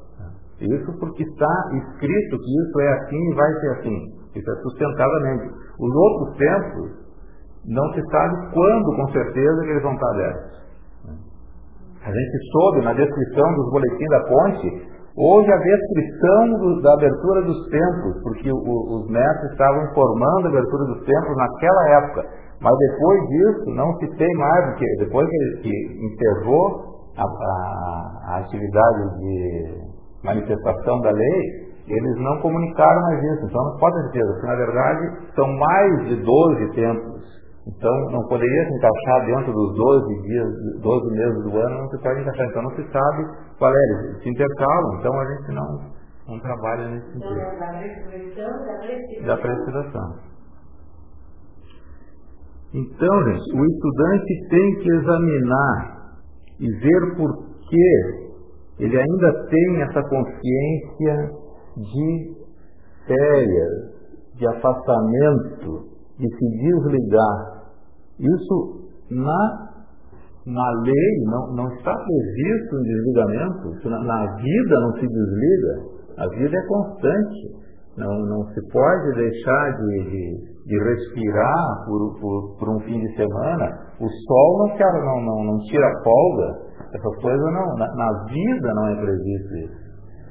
Isso 0.61 0.99
porque 0.99 1.23
está 1.23 1.71
escrito 1.73 2.39
que 2.39 2.63
isso 2.63 2.81
é 2.81 2.93
assim 2.95 3.31
e 3.31 3.35
vai 3.35 3.53
ser 3.61 3.71
assim. 3.73 4.17
Isso 4.35 4.51
é 4.51 4.57
sustentadamente. 4.63 5.55
Os 5.79 5.95
outros 5.95 6.37
templos, 6.39 6.91
não 7.67 7.93
se 7.93 8.03
sabe 8.11 8.55
quando, 8.55 8.97
com 8.97 9.13
certeza, 9.13 9.65
eles 9.65 9.83
vão 9.83 9.93
estar 9.93 10.11
abertos. 10.11 10.57
A 12.03 12.11
gente 12.11 12.51
soube 12.53 12.85
na 12.85 12.93
descrição 12.95 13.55
dos 13.55 13.71
boletins 13.71 14.11
da 14.11 14.21
ponte 14.21 14.96
Houve 15.17 15.51
a 15.51 15.57
descrição 15.57 16.59
do, 16.61 16.83
da 16.83 16.93
abertura 16.93 17.43
dos 17.43 17.69
templos, 17.71 18.23
porque 18.23 18.53
o, 18.53 19.01
os 19.01 19.09
mestres 19.09 19.51
estavam 19.53 19.83
informando 19.85 20.47
a 20.47 20.51
abertura 20.51 20.85
dos 20.85 21.05
templos 21.07 21.37
naquela 21.37 21.89
época. 21.99 22.23
Mas 22.61 22.75
depois 22.77 23.29
disso, 23.29 23.75
não 23.75 23.97
se 23.99 24.07
tem 24.17 24.35
mais, 24.37 24.67
porque 24.67 24.87
depois 24.99 25.29
que, 25.29 25.63
que 25.63 26.07
encerrou 26.07 27.11
a, 27.17 27.23
a, 27.23 28.35
a 28.35 28.39
atividade 28.41 29.19
de 29.19 29.97
manifestação 30.23 31.01
da 31.01 31.11
lei, 31.11 31.67
eles 31.89 32.17
não 32.17 32.39
comunicaram 32.41 33.01
mais 33.03 33.23
isso. 33.23 33.47
Então 33.47 33.65
não 33.65 33.79
pode 33.79 33.97
ter 33.97 34.03
certeza, 34.03 34.33
porque 34.33 34.47
na 34.47 34.57
verdade 34.57 35.33
são 35.35 35.49
mais 35.49 36.09
de 36.09 36.17
12 36.17 36.75
templos 36.75 37.36
então, 37.67 38.11
não 38.13 38.23
poderia 38.29 38.65
se 38.65 38.75
encaixar 38.77 39.27
dentro 39.27 39.53
dos 39.53 39.75
12 39.75 40.23
dias, 40.23 40.49
12 40.83 41.11
meses 41.11 41.43
do 41.43 41.59
ano, 41.59 41.79
não 41.83 41.89
se 41.91 41.99
pode 42.01 42.21
encaixar. 42.21 42.47
Então, 42.47 42.63
não 42.63 42.71
se 42.71 42.93
sabe 42.93 43.25
qual 43.59 43.73
é. 43.73 44.05
Eles 44.05 44.23
se 44.23 44.31
intercalam, 44.31 44.99
então 45.01 45.13
a 45.19 45.25
gente 45.35 45.53
não, 45.53 45.91
não 46.29 46.41
trabalha 46.41 46.89
nesse 46.91 47.13
sentido. 47.13 47.35
Da 49.27 49.37
precipitação. 49.37 50.15
Então, 52.73 53.25
gente, 53.25 53.59
o 53.59 53.67
estudante 53.67 54.49
tem 54.49 54.75
que 54.77 54.93
examinar 54.93 55.97
e 56.61 56.71
ver 56.71 57.17
por 57.17 57.35
que 57.69 58.27
ele 58.79 58.97
ainda 58.97 59.47
tem 59.49 59.83
essa 59.83 60.03
consciência 60.03 61.31
de 61.77 62.37
férias, 63.07 64.37
de 64.37 64.47
afastamento, 64.47 65.89
de 66.19 66.29
se 66.29 66.47
desligar 66.61 67.56
isso 68.19 68.87
na, 69.11 69.67
na 70.47 70.71
lei 70.81 71.25
não, 71.27 71.55
não 71.55 71.69
está 71.75 71.93
previsto 71.93 72.77
um 72.77 72.83
desligamento. 72.83 73.77
Isso 73.77 73.91
na, 73.91 74.01
na 74.01 74.37
vida 74.37 74.81
não 74.81 74.93
se 74.95 75.07
desliga. 75.07 75.97
A 76.19 76.29
vida 76.29 76.57
é 76.57 76.67
constante. 76.67 77.67
Não, 77.97 78.13
não 78.27 78.45
se 78.53 78.61
pode 78.71 79.15
deixar 79.15 79.77
de, 79.79 80.05
de, 80.05 80.67
de 80.67 80.85
respirar 80.85 81.85
por, 81.87 82.21
por, 82.21 82.59
por, 82.59 82.69
um 82.77 82.81
fim 82.81 83.01
de 83.01 83.17
semana. 83.17 83.67
O 83.99 84.07
sol 84.07 84.59
não, 84.59 84.77
quer, 84.77 84.93
não, 84.93 85.21
não, 85.23 85.45
não 85.45 85.59
tira 85.61 85.91
folga. 86.05 86.67
Essas 86.93 87.23
coisas 87.23 87.53
não. 87.53 87.77
Na, 87.79 87.87
na, 87.95 88.25
vida 88.25 88.75
não 88.75 88.89
é 88.89 88.97
previsto 88.97 89.57
isso. 89.57 89.87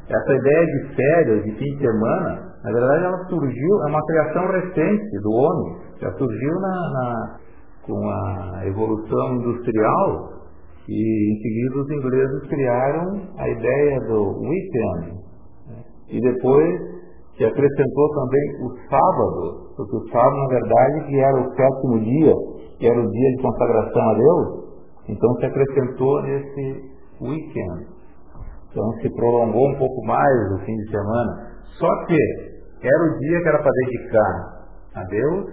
Essa 0.07 0.33
ideia 0.35 0.65
de 0.65 0.95
férias, 0.95 1.43
de 1.45 1.51
fim 1.53 1.75
de 1.75 1.79
semana, 1.79 2.53
na 2.63 2.71
verdade 2.71 3.05
ela 3.05 3.25
surgiu, 3.25 3.81
é 3.81 3.89
uma 3.89 4.05
criação 4.05 4.47
recente 4.51 5.19
do 5.23 5.31
homem. 5.31 5.77
Já 5.99 6.11
surgiu 6.13 6.53
na, 6.61 6.69
na 6.69 7.39
com 7.85 8.09
a 8.09 8.67
evolução 8.67 9.35
industrial 9.35 10.35
e 10.87 11.33
em 11.33 11.41
seguida 11.41 11.81
os 11.81 11.91
ingleses 11.91 12.47
criaram 12.47 13.21
a 13.37 13.49
ideia 13.49 13.99
do 14.01 14.39
weekend. 14.39 15.13
Né? 15.67 15.83
E 16.09 16.21
depois 16.21 16.81
se 17.37 17.43
acrescentou 17.43 18.09
também 18.13 18.65
o 18.65 18.69
sábado, 18.89 19.73
porque 19.75 19.95
o 19.95 20.09
sábado 20.09 20.35
na 20.35 20.47
verdade 20.47 21.07
que 21.07 21.19
era 21.19 21.41
o 21.41 21.55
sétimo 21.55 21.99
dia, 21.99 22.33
que 22.77 22.87
era 22.87 22.99
o 22.99 23.11
dia 23.11 23.29
de 23.31 23.41
consagração 23.41 24.01
a 24.01 24.13
Deus, 24.13 24.65
então 25.09 25.33
se 25.35 25.45
acrescentou 25.45 26.21
nesse 26.23 26.95
weekend. 27.21 27.87
Então 28.71 28.91
se 29.01 29.09
prolongou 29.15 29.69
um 29.69 29.77
pouco 29.77 30.05
mais 30.05 30.51
o 30.53 30.65
fim 30.65 30.75
de 30.75 30.91
semana. 30.91 31.55
Só 31.79 32.05
que 32.05 32.17
era 32.81 33.03
o 33.03 33.19
dia 33.19 33.41
que 33.41 33.47
era 33.47 33.59
para 33.59 33.71
dedicar 33.71 34.55
a 34.95 35.03
Deus 35.03 35.45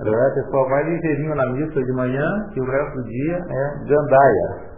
a 0.00 0.34
pessoa 0.34 0.68
vai 0.68 0.84
ligeirinho 0.84 1.34
na 1.34 1.46
missa 1.52 1.82
de 1.82 1.92
manhã 1.92 2.50
e 2.54 2.60
o 2.60 2.64
resto 2.64 2.96
do 2.96 3.04
dia 3.04 3.36
é 3.36 3.84
gandaia. 3.86 4.68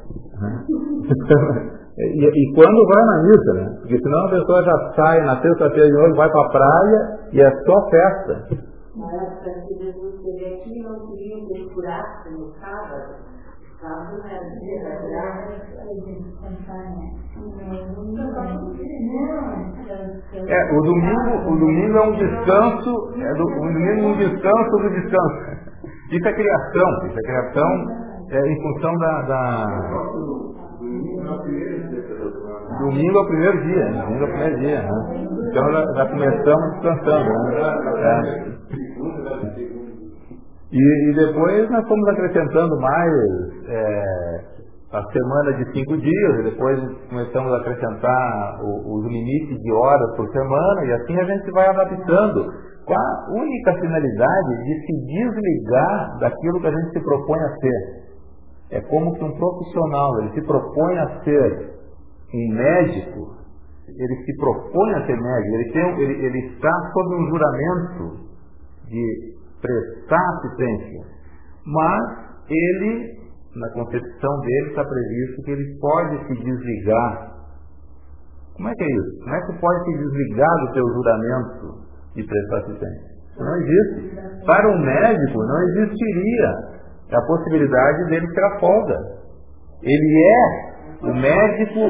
E, 2.00 2.24
e, 2.24 2.54
quando 2.54 2.87
vai 2.87 3.04
na 3.04 3.22
missa, 3.24 3.52
né? 3.52 3.76
Porque 3.80 3.98
senão 3.98 4.26
a 4.26 4.30
pessoa 4.30 4.62
já 4.62 4.92
sai 4.94 5.20
na 5.22 5.42
sexta-feira 5.42 5.87
de 5.87 5.92
novo, 5.92 6.14
vai 6.14 6.30
para 6.30 6.46
a 6.46 6.48
praia 6.48 7.18
e 7.33 7.40
é 7.42 7.50
só 7.50 7.90
festa. 7.90 8.48
Mas 8.96 9.44
Jesus 9.44 10.20
aqui, 10.46 10.83
não 10.83 11.06
queriam 11.09 11.46
que 11.46 11.52
ele 11.54 11.70
curasse 11.74 12.30
no 12.30 12.52
sábado. 12.54 13.30
É, 20.49 20.77
o 20.77 20.83
domingo, 20.83 21.49
o 21.49 21.57
domingo 21.57 21.97
é 21.97 22.03
um 22.03 22.12
descanso, 22.12 23.14
é 23.16 23.35
do, 23.35 23.43
o 23.43 23.61
domingo 23.73 24.03
é 24.03 24.07
um 24.07 24.19
descanso 24.19 24.71
do 24.71 24.90
descanso. 24.90 25.40
Isso 26.12 26.29
é 26.29 26.33
criação, 26.33 27.07
isso 27.07 27.19
é 27.19 27.23
criação 27.23 27.71
é, 28.31 28.53
em 28.53 28.62
função 28.62 28.99
da, 28.99 29.23
da... 29.23 29.64
Domingo 32.81 33.19
é 33.19 33.23
o 33.23 33.27
primeiro 33.27 33.62
dia, 33.62 33.90
né? 33.90 34.03
domingo 34.03 34.25
é 34.25 34.27
o 34.27 34.31
primeiro 34.31 34.59
dia. 34.59 34.83
Né? 34.83 34.90
Então 35.49 35.73
já, 35.73 35.85
já 35.95 36.07
começamos 36.07 36.73
descansando. 36.75 37.31
Né? 37.31 37.64
É. 37.97 39.69
E, 40.72 41.11
e, 41.11 41.14
depois 41.14 41.68
nós 41.70 41.87
fomos 41.88 42.09
acrescentando 42.09 42.80
mais 42.80 43.12
é, 43.66 44.44
a 44.92 45.02
semana 45.12 45.52
de 45.54 45.72
cinco 45.72 45.96
dias, 45.96 46.38
e 46.38 46.42
depois 46.44 46.78
começamos 47.09 47.52
a 47.52 47.56
acrescentar 47.56 48.61
os 48.62 49.04
limites 49.06 49.61
de 49.61 49.72
horas 49.72 50.16
por 50.16 50.28
semana, 50.30 50.85
e 50.85 50.92
assim 50.92 51.18
a 51.18 51.24
gente 51.24 51.50
vai 51.50 51.66
adaptando, 51.66 52.44
com 52.87 52.94
a 52.94 53.26
única 53.30 53.72
finalidade 53.74 54.64
de 54.64 54.87
se 54.87 55.06
desligar 55.06 56.18
daquilo 56.20 56.61
que 56.61 56.66
a 56.66 56.70
gente 56.70 56.92
se 56.92 57.00
propõe 57.00 57.40
a 57.40 57.56
ser. 57.56 58.00
É 58.70 58.80
como 58.83 59.14
que 59.14 59.24
um 59.24 59.37
profissional, 59.37 60.20
ele 60.20 60.30
se 60.35 60.42
propõe 60.42 60.98
a 60.98 61.20
ser 61.24 61.70
um 62.33 62.54
médico, 62.54 63.40
ele 63.88 64.24
se 64.24 64.37
propõe 64.38 64.94
a 64.94 65.06
ser 65.06 65.20
médico, 65.20 65.54
ele, 65.54 65.72
tem, 65.72 66.00
ele, 66.00 66.26
ele 66.26 66.38
está 66.54 66.70
sob 66.92 67.14
um 67.16 67.28
juramento 67.28 68.30
de 68.88 69.39
prestar 69.61 70.29
assistência, 70.38 71.05
mas 71.66 72.31
ele 72.49 73.20
na 73.57 73.68
concepção 73.73 74.40
dele 74.40 74.68
está 74.68 74.85
previsto 74.85 75.42
que 75.42 75.51
ele 75.51 75.79
pode 75.81 76.27
se 76.27 76.44
desligar. 76.44 77.31
Como 78.55 78.68
é 78.68 78.73
que 78.75 78.85
é 78.85 78.87
isso? 78.87 79.25
Como 79.25 79.35
é 79.35 79.40
que 79.46 79.61
pode 79.61 79.85
se 79.85 79.99
desligar 79.99 80.55
do 80.61 80.75
seu 80.75 80.87
juramento 80.87 81.90
de 82.14 82.25
prestar 82.25 82.59
assistência? 82.59 83.11
Não 83.38 83.57
existe. 83.57 84.44
Para 84.44 84.68
um 84.68 84.79
médico 84.79 85.38
não 85.38 85.62
existiria 85.62 86.49
a 87.12 87.23
possibilidade 87.27 88.05
dele 88.07 88.27
tirar 88.29 88.61
folga. 88.61 88.96
Ele 89.83 90.25
é, 90.25 91.07
o 91.09 91.14
médico 91.14 91.81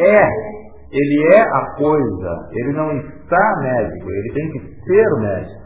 é. 0.00 0.54
Ele 0.90 1.34
é 1.34 1.40
a 1.40 1.74
coisa, 1.76 2.48
ele 2.52 2.72
não 2.72 2.96
está 2.96 3.60
médico, 3.60 4.10
ele 4.10 4.32
tem 4.32 4.50
que 4.52 4.60
ser 4.84 5.12
o 5.14 5.20
médico. 5.20 5.63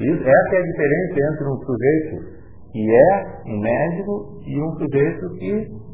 Isso, 0.00 0.22
essa 0.22 0.54
é 0.54 0.58
a 0.58 0.62
diferença 0.62 1.32
entre 1.32 1.48
um 1.48 1.56
sujeito 1.64 2.36
que 2.70 2.94
é 2.94 3.10
um 3.46 3.60
médico 3.60 4.38
e 4.44 4.62
um 4.62 4.72
sujeito 4.76 5.30
que. 5.38 5.86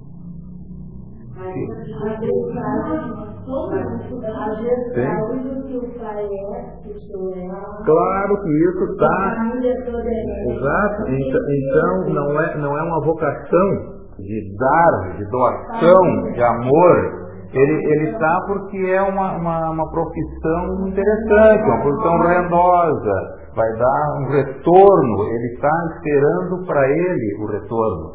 Claro 7.85 8.43
que 8.43 8.51
isso 8.51 8.85
está. 8.93 9.53
Exato. 10.51 11.09
Então 11.09 12.09
não 12.11 12.41
é, 12.41 12.59
não 12.59 12.77
é 12.77 12.83
uma 12.83 13.05
vocação 13.05 13.71
de 14.19 14.57
dar, 14.59 15.17
de 15.17 15.25
doação, 15.31 16.33
de 16.33 16.43
amor. 16.43 17.23
Ele, 17.53 17.93
ele 17.93 18.11
está 18.11 18.41
porque 18.47 18.79
é 18.79 19.03
uma, 19.03 19.37
uma, 19.37 19.71
uma 19.71 19.91
profissão 19.91 20.89
interessante, 20.89 21.63
uma 21.65 21.83
profissão 21.83 22.19
rendosa 22.21 23.42
vai 23.55 23.73
dar 23.79 24.19
um 24.21 24.31
retorno, 24.31 25.25
ele 25.29 25.55
está 25.55 25.71
esperando 25.97 26.67
para 26.67 26.89
ele 26.89 27.37
o 27.41 27.47
retorno. 27.47 28.15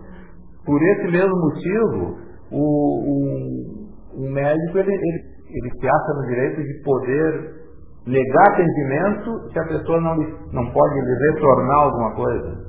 Por 0.65 0.81
esse 0.81 1.11
mesmo 1.11 1.35
motivo, 1.35 2.17
o, 2.51 2.63
o, 3.07 4.25
o 4.25 4.29
médico 4.31 4.77
ele, 4.79 4.91
ele, 4.91 5.23
ele 5.49 5.71
se 5.79 5.87
acha 5.87 6.13
no 6.13 6.27
direito 6.27 6.61
de 6.61 6.83
poder 6.83 7.57
negar 8.05 8.47
atendimento 8.53 9.51
se 9.51 9.59
a 9.59 9.67
pessoa 9.67 10.01
não, 10.01 10.15
não 10.51 10.71
pode 10.71 10.95
lhe 10.95 11.31
retornar 11.31 11.77
alguma 11.77 12.15
coisa. 12.15 12.67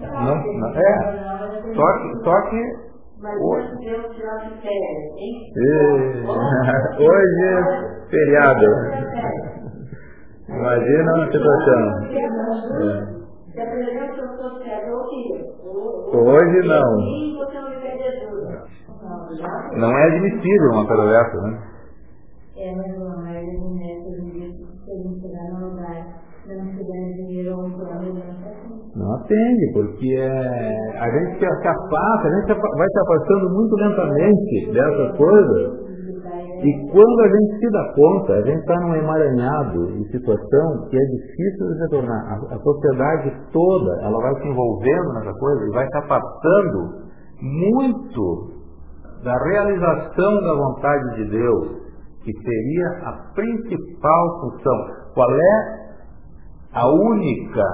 Não, 0.00 0.36
não, 0.36 0.68
é. 0.76 1.74
Só 1.74 1.98
que, 1.98 2.24
só 2.24 2.40
que 2.50 2.88
Hoje, 3.20 3.74
hoje 7.02 7.42
é 7.42 8.06
feriado. 8.08 8.66
Imagina 10.48 11.12
a 11.12 11.26
situação. 11.30 11.82
Hoje 16.12 16.68
não. 16.68 16.88
Não 19.76 19.98
é 19.98 20.04
admissível 20.06 20.70
uma 20.72 20.86
coisa 20.86 21.04
dessa, 21.06 21.40
né? 21.42 21.62
É, 22.56 22.74
mas 22.74 22.98
não 22.98 23.08
não 28.96 29.14
atende, 29.14 29.72
porque 29.72 30.16
é, 30.18 30.98
a 30.98 31.10
gente 31.10 31.38
se 31.38 31.46
afasta, 31.46 32.28
a 32.28 32.40
gente 32.40 32.48
vai 32.48 32.88
se 32.88 33.00
afastando 33.00 33.50
muito 33.50 33.74
lentamente 33.76 34.72
dessas 34.72 35.16
coisas 35.16 35.87
e 36.60 36.90
quando 36.90 37.20
a 37.20 37.28
gente 37.28 37.58
se 37.60 37.70
dá 37.70 37.92
conta, 37.94 38.32
a 38.32 38.42
gente 38.42 38.58
está 38.58 38.74
num 38.80 38.96
emaranhado 38.96 39.86
de 39.92 40.10
situação 40.10 40.88
que 40.90 40.96
é 40.96 41.04
difícil 41.04 41.68
de 41.68 41.80
retornar. 41.82 42.32
A, 42.32 42.54
a, 42.54 42.58
sociedade 42.58 43.32
toda, 43.52 44.02
ela 44.02 44.18
vai 44.20 44.34
se 44.42 44.48
envolvendo 44.48 45.12
nessa 45.14 45.32
coisa 45.38 45.64
e 45.64 45.70
vai 45.70 45.86
se 45.86 45.98
afastando 45.98 47.08
muito 47.40 48.58
da 49.22 49.34
realização 49.44 50.40
da 50.42 50.54
vontade 50.54 51.14
de 51.16 51.30
Deus, 51.30 51.68
que 52.24 52.32
seria 52.32 52.88
a 53.04 53.12
principal 53.34 54.40
função. 54.40 54.86
Qual 55.14 55.30
é 55.30 55.78
a 56.74 56.88
única, 56.88 57.64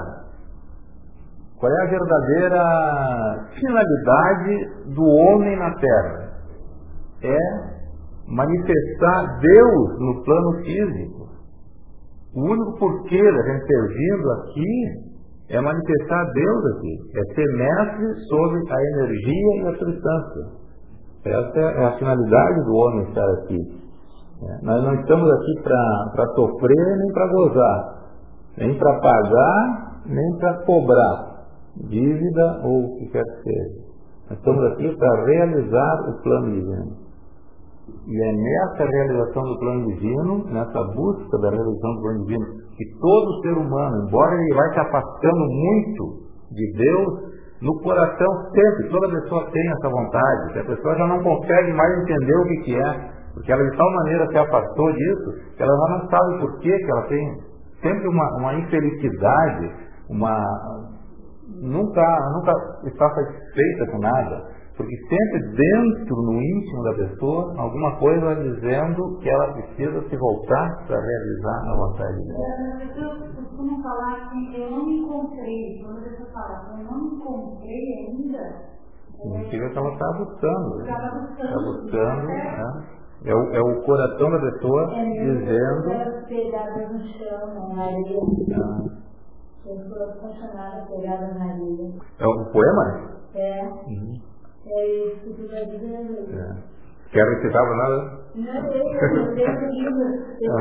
qual 1.58 1.72
é 1.72 1.82
a 1.82 1.90
verdadeira 1.90 3.48
finalidade 3.58 4.94
do 4.94 5.04
homem 5.04 5.56
na 5.58 5.74
Terra? 5.74 6.24
É 7.22 7.73
manifestar 8.28 9.38
Deus 9.40 10.00
no 10.00 10.24
plano 10.24 10.52
físico. 10.64 11.28
O 12.34 12.40
único 12.50 12.78
porquê 12.78 13.22
da 13.22 13.42
gente 13.52 13.66
ter 13.66 13.88
vindo 13.88 14.30
aqui 14.32 15.14
é 15.50 15.60
manifestar 15.60 16.32
Deus 16.32 16.76
aqui, 16.76 16.98
é 17.16 17.34
ser 17.34 17.56
mestre 17.56 18.26
sobre 18.28 18.60
a 18.70 18.82
energia 18.94 19.62
e 19.62 19.68
a 19.68 19.78
substância. 19.78 20.64
Essa 21.24 21.58
é 21.58 21.86
a 21.86 21.98
finalidade 21.98 22.64
do 22.64 22.74
homem 22.74 23.08
estar 23.08 23.30
aqui. 23.40 23.84
É, 24.42 24.64
nós 24.66 24.82
não 24.82 24.94
estamos 24.94 25.30
aqui 25.30 25.62
para 25.62 26.26
sofrer 26.34 26.96
nem 26.98 27.12
para 27.12 27.28
gozar, 27.28 27.94
nem 28.58 28.78
para 28.78 29.00
pagar, 29.00 30.02
nem 30.06 30.38
para 30.38 30.64
cobrar 30.64 31.34
dívida 31.88 32.60
ou 32.62 32.84
o 32.84 32.98
que 32.98 33.06
quer 33.10 33.22
que 33.22 33.42
seja. 33.42 33.84
Nós 34.28 34.38
estamos 34.38 34.64
aqui 34.72 34.96
para 34.96 35.24
realizar 35.24 36.10
o 36.10 36.22
plano 36.22 36.52
divino. 36.52 36.96
E 38.06 38.22
é 38.22 38.32
nessa 38.32 38.84
realização 38.84 39.42
do 39.42 39.58
plano 39.58 39.86
divino, 39.86 40.44
nessa 40.46 40.82
busca 40.94 41.38
da 41.38 41.50
realização 41.50 41.94
do 41.94 42.00
plano 42.00 42.24
divino, 42.24 42.46
que 42.76 42.84
todo 42.98 43.42
ser 43.42 43.52
humano, 43.52 44.06
embora 44.06 44.34
ele 44.34 44.54
vai 44.54 44.72
se 44.72 44.80
afastando 44.80 45.44
muito 45.46 46.24
de 46.50 46.72
Deus, 46.78 47.34
no 47.62 47.80
coração 47.80 48.28
sempre, 48.52 48.90
toda 48.90 49.20
pessoa 49.20 49.50
tem 49.50 49.70
essa 49.70 49.88
vontade, 49.88 50.52
que 50.52 50.58
a 50.58 50.64
pessoa 50.64 50.96
já 50.96 51.06
não 51.06 51.22
consegue 51.22 51.72
mais 51.72 52.02
entender 52.02 52.36
o 52.36 52.44
que, 52.44 52.56
que 52.64 52.76
é, 52.76 53.10
porque 53.34 53.52
ela 53.52 53.64
de 53.64 53.76
tal 53.76 53.90
maneira 53.92 54.26
se 54.28 54.38
afastou 54.38 54.92
disso, 54.92 55.32
que 55.56 55.62
ela 55.62 55.72
já 55.72 55.98
não 55.98 56.10
sabe 56.10 56.40
por 56.40 56.58
que, 56.60 56.76
que 56.76 56.90
ela 56.90 57.02
tem 57.02 57.36
sempre 57.82 58.08
uma, 58.08 58.36
uma 58.38 58.54
infelicidade, 58.54 59.72
uma 60.08 60.36
nunca, 61.60 62.18
nunca 62.34 62.52
está 62.86 63.08
satisfeita 63.10 63.90
com 63.90 63.98
nada. 63.98 64.53
Porque 64.76 64.96
sempre 65.08 65.40
dentro, 65.56 66.16
no 66.16 66.32
íntimo 66.32 66.82
da 66.82 66.94
pessoa, 66.94 67.54
alguma 67.58 67.96
coisa 67.98 68.34
dizendo 68.42 69.18
que 69.18 69.30
ela 69.30 69.52
precisa 69.52 70.02
se 70.08 70.16
voltar 70.16 70.84
para 70.86 71.00
realizar 71.00 71.70
a 71.70 71.76
vontade 71.76 72.16
de 72.16 72.26
Deus. 72.26 72.94
Pessoas 72.94 73.34
costumam 73.36 73.82
falar 73.82 74.26
assim, 74.26 74.56
eu 74.56 74.70
não 74.70 74.84
me 74.84 74.98
encontrei. 74.98 75.80
Quando 75.80 75.98
a 75.98 76.02
pessoa 76.02 76.30
fala, 76.32 76.78
eu 76.78 76.84
não 76.84 77.04
me 77.04 77.16
encontrei 77.16 78.08
ainda, 78.08 78.74
Significa 79.24 79.70
que 79.70 79.78
ela 79.78 79.92
está 79.92 80.12
buscando. 80.18 80.80
Está 80.80 81.58
buscando. 81.58 82.26
Né? 82.26 82.84
É, 83.24 83.34
o, 83.34 83.54
é 83.54 83.60
o 83.60 83.82
coração 83.84 84.30
da 84.30 84.38
pessoa 84.38 84.92
é 84.98 85.04
dizendo. 85.04 86.26
Pegadas 86.28 86.92
no 86.92 87.00
chão, 87.00 87.74
na 87.74 87.84
areia. 87.84 88.20
Ah. 88.52 89.04
É 92.18 92.26
um 92.26 92.44
poema? 92.52 92.84
É. 93.34 93.64
Uhum. 93.88 94.33
É 94.66 94.84
que. 95.24 96.34
É. 96.34 96.74
Quer 97.12 97.24
recitar 97.28 97.62
nada? 97.76 98.24
Não, 98.34 98.72
eu, 98.72 98.82
eu 98.82 99.34
tenho 99.34 99.70
livro, 99.70 100.02
eu 100.40 100.52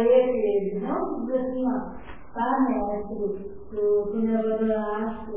ele, 0.00 0.80
não 0.80 1.26
diz 1.26 1.34
assim, 1.36 1.64
ó, 1.66 1.68
tá, 2.32 2.48
mestre, 2.66 3.44
tu, 3.70 4.08
tu 4.10 4.16
me 4.16 4.34
abandonaste. 4.34 5.32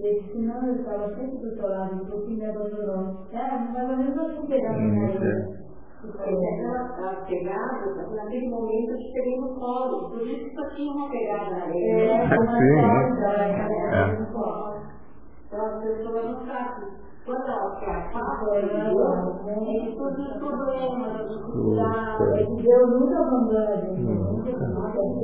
Ele 0.00 0.20
disse, 0.20 0.38
não, 0.38 0.66
eu 0.66 0.74
estava 0.74 1.08
sempre 1.14 1.38
do 1.38 1.56
teu 1.56 1.68
lado, 1.68 2.04
tu 2.06 2.26
que 2.26 2.34
me 2.34 2.46
abandonou. 2.46 3.26
É, 3.32 3.58
mais 3.72 3.90
ou 3.90 3.96
menos 3.96 4.16
ele. 4.50 5.58
Aquela 5.98 7.14
pegada, 7.26 7.86
naquele 8.14 8.48
momento 8.48 8.90
eu 8.90 8.98
te 8.98 9.12
peguei 9.12 9.40
no 9.40 9.54
colo, 9.54 10.10
por 10.10 10.22
isso 10.22 10.44
que 10.48 10.54
só 10.54 10.68
tinha 10.70 10.92
uma 10.92 11.10
pegada 11.10 11.50
na 11.50 11.66
ele. 11.68 12.10
É, 12.10 12.28
Sim. 12.28 12.78
Então 15.46 15.66
as 15.66 15.82
pessoas 15.82 16.24
não 16.24 16.46
sabem. 16.46 17.07
Quando 17.28 17.44
ela 17.46 17.76
se 17.76 17.84
Deus, 22.62 22.88
nunca 22.88 23.20
abandona 23.20 23.68
a 23.68 23.76
gente, 23.76 24.00
nunca 24.00 24.50
se. 24.50 25.18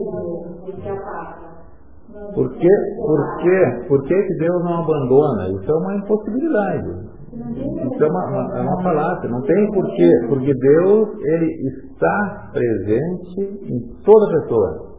Por 2.35 2.53
que, 2.53 2.69
por, 2.99 3.37
que, 3.39 3.89
por 3.89 4.03
que, 4.03 4.23
que 4.23 4.35
Deus 4.35 4.65
não 4.65 4.83
abandona? 4.83 5.49
Isso 5.49 5.71
é 5.71 5.75
uma 5.75 5.97
impossibilidade. 5.97 6.91
Isso 7.33 8.05
é 8.05 8.07
uma, 8.07 8.27
uma, 8.27 8.59
é 8.59 8.61
uma 8.61 8.83
falácia. 8.83 9.31
Não 9.31 9.41
tem 9.41 9.73
porquê. 9.73 10.11
Porque 10.29 10.53
Deus, 10.53 11.09
Ele 11.23 11.47
está 11.91 12.51
presente 12.53 13.41
em 13.41 13.81
toda 14.05 14.41
pessoa. 14.43 14.94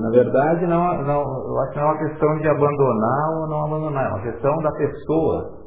Na 0.00 0.10
verdade, 0.10 0.66
não, 0.66 1.02
não, 1.02 1.22
eu 1.22 1.60
acho 1.60 1.72
que 1.72 1.78
não 1.78 1.86
é 1.86 1.90
uma 1.90 1.98
questão 1.98 2.38
de 2.38 2.48
abandonar 2.48 3.30
ou 3.40 3.48
não 3.48 3.64
abandonar, 3.66 4.04
é 4.04 4.08
uma 4.08 4.22
questão 4.22 4.56
da 4.62 4.72
pessoa. 4.72 5.66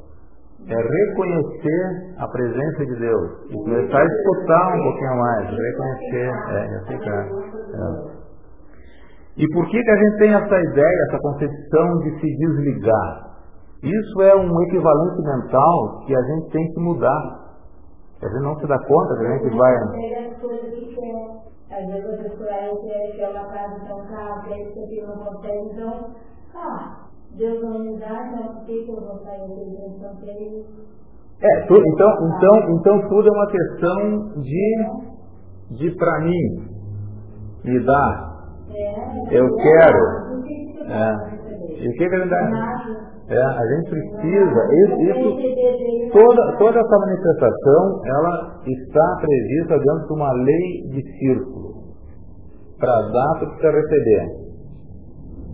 É 0.68 0.76
reconhecer 0.76 2.15
a 2.20 2.28
presença 2.28 2.86
de 2.86 2.96
Deus 3.00 3.32
e 3.50 3.54
começar 3.54 4.02
a 4.02 4.06
escutar 4.06 4.76
um 4.76 4.84
pouquinho 4.84 5.18
mais, 5.18 5.50
reconhecer, 5.50 6.32
é, 6.50 6.76
aceitar. 6.84 7.26
É. 7.26 8.20
E 9.38 9.48
por 9.54 9.65
que, 9.68 9.82
que 9.82 9.89
a 9.89 9.96
gente 9.96 10.18
tem 10.18 10.34
essa 10.34 10.60
ideia, 10.60 10.98
essa 11.08 11.20
concepção 11.22 12.00
de 12.00 12.20
se 12.20 12.38
desligar? 12.38 13.30
Isso 13.82 14.22
é 14.22 14.36
um 14.36 14.62
equivalente 14.63 15.22
mental 15.24 16.04
que 16.06 16.13
a 16.13 16.22
gente 16.22 16.52
tem 16.52 16.74
que 16.74 16.80
mudar. 16.82 17.39
A 18.22 18.28
gente 18.28 18.44
não 18.44 18.60
se 18.60 18.68
dá 18.68 18.78
conta 18.78 19.15
que 19.18 19.26
a 19.26 19.38
gente 19.38 19.58
vai. 19.58 19.76
Às 21.71 21.86
vezes 21.86 22.19
a 22.19 22.23
pessoa 22.23 22.49
quer 23.15 23.29
uma 23.29 23.45
casa 23.45 23.86
tão 23.88 24.05
cara, 24.08 24.41
quer 24.41 24.60
isso 24.60 24.79
aqui 24.79 25.01
não 25.01 25.17
consegue, 25.23 25.69
então, 25.71 26.15
ah, 26.55 27.08
Deus 27.38 27.62
não 27.62 27.79
me 27.79 27.99
dá, 27.99 28.27
então 28.27 28.55
por 28.55 28.65
que, 28.65 28.86
que 28.86 28.91
eu 28.91 29.01
vou 29.01 29.19
sair 29.23 29.47
daqui 29.47 29.99
não 30.01 30.15
tenho? 30.15 30.65
É, 31.41 31.65
tu, 31.67 31.75
então, 31.75 32.10
então, 32.27 32.75
então 32.75 33.08
tudo 33.08 33.27
é 33.27 33.32
uma 33.32 33.47
questão 33.47 34.41
de, 34.41 35.77
de 35.77 35.95
para 35.95 36.19
mim, 36.21 36.69
me 37.63 37.86
dar. 37.86 38.29
É, 38.73 39.38
eu 39.38 39.55
quero. 39.55 40.29
É. 40.89 41.39
E 41.82 41.88
o 41.88 41.91
que, 41.93 42.10
que 42.10 42.15
ele 42.15 42.29
dá? 42.29 43.09
É, 43.30 43.38
a 43.39 43.62
gente 43.76 43.92
precisa, 43.92 44.62
isso, 44.74 46.12
toda, 46.12 46.58
toda 46.58 46.80
essa 46.80 46.98
manifestação, 46.98 48.02
ela 48.04 48.60
está 48.65 49.18
prevista 49.22 49.78
dentro 49.78 50.08
de 50.08 50.13
uma 50.13 50.34
lei 50.34 50.82
de 50.89 51.20
círculo. 51.20 51.70
Para 52.80 53.02
dar, 53.12 53.39
tu 53.39 53.46
precisa 53.50 53.72
receber. 53.72 54.50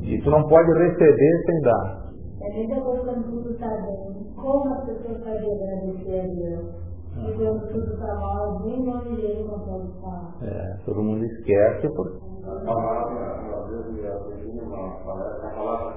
E 0.04 0.22
tu 0.22 0.30
não 0.30 0.48
pode 0.48 0.72
receber 0.72 1.44
sem 1.46 1.62
dar. 1.62 2.06
É 2.42 2.48
a 2.48 2.54
mesma 2.56 2.82
coisa 2.82 3.04
quando 3.04 3.24
tudo 3.26 3.52
está 3.52 3.68
bem. 3.68 4.24
Como 4.36 4.74
as 4.74 4.86
pessoas 4.86 5.18
podem 5.18 5.52
agradecer 5.52 6.20
a 6.20 6.28
Deus? 6.34 6.86
E 7.18 7.34
quando 7.34 7.68
tudo 7.74 7.94
está 7.94 8.16
mal, 8.16 8.60
nem 8.66 8.86
nome 8.86 9.16
dele 9.18 9.44
consegue 9.50 10.00
falar. 10.00 10.36
É, 10.44 10.78
todo 10.86 11.04
mundo 11.04 11.26
esquece 11.26 11.90
porque. 11.94 12.24
A 12.46 12.64
palavra, 12.64 13.58
às 13.58 13.70
vezes, 13.70 14.62
uma 14.62 14.92
palavra, 15.04 15.48
a 15.48 15.50
palavra 15.50 15.96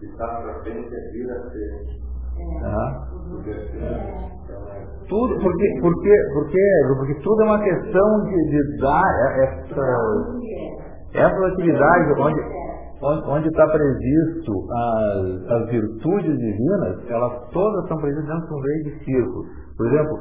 ter 0.00 0.06
está 0.06 0.26
para 0.26 0.54
frente 0.62 0.94
é 0.94 1.10
vir 1.12 1.30
a 1.30 1.50
ser. 1.50 2.00
Ah. 2.64 3.06
Tudo, 5.08 5.38
porque, 5.40 5.80
porque, 5.80 6.16
porque, 6.32 6.64
porque 6.96 7.14
tudo 7.22 7.42
é 7.42 7.44
uma 7.44 7.62
questão 7.62 8.24
de, 8.24 8.50
de 8.50 8.80
dar 8.80 9.04
essa, 9.38 9.86
essa 11.14 11.46
atividade 11.46 12.12
onde, 12.20 12.40
onde 13.28 13.48
está 13.48 13.66
previsto 13.66 14.52
as, 14.70 15.50
as 15.50 15.68
virtudes 15.70 16.38
divinas, 16.38 17.10
elas 17.10 17.48
todas 17.50 17.82
estão 17.82 17.98
previstas 17.98 18.26
dentro 18.26 18.46
de 18.46 18.54
um 18.54 18.60
meio 18.60 18.84
de 18.84 19.04
círculo. 19.04 19.44
Por 19.76 19.86
exemplo, 19.86 20.18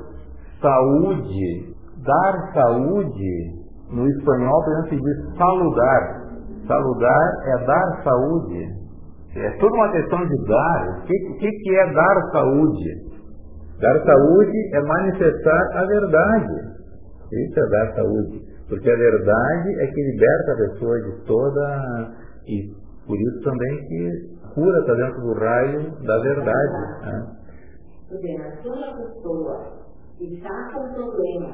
saúde, 0.61 1.75
dar 2.03 2.53
saúde, 2.53 3.59
no 3.91 4.07
espanhol, 4.07 4.63
por 4.63 4.73
exemplo, 4.73 4.89
se 4.89 4.95
diz 4.95 5.37
saludar. 5.37 6.29
Saludar 6.67 7.31
é 7.45 7.65
dar 7.65 8.03
saúde. 8.03 8.78
É 9.35 9.51
toda 9.57 9.73
uma 9.73 9.91
questão 9.91 10.25
de 10.25 10.45
dar. 10.45 10.99
O 10.99 11.05
que, 11.05 11.19
que, 11.39 11.51
que 11.51 11.75
é 11.75 11.93
dar 11.93 12.31
saúde? 12.31 13.09
Dar 13.79 14.03
saúde 14.03 14.75
é 14.75 14.81
manifestar 14.81 15.77
a 15.77 15.85
verdade. 15.85 16.53
Isso 17.31 17.59
é 17.59 17.69
dar 17.69 17.93
saúde. 17.95 18.41
Porque 18.67 18.89
a 18.89 18.95
verdade 18.95 19.81
é 19.81 19.87
que 19.87 20.01
liberta 20.01 20.51
a 20.51 20.55
pessoa 20.55 21.01
de 21.01 21.25
toda. 21.25 22.11
E 22.47 22.73
por 23.05 23.17
isso 23.19 23.41
também 23.43 23.87
que 23.87 24.39
cura 24.53 24.79
está 24.79 24.93
dentro 24.95 25.21
do 25.21 25.33
raio 25.33 25.91
da 26.03 26.19
verdade. 26.19 27.05
Né? 27.05 27.39
Quando 28.09 28.83
a 28.83 28.93
pessoa 28.93 29.79
está 30.19 30.71
com 30.73 30.93
problema, 30.93 31.53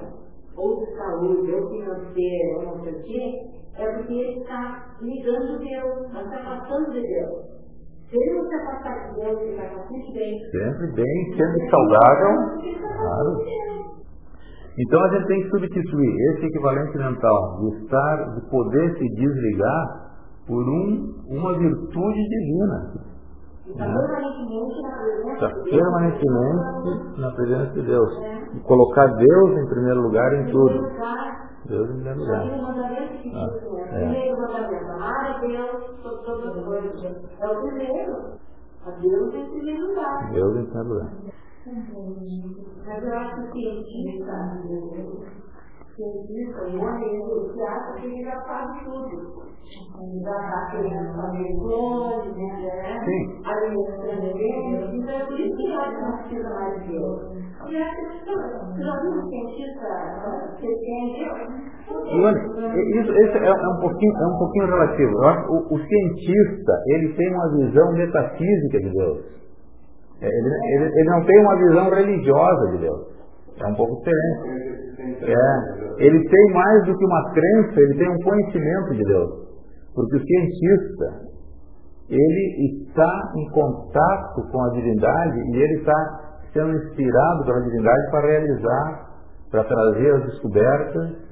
ou 0.56 0.80
de 0.80 0.98
saúde, 0.98 1.52
ou 1.52 1.70
financeiro, 1.70 2.56
ou 2.56 2.64
não 2.64 2.84
sei 2.84 2.94
o 2.94 3.04
quê, 3.04 3.56
é 3.78 3.92
porque 3.92 4.14
ele 4.14 4.40
está 4.40 4.96
ligando 5.02 5.60
Deus, 5.60 6.06
está 6.08 6.38
passando 6.38 6.92
de 6.92 7.02
Deus. 7.02 7.56
Se 8.16 8.56
afastar 8.56 9.12
ele 9.18 9.58
vai 9.58 9.66
estar 9.66 9.88
sempre 9.88 10.14
bem. 10.14 10.40
Sempre 10.52 10.88
bem, 10.94 11.36
sempre 11.36 11.70
saudável. 11.70 12.32
Claro. 12.98 13.32
Então 14.78 15.04
a 15.04 15.10
gente 15.10 15.28
tem 15.28 15.42
que 15.42 15.50
substituir 15.50 16.16
esse 16.32 16.46
equivalente 16.46 16.98
mental 16.98 17.60
de 17.60 17.84
estar, 17.84 18.36
de 18.36 18.50
poder 18.50 18.98
se 18.98 19.10
desligar 19.16 20.16
por 20.48 20.64
um, 20.64 21.14
uma 21.28 21.58
virtude 21.58 22.30
divina. 22.30 22.94
Está 23.68 23.86
né? 23.86 23.96
permanentemente, 24.08 25.72
permanentemente 25.72 27.20
na 27.20 27.32
presença 27.32 27.74
de 27.74 27.82
Deus. 27.82 28.14
E 28.54 28.60
colocar 28.62 29.08
Deus 29.08 29.58
em 29.58 29.70
primeiro 29.70 30.02
lugar 30.02 30.34
em 30.34 30.52
tudo. 30.52 30.88
Deus 31.68 31.90
em 31.90 31.94
primeiro 31.94 32.20
lugar. 32.20 32.42
Ah, 33.34 33.50
é. 33.92 34.32
Amar 34.94 35.26
a 35.26 35.40
Deus 35.40 36.02
sobre 36.02 36.26
todas 36.26 36.58
as 36.58 36.64
coisas. 36.64 36.96
É 37.40 37.48
o 37.48 37.62
primeiro. 37.62 38.14
A 38.86 38.92
Deus 38.92 39.34
em 39.34 39.50
primeiro 39.50 39.88
lugar. 39.88 40.32
Deus 40.32 40.58
em 40.58 40.66
primeiro 40.66 40.90
lugar. 40.90 41.12
Mas 42.86 43.04
eu 43.04 43.14
acho 43.18 43.52
que 43.52 43.60
cientista, 43.60 44.36
cientista, 45.96 46.62
o 46.62 46.78
homem, 46.80 47.54
que 47.54 47.62
acha 47.64 47.94
que 47.94 48.06
ele 48.06 48.24
já 48.24 48.38
tudo. 48.86 49.46
Já 50.24 50.36
está 50.36 50.70
querendo 50.72 51.16
fazer 51.16 51.50
clones, 51.56 52.36
né? 52.38 53.02
Sim. 53.06 53.42
Então 54.94 55.14
é 55.16 55.26
por 55.26 55.40
isso 55.40 55.58
que 55.58 55.74
acha 55.74 55.96
que 55.96 56.02
não 56.02 56.18
precisa 56.18 56.50
mais 56.54 56.84
de 56.84 56.88
Deus. 56.92 57.35
Luane, 62.18 62.40
isso, 63.00 63.12
isso 63.12 63.38
é, 63.38 63.48
é, 63.48 63.68
um 63.68 63.80
pouquinho, 63.80 64.14
é 64.14 64.26
um 64.26 64.38
pouquinho 64.38 64.66
relativo. 64.66 65.14
O, 65.50 65.76
o 65.76 65.80
cientista 65.80 66.74
ele 66.88 67.14
tem 67.14 67.34
uma 67.34 67.50
visão 67.58 67.94
metafísica 67.94 68.80
de 68.80 68.90
Deus. 68.90 69.20
É, 70.22 70.28
ele, 70.28 70.50
ele, 70.76 71.00
ele 71.00 71.10
não 71.10 71.26
tem 71.26 71.42
uma 71.42 71.56
visão 71.58 71.90
religiosa 71.90 72.72
de 72.72 72.78
Deus. 72.80 73.16
É 73.62 73.68
um 73.68 73.76
pouco 73.76 73.96
diferente. 73.98 74.66
É, 75.22 76.06
ele 76.06 76.28
tem 76.28 76.54
mais 76.54 76.86
do 76.86 76.98
que 76.98 77.06
uma 77.06 77.34
crença, 77.34 77.80
ele 77.80 77.98
tem 77.98 78.10
um 78.10 78.20
conhecimento 78.24 78.94
de 78.96 79.04
Deus. 79.04 79.46
Porque 79.94 80.18
o 80.18 80.26
cientista, 80.26 81.26
ele 82.10 82.84
está 82.84 83.34
em 83.36 83.50
contato 83.52 84.52
com 84.52 84.64
a 84.64 84.70
divindade 84.72 85.40
e 85.40 85.56
ele 85.56 85.80
está 85.80 86.25
sendo 86.56 86.72
inspirado 86.72 87.44
pela 87.44 87.62
divindade 87.62 88.12
para 88.12 88.28
realizar, 88.28 89.10
para 89.52 89.64
trazer 89.66 90.16
as 90.16 90.24
descobertas. 90.24 91.26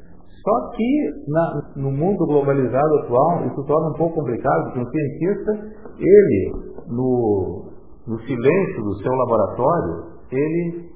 Só 0.44 0.72
que 0.76 1.12
na, 1.30 1.72
no 1.78 1.92
mundo 1.92 2.26
globalizado 2.28 2.96
atual 3.04 3.46
isso 3.48 3.64
torna 3.66 3.92
um 3.92 3.98
pouco 3.98 4.16
complicado, 4.16 4.64
porque 4.66 4.80
um 4.80 4.92
cientista, 4.92 5.52
ele, 5.98 6.52
no, 6.90 7.72
no 8.06 8.20
silêncio 8.20 8.84
do 8.84 8.96
seu 8.98 9.12
laboratório, 9.14 10.04
ele 10.30 10.90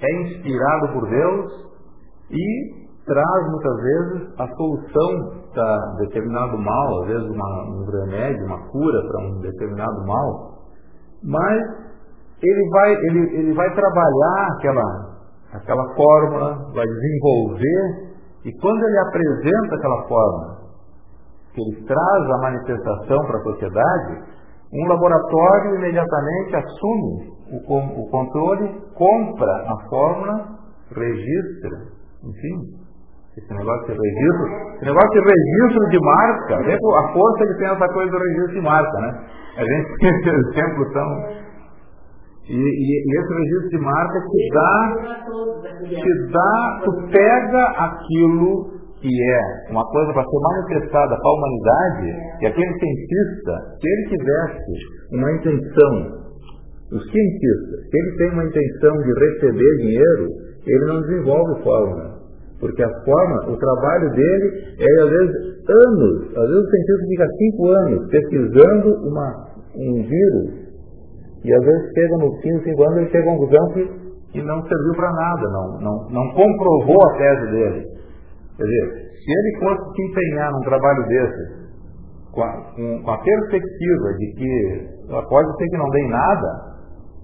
é 0.00 0.22
inspirado 0.22 0.92
por 0.92 1.08
Deus 1.08 1.70
e 2.32 2.80
traz 3.06 3.50
muitas 3.50 3.76
vezes 3.82 4.40
a 4.40 4.48
solução 4.56 5.40
para 5.54 5.94
determinado 5.98 6.58
mal, 6.58 7.02
às 7.02 7.08
vezes 7.08 7.30
uma, 7.30 7.64
um 7.68 7.84
remédio, 7.84 8.46
uma 8.46 8.68
cura 8.70 9.02
para 9.06 9.26
um 9.26 9.40
determinado 9.40 10.06
mal, 10.06 10.58
mas 11.22 11.89
ele 12.42 12.68
vai, 12.70 12.92
ele, 12.92 13.36
ele 13.38 13.54
vai 13.54 13.74
trabalhar 13.74 14.48
aquela, 14.56 14.82
aquela 15.52 15.94
fórmula, 15.94 16.72
vai 16.74 16.86
desenvolver, 16.86 18.10
e 18.44 18.52
quando 18.60 18.82
ele 18.82 18.98
apresenta 18.98 19.76
aquela 19.76 20.08
fórmula, 20.08 20.60
que 21.54 21.60
ele 21.60 21.86
traz 21.86 22.30
a 22.30 22.38
manifestação 22.38 23.18
para 23.26 23.38
a 23.38 23.42
sociedade, 23.42 24.22
um 24.72 24.88
laboratório 24.88 25.76
imediatamente 25.76 26.56
assume 26.56 27.30
o, 27.50 28.02
o 28.02 28.10
controle, 28.10 28.80
compra 28.94 29.52
a 29.66 29.88
fórmula, 29.88 30.60
registra, 30.94 31.76
enfim, 32.22 32.80
esse 33.36 33.54
negócio 33.54 33.86
de 33.86 33.92
registro, 33.92 34.46
esse 34.76 34.84
negócio 34.84 35.10
de 35.10 35.20
registro 35.20 35.88
de 35.90 36.00
marca, 36.00 36.56
a 36.56 37.12
força 37.12 37.46
que 37.46 37.58
tem 37.58 37.68
essa 37.68 37.88
coisa 37.92 38.10
do 38.10 38.18
registro 38.18 38.54
de 38.54 38.60
marca, 38.60 39.00
né? 39.00 39.26
A 39.56 39.64
gente 39.64 39.98
tem 39.98 40.08
esses 40.08 40.48
exemplos 40.48 40.92
tão, 40.92 41.06
e, 42.48 42.52
e, 42.52 42.56
e, 42.56 43.18
esse 43.18 43.34
registro 43.34 43.68
de 43.70 43.78
marca 43.78 44.20
te 44.20 44.48
dá, 44.52 44.94
te 45.84 46.32
dá, 46.32 46.80
tu 46.84 46.92
pega 47.12 47.64
aquilo 47.78 48.80
que 49.00 49.08
é 49.08 49.70
uma 49.70 49.84
coisa 49.86 50.12
para 50.12 50.24
ser 50.24 50.40
manifestada 50.40 51.16
para 51.16 51.30
a 51.30 51.34
humanidade, 51.34 52.38
que 52.38 52.46
aquele 52.46 52.78
cientista, 52.78 53.52
se 53.80 53.88
ele 53.88 54.08
tivesse 54.08 54.72
uma 55.12 55.32
intenção, 55.32 56.20
os 56.92 57.02
cientistas, 57.10 57.88
se 57.88 57.98
ele 57.98 58.16
tem 58.18 58.30
uma 58.32 58.44
intenção 58.44 58.96
de 58.98 59.12
receber 59.12 59.76
dinheiro, 59.78 60.28
ele 60.66 60.84
não 60.86 61.00
desenvolve 61.02 61.62
fórmula. 61.62 62.20
Porque 62.60 62.82
a 62.82 62.90
forma, 63.04 63.50
o 63.50 63.56
trabalho 63.56 64.10
dele 64.10 64.76
é 64.78 65.02
às 65.02 65.08
vezes 65.08 65.36
anos, 65.66 66.36
às 66.36 66.48
vezes 66.48 66.64
o 66.64 66.70
cientista 66.70 67.06
fica 67.08 67.26
cinco 67.38 67.70
anos 67.70 68.10
pesquisando 68.10 69.08
uma, 69.08 69.46
um 69.76 70.02
vírus, 70.02 70.69
e 71.44 71.54
às 71.54 71.64
vezes 71.64 71.92
chega 71.94 72.16
no 72.18 72.32
fim 72.40 72.56
de 72.58 72.64
cinco 72.64 72.82
anos 72.84 72.96
ele 72.98 73.10
chega 73.10 73.30
a 73.30 73.32
conclusão 73.32 73.72
que, 73.72 73.84
que 74.32 74.42
não 74.42 74.62
serviu 74.62 74.94
para 74.96 75.12
nada, 75.12 75.48
não, 75.50 75.80
não, 75.80 76.10
não 76.10 76.34
comprovou 76.34 77.02
a 77.08 77.16
tese 77.16 77.50
dele. 77.50 77.86
Quer 78.56 78.64
dizer, 78.64 79.10
se 79.20 79.30
ele 79.30 79.58
fosse 79.60 79.94
se 79.94 80.02
empenhar 80.02 80.52
num 80.52 80.60
trabalho 80.60 81.06
desse, 81.08 81.60
com 82.32 82.42
a, 82.42 82.52
com, 82.74 83.02
com 83.02 83.10
a 83.10 83.18
perspectiva 83.18 84.14
de 84.18 84.32
que 84.36 84.88
pode 85.28 85.56
ser 85.56 85.66
que 85.66 85.76
não 85.78 85.88
dê 85.90 86.08
nada, 86.08 86.70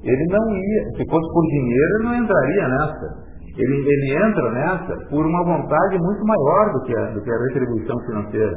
ele 0.03 0.25
não 0.31 0.57
ia, 0.57 0.85
se 0.97 1.11
fosse 1.11 1.33
por 1.33 1.43
dinheiro, 1.47 1.95
ele 1.95 2.05
não 2.05 2.15
entraria 2.17 2.69
nessa. 2.69 3.26
Ele, 3.57 3.75
ele 3.75 4.17
entra 4.17 4.51
nessa 4.53 4.97
por 5.09 5.25
uma 5.25 5.45
vontade 5.45 5.99
muito 5.99 6.25
maior 6.27 6.73
do 6.73 6.83
que 6.85 6.95
a, 6.95 7.11
do 7.13 7.23
que 7.23 7.31
a 7.31 7.39
retribuição 7.49 7.99
financeira. 8.01 8.53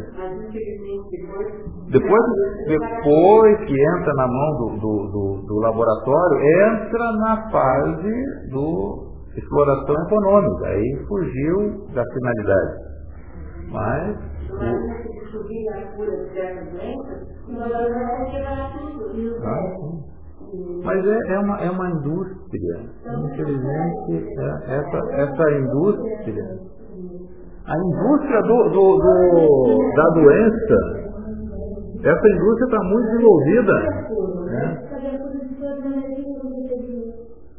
Depois, 1.90 2.22
depois 2.68 3.58
que 3.60 3.82
entra 3.82 4.14
na 4.14 4.28
mão 4.28 4.58
do, 4.58 4.70
do, 4.78 5.12
do, 5.12 5.46
do 5.48 5.60
laboratório, 5.62 6.38
entra 6.42 7.12
na 7.14 7.50
fase 7.50 8.14
do 8.52 9.10
exploração 9.38 9.96
econômica. 10.06 10.68
Aí 10.68 11.06
fugiu 11.08 11.88
da 11.94 12.04
finalidade. 12.04 12.74
Mas. 13.72 14.18
Ah, 19.44 19.70
mas 20.84 21.06
é, 21.06 21.34
é, 21.34 21.40
uma, 21.40 21.58
é 21.60 21.70
uma 21.70 21.90
indústria. 21.90 22.80
Infelizmente, 23.26 24.26
é, 24.40 24.76
essa, 24.76 24.98
essa 25.14 25.52
indústria. 25.52 26.46
A 27.66 27.78
indústria 27.78 28.42
do, 28.42 28.70
do, 28.70 28.98
do 28.98 29.94
da 29.96 30.10
doença, 30.16 30.78
essa 32.04 32.28
indústria 32.28 32.66
está 32.66 32.84
muito 32.84 33.06
desenvolvida. 33.12 33.74
Né? 34.46 34.90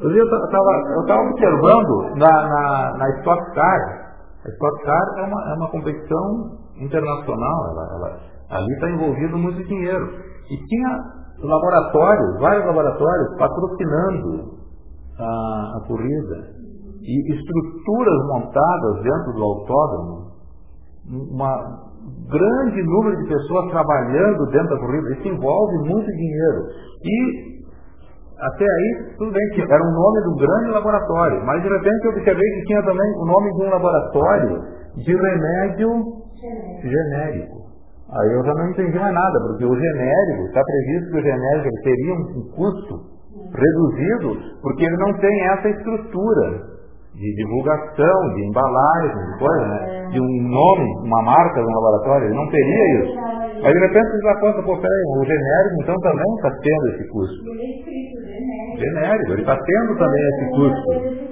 Eu 0.00 0.10
estava 0.10 1.20
observando 1.22 2.16
na, 2.16 2.48
na, 2.48 2.96
na 2.98 3.10
Stock 3.18 3.54
Car. 3.54 4.14
A 4.44 4.48
Stock 4.48 4.84
Car 4.84 5.18
é 5.18 5.22
uma, 5.22 5.50
é 5.50 5.54
uma 5.54 5.70
competição 5.70 6.58
internacional. 6.80 7.70
Ela, 7.70 7.84
ela, 7.94 8.20
ali 8.50 8.72
está 8.72 8.90
envolvido 8.90 9.38
muito 9.38 9.62
dinheiro. 9.68 10.06
E 10.50 10.56
tinha 10.66 11.19
laboratórios, 11.42 12.40
vários 12.40 12.66
laboratórios 12.66 13.36
patrocinando 13.38 14.60
a, 15.18 15.76
a 15.76 15.86
corrida 15.86 16.60
e 17.02 17.34
estruturas 17.34 18.26
montadas 18.28 19.02
dentro 19.02 19.32
do 19.32 19.42
autódromo, 19.42 20.30
uma 21.08 21.90
grande 22.28 22.82
número 22.82 23.16
de 23.16 23.28
pessoas 23.28 23.70
trabalhando 23.70 24.46
dentro 24.50 24.68
da 24.68 24.78
corrida, 24.78 25.10
isso 25.12 25.28
envolve 25.28 25.78
muito 25.88 26.06
dinheiro. 26.06 26.66
E 27.02 27.50
até 28.38 28.64
aí, 28.64 29.14
tudo 29.18 29.32
bem, 29.32 29.48
que 29.54 29.60
era 29.60 29.82
o 29.82 29.92
nome 29.92 30.20
do 30.24 30.36
grande 30.36 30.70
laboratório, 30.70 31.44
mas 31.44 31.62
de 31.62 31.68
repente 31.68 32.04
eu 32.04 32.12
observei 32.12 32.50
que 32.54 32.66
tinha 32.66 32.82
também 32.82 33.12
o 33.18 33.26
nome 33.26 33.52
de 33.52 33.64
um 33.64 33.70
laboratório 33.70 34.62
de 34.96 35.14
remédio 35.14 35.88
genérico. 36.82 37.59
Aí 38.10 38.32
eu 38.34 38.44
já 38.44 38.54
não 38.54 38.70
entendi 38.70 38.98
mais 38.98 39.14
nada, 39.14 39.38
porque 39.46 39.64
o 39.64 39.74
genérico, 39.76 40.42
está 40.46 40.60
previsto 40.64 41.10
que 41.12 41.18
o 41.18 41.22
genérico 41.22 41.82
teria 41.84 42.14
um, 42.14 42.50
custo 42.56 42.94
reduzido, 43.54 44.60
porque 44.62 44.84
ele 44.84 44.96
não 44.96 45.14
tem 45.18 45.46
essa 45.46 45.68
estrutura 45.68 46.70
de 47.14 47.34
divulgação, 47.36 48.34
de 48.34 48.48
embalagem, 48.48 49.14
de 49.14 49.38
coisa, 49.38 49.66
né? 49.66 50.08
De 50.10 50.20
um 50.20 50.42
nome, 50.42 51.06
uma 51.06 51.22
marca 51.22 51.60
do 51.60 51.68
laboratório, 51.68 52.26
ele 52.26 52.34
não 52.34 52.48
teria 52.50 53.00
isso. 53.00 53.18
Aí 53.62 53.72
de 53.72 53.78
repente 53.78 54.10
você 54.10 54.22
já 54.22 54.40
conta, 54.40 54.62
pô, 54.62 54.76
peraí, 54.76 55.02
o 55.14 55.24
genérico 55.24 55.82
então 55.82 55.94
também 56.00 56.34
está 56.34 56.50
tendo 56.50 56.86
esse 56.88 57.08
custo. 57.10 57.44
Genérico, 58.76 59.32
ele 59.32 59.42
está 59.42 59.56
tendo 59.56 59.98
também 59.98 60.22
esse 60.28 60.50
custo. 60.50 61.30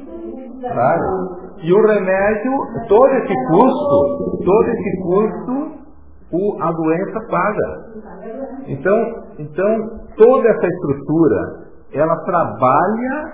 Claro. 0.60 1.48
E 1.60 1.72
o 1.72 1.86
remédio, 1.86 2.52
todo 2.86 3.08
esse 3.16 3.34
custo, 3.48 4.44
todo 4.44 4.68
esse 4.68 5.02
custo 5.02 5.67
o, 6.32 6.62
a 6.62 6.72
doença 6.72 7.20
paga. 7.30 7.88
Então, 8.66 8.96
então, 9.38 10.00
toda 10.16 10.48
essa 10.48 10.66
estrutura, 10.66 11.68
ela 11.92 12.16
trabalha 12.24 13.32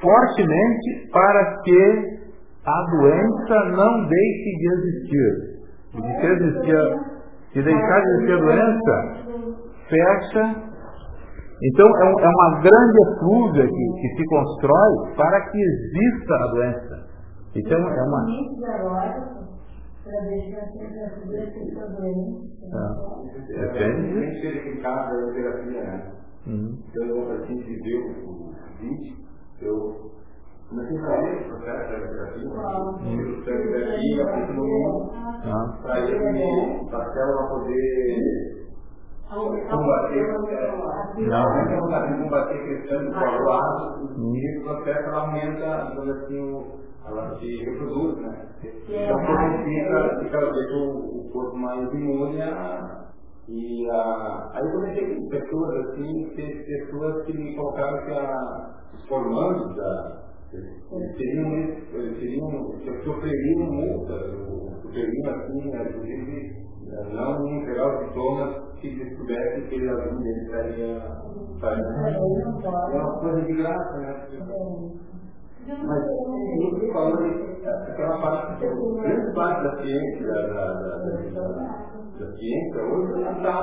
fortemente 0.00 1.10
para 1.12 1.56
que 1.62 2.20
a 2.66 2.90
doença 2.90 3.64
não 3.76 4.06
deixe 4.06 4.50
de 4.58 4.72
existir. 4.74 5.50
Se 5.92 6.26
existir, 6.26 6.76
se 7.52 7.62
deixar 7.62 8.00
de 8.00 8.08
existir 8.10 8.32
a 8.32 8.36
doença, 8.36 9.20
fecha. 9.88 10.70
Então 11.62 11.86
é, 11.86 12.24
é 12.24 12.28
uma 12.28 12.60
grande 12.60 12.98
eflúvia 13.08 13.66
que, 13.66 13.92
que 14.00 14.16
se 14.16 14.24
constrói 14.26 15.14
para 15.16 15.40
que 15.50 15.58
exista 15.58 16.34
a 16.34 16.46
doença. 16.52 17.10
Então 17.56 17.78
é 17.78 18.02
uma 18.02 18.24
para 20.04 20.20
deixar 20.28 20.64
sempre 20.72 21.04
a 21.04 21.10
pessoa 21.10 21.86
doente. 21.88 22.50
Depende. 23.48 24.14
Tem 24.14 24.30
que 24.30 24.40
verificar 24.40 24.98
a 24.98 25.32
terapia, 25.32 25.82
né? 25.82 26.12
Uhum. 26.46 26.78
Então, 26.88 27.04
eu, 27.06 27.32
assim, 27.32 27.56
que 27.62 27.74
deu 27.82 28.00
o 28.00 28.54
vídeo, 28.80 29.16
eu 29.60 30.10
comecei 30.70 30.96
a 30.96 31.00
fazer 31.02 31.32
o 31.36 31.44
processo 31.48 31.84
da 31.90 31.98
terapia, 32.08 32.48
o 32.48 33.44
terapia, 33.44 34.22
aprofundou 34.24 35.10
para 35.82 36.00
ele, 36.00 36.88
para 36.88 36.98
a 36.98 37.12
célula 37.12 37.48
poder 37.48 38.60
combater, 39.70 40.24
não, 41.28 41.44
combater 42.22 42.56
a 42.56 42.64
questão 42.64 42.98
do 43.04 43.10
coagulado, 43.12 43.82
e 44.34 44.58
o 44.58 44.62
processo 44.64 45.08
aumenta, 45.10 45.68
digamos 45.90 46.16
assim, 46.22 46.40
o 46.40 46.56
ela 47.10 47.38
se 47.38 47.64
reproduz, 47.64 48.16
né? 48.18 48.48
Então, 48.62 49.16
quando 49.26 49.64
fica, 49.64 50.18
fica 50.20 50.52
deixa 50.52 50.74
o, 50.76 51.20
o 51.20 51.30
corpo 51.32 51.56
mais 51.56 51.92
imune 51.92 52.42
a, 52.42 53.10
e 53.48 53.90
a, 53.90 54.50
aí 54.54 54.64
eu 54.64 54.72
comecei 54.72 55.14
com 55.14 55.28
pessoas 55.28 55.86
assim, 55.86 56.30
pessoas 56.34 57.24
que 57.24 57.36
me 57.36 57.56
colocaram 57.56 58.04
que 58.04 58.12
a, 58.12 58.80
os 58.94 59.08
formandos 59.08 59.76
da, 59.76 60.20
eles 60.52 61.16
seriam, 61.16 61.52
eles 61.54 62.18
seriam, 62.18 63.04
sofreriam 63.04 63.72
multa, 63.72 64.14
sofreriam 64.82 65.34
assim, 65.34 65.68
inclusive 65.68 66.60
não 67.12 67.48
entregar 67.48 67.86
os 67.86 68.08
sintomas 68.08 68.70
se 68.80 68.90
descoberto 68.90 69.68
que 69.68 69.88
algum 69.88 70.20
deles 70.20 70.42
estaria. 70.44 71.02
É 71.62 72.98
uma 72.98 73.20
coisa 73.20 73.42
de 73.42 73.52
graça, 73.54 73.98
né? 73.98 74.26
Mas 75.86 76.02
ele 76.04 76.92
falou 76.92 77.14
aquela 77.64 78.18
parte, 78.20 78.66
grande 78.66 79.34
parte 79.34 79.62
da 79.62 79.82
ciência, 79.82 80.26
da, 80.26 80.42
da, 80.42 80.98
da, 82.18 82.32
ciência, 82.32 82.82
hoje 82.82 83.22
está 83.22 83.60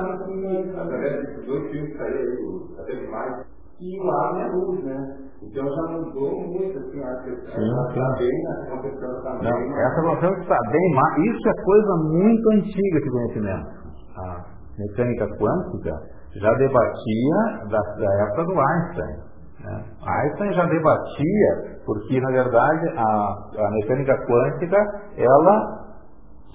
através 0.80 1.20
desses 1.20 1.46
dois 1.46 1.70
filmes 1.70 1.92
que 1.92 1.98
saíram, 1.98 2.80
até 2.80 2.94
demais, 2.96 3.46
e 3.80 4.00
o 4.00 4.10
ar 4.10 4.40
é 4.40 4.46
luz, 4.52 4.84
né? 4.84 5.18
Então 5.42 5.64
já 5.64 5.82
mudou 5.92 6.40
muito, 6.48 6.78
assim, 6.78 7.00
a 7.00 7.14
questão 7.22 7.88
está 7.88 8.16
bem, 8.18 8.46
a 8.48 8.82
questão 8.82 9.18
está 9.18 9.38
bem. 9.38 9.72
Essa 9.78 10.00
questão 10.02 10.32
está 10.40 10.58
bem, 10.72 11.30
isso 11.30 11.48
é 11.48 11.62
coisa 11.62 11.96
muito 12.10 12.50
antiga 12.54 13.00
de 13.00 13.10
conhecimento. 13.10 13.68
A 14.16 14.44
mecânica 14.78 15.26
quântica 15.36 15.92
já 16.34 16.54
debatia 16.54 17.68
da, 17.70 17.78
da 17.78 18.22
época 18.24 18.44
do 18.46 18.60
Einstein. 18.60 19.28
Né? 19.64 19.84
Einstein 20.04 20.52
já 20.54 20.66
debatia, 20.66 21.77
porque 21.88 22.20
na 22.20 22.30
verdade 22.30 22.86
a, 22.98 23.64
a 23.64 23.70
mecânica 23.70 24.14
quântica 24.26 24.76
ela 25.16 25.88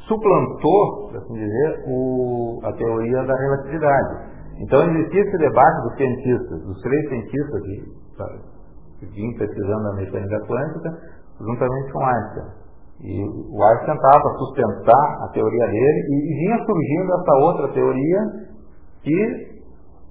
suplantou, 0.08 1.10
por 1.10 1.18
assim 1.18 1.34
dizer, 1.34 1.84
o, 1.88 2.60
a 2.64 2.72
teoria 2.74 3.24
da 3.24 3.34
relatividade. 3.34 4.30
Então 4.60 4.84
existia 4.84 5.22
esse 5.22 5.38
debate 5.40 5.82
dos 5.82 5.96
cientistas, 5.96 6.64
dos 6.66 6.80
três 6.82 7.10
cientistas 7.10 7.62
que, 7.64 7.82
que 9.00 9.06
vinham 9.08 9.34
pesquisando 9.40 9.88
a 9.88 9.96
mecânica 9.96 10.40
quântica, 10.46 10.90
juntamente 11.42 11.92
com 11.92 12.06
Einstein. 12.06 12.46
E 13.02 13.24
o 13.26 13.64
Einstein 13.64 13.98
tentava 13.98 14.38
sustentar 14.38 15.24
a 15.24 15.32
teoria 15.34 15.66
dele 15.66 16.00
e, 16.10 16.32
e 16.32 16.46
vinha 16.46 16.64
surgindo 16.64 17.14
essa 17.16 17.34
outra 17.42 17.68
teoria 17.74 18.20
que 19.02 19.54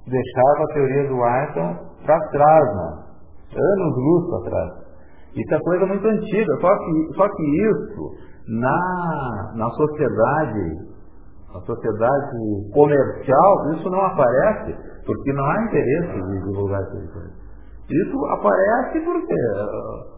deixava 0.05 0.64
a 0.64 0.75
teoria 0.75 1.09
do 1.09 1.23
Einstein 1.23 1.79
para 2.05 2.18
trás, 2.31 2.75
né? 2.75 3.03
anos 3.55 3.97
luz 3.97 4.31
para 4.31 4.51
trás. 4.51 4.82
Isso 5.35 5.55
é 5.55 5.59
coisa 5.61 5.87
muito 5.87 6.07
antiga, 6.07 6.57
só 6.61 6.78
que, 6.78 7.14
só 7.14 7.28
que 7.28 7.43
isso 7.43 8.33
Na, 8.49 9.53
na 9.55 9.70
sociedade, 9.70 10.93
na 11.55 11.61
sociedade 11.61 12.37
comercial, 12.74 13.72
isso 13.74 13.89
não 13.89 14.01
aparece, 14.05 14.76
porque 15.07 15.33
não 15.33 15.45
há 15.45 15.64
interesse 15.64 16.12
de 16.12 16.43
divulgar 16.45 16.83
essas 16.83 17.12
coisas. 17.12 17.43
Isso 17.91 18.24
aparece 18.26 19.01
porque 19.01 19.35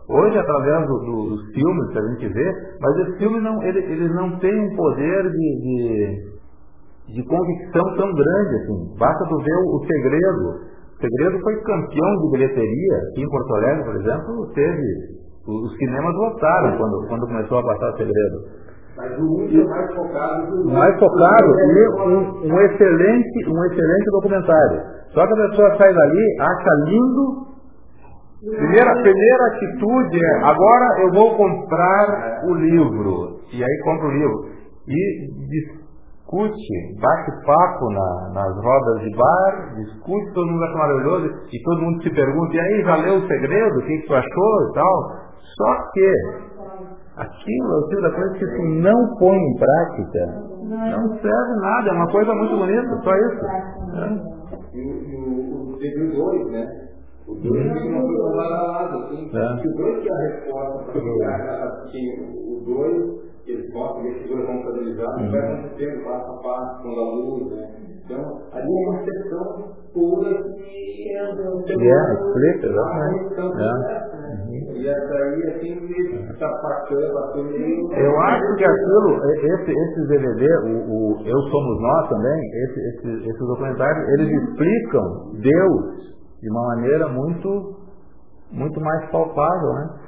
hoje, 0.08 0.38
através 0.38 0.86
do, 0.86 0.98
do, 1.00 1.28
dos 1.30 1.54
filmes 1.54 1.90
que 1.90 1.98
a 1.98 2.08
gente 2.08 2.28
vê, 2.28 2.76
mas 2.80 2.96
esses 2.98 3.18
filmes 3.18 3.42
não, 3.42 3.62
eles, 3.62 3.84
eles 3.84 4.14
não 4.14 4.38
têm 4.38 4.54
um 4.54 4.76
poder 4.76 5.22
de, 5.24 5.60
de, 5.62 7.14
de, 7.14 7.22
convicção 7.24 7.96
tão 7.96 8.12
grande 8.12 8.54
assim. 8.62 8.96
Basta 8.98 9.24
tu 9.28 9.36
ver 9.38 9.56
o, 9.56 9.76
o 9.76 9.86
segredo. 9.86 10.73
Segredo 11.04 11.38
foi 11.42 11.54
campeão 11.60 12.16
de 12.16 12.30
bilheteria, 12.32 12.96
aqui 13.10 13.22
em 13.22 13.28
Porto 13.28 13.54
Alegre, 13.56 13.84
por 13.84 13.96
exemplo, 13.96 14.52
teve. 14.54 15.24
Os 15.46 15.76
cinemas 15.76 16.14
lotaram 16.14 16.78
quando, 16.78 17.06
quando 17.08 17.26
começou 17.26 17.58
a 17.58 17.62
passar 17.62 17.90
o 17.90 17.96
segredo. 17.98 18.64
Mas 18.96 19.18
o 19.18 19.22
mundo 19.22 19.60
é 19.60 19.64
mais 19.64 19.94
focado. 19.94 20.64
Mais 20.64 20.98
focado 20.98 21.48
e 21.60 21.88
um, 21.88 22.54
um, 22.54 22.60
excelente, 22.62 23.50
um 23.50 23.64
excelente 23.66 24.10
documentário. 24.12 24.80
Só 25.12 25.26
que 25.26 25.32
a 25.34 25.48
pessoa 25.48 25.76
sai 25.76 25.92
dali, 25.92 26.36
acha 26.40 26.70
lindo 26.86 27.44
Primeira, 28.44 28.92
primeira 29.00 29.46
atitude 29.46 30.22
é, 30.22 30.36
agora 30.44 31.00
eu 31.00 31.12
vou 31.12 31.34
comprar 31.34 32.42
o 32.44 32.54
livro. 32.54 33.40
E 33.50 33.64
aí 33.64 33.80
compra 33.84 34.06
o 34.06 34.10
livro. 34.10 34.48
E 34.86 35.83
discute, 36.24 37.00
bate 37.00 37.30
papo 37.44 37.90
na, 37.90 38.30
nas 38.32 38.56
rodas 38.56 39.02
de 39.02 39.16
bar, 39.16 39.74
discute, 39.76 40.32
todo 40.32 40.46
mundo 40.46 40.64
acha 40.64 40.78
maravilhoso, 40.78 41.26
e 41.52 41.62
todo 41.62 41.82
mundo 41.82 42.02
se 42.02 42.10
pergunta, 42.10 42.54
e 42.54 42.60
aí, 42.60 42.82
já 42.82 42.96
leu 42.96 43.18
o 43.18 43.28
segredo? 43.28 43.78
O 43.78 43.82
que, 43.82 43.98
que 43.98 44.06
tu 44.06 44.14
achou 44.14 44.68
e 44.68 44.72
tal? 44.74 45.12
Só 45.56 45.90
que 45.92 46.12
aquilo, 47.16 47.84
aquilo 47.84 48.02
da 48.02 48.10
coisa 48.10 48.34
que 48.38 48.46
se 48.46 48.62
não 48.80 49.16
põe 49.18 49.36
em 49.36 49.56
prática, 49.56 50.26
não 50.64 51.08
serve 51.20 51.60
nada, 51.60 51.88
é 51.88 51.92
uma 51.92 52.10
coisa 52.10 52.34
muito 52.34 52.56
bonita, 52.56 53.00
só 53.02 53.14
isso. 53.14 53.44
É. 53.94 54.34
E 54.74 54.80
o, 54.80 55.32
o, 55.34 56.46
o, 56.46 56.50
né? 56.50 56.66
O 57.26 57.34
dois 57.36 57.66
não 57.66 58.02
foi 58.02 58.16
tomado 58.16 58.38
a 58.38 58.72
lado, 58.72 58.98
assim. 59.04 59.30
É. 59.32 59.52
O 59.54 59.76
dois 59.76 60.02
que 60.02 60.08
é 60.08 60.12
a 60.12 60.18
resposta 60.18 60.92
para 60.92 61.64
assim, 61.86 62.06
o 62.20 62.64
dois, 62.66 63.23
eles 63.52 63.72
mostram 63.72 64.02
que 64.02 64.08
esses 64.08 64.28
dois 64.28 64.46
vão 64.46 64.56
estabilizar, 64.56 65.20
uhum. 65.20 65.30
vai 65.30 65.40
acontecendo 65.40 66.04
passo 66.04 66.30
a 66.32 66.42
passo, 66.42 66.82
com 66.82 66.88
a 66.88 67.14
luz, 67.14 67.52
né? 67.52 67.84
Então, 68.04 68.42
ali 68.52 68.68
é 68.68 68.90
uma 68.90 69.04
sessão 69.04 69.74
pura 69.94 70.42
que 70.42 71.08
é 71.08 72.12
explica, 72.12 72.66
exatamente. 72.66 73.34
É. 73.60 74.14
E 74.74 74.88
essa 74.88 75.14
aí, 75.14 75.42
assim, 75.48 75.72
está 76.30 76.48
passando, 76.48 77.14
passando. 77.14 77.94
Eu 77.94 78.20
acho 78.20 78.56
que 78.56 78.64
aquilo, 78.64 79.24
esse, 79.24 79.70
esse 79.70 80.08
DVD, 80.08 80.46
o, 80.64 80.90
o 80.90 81.26
Eu 81.26 81.40
Somos 81.50 81.80
Nós 81.80 82.08
também, 82.08 82.40
esse, 82.64 82.80
esse, 82.80 83.28
esses 83.28 83.46
documentários, 83.46 84.08
eles 84.10 84.42
explicam 84.42 85.30
Deus 85.40 86.14
de 86.42 86.50
uma 86.50 86.66
maneira 86.74 87.08
muito, 87.08 87.76
muito 88.52 88.80
mais 88.80 89.10
palpável, 89.10 89.72
né? 89.74 90.03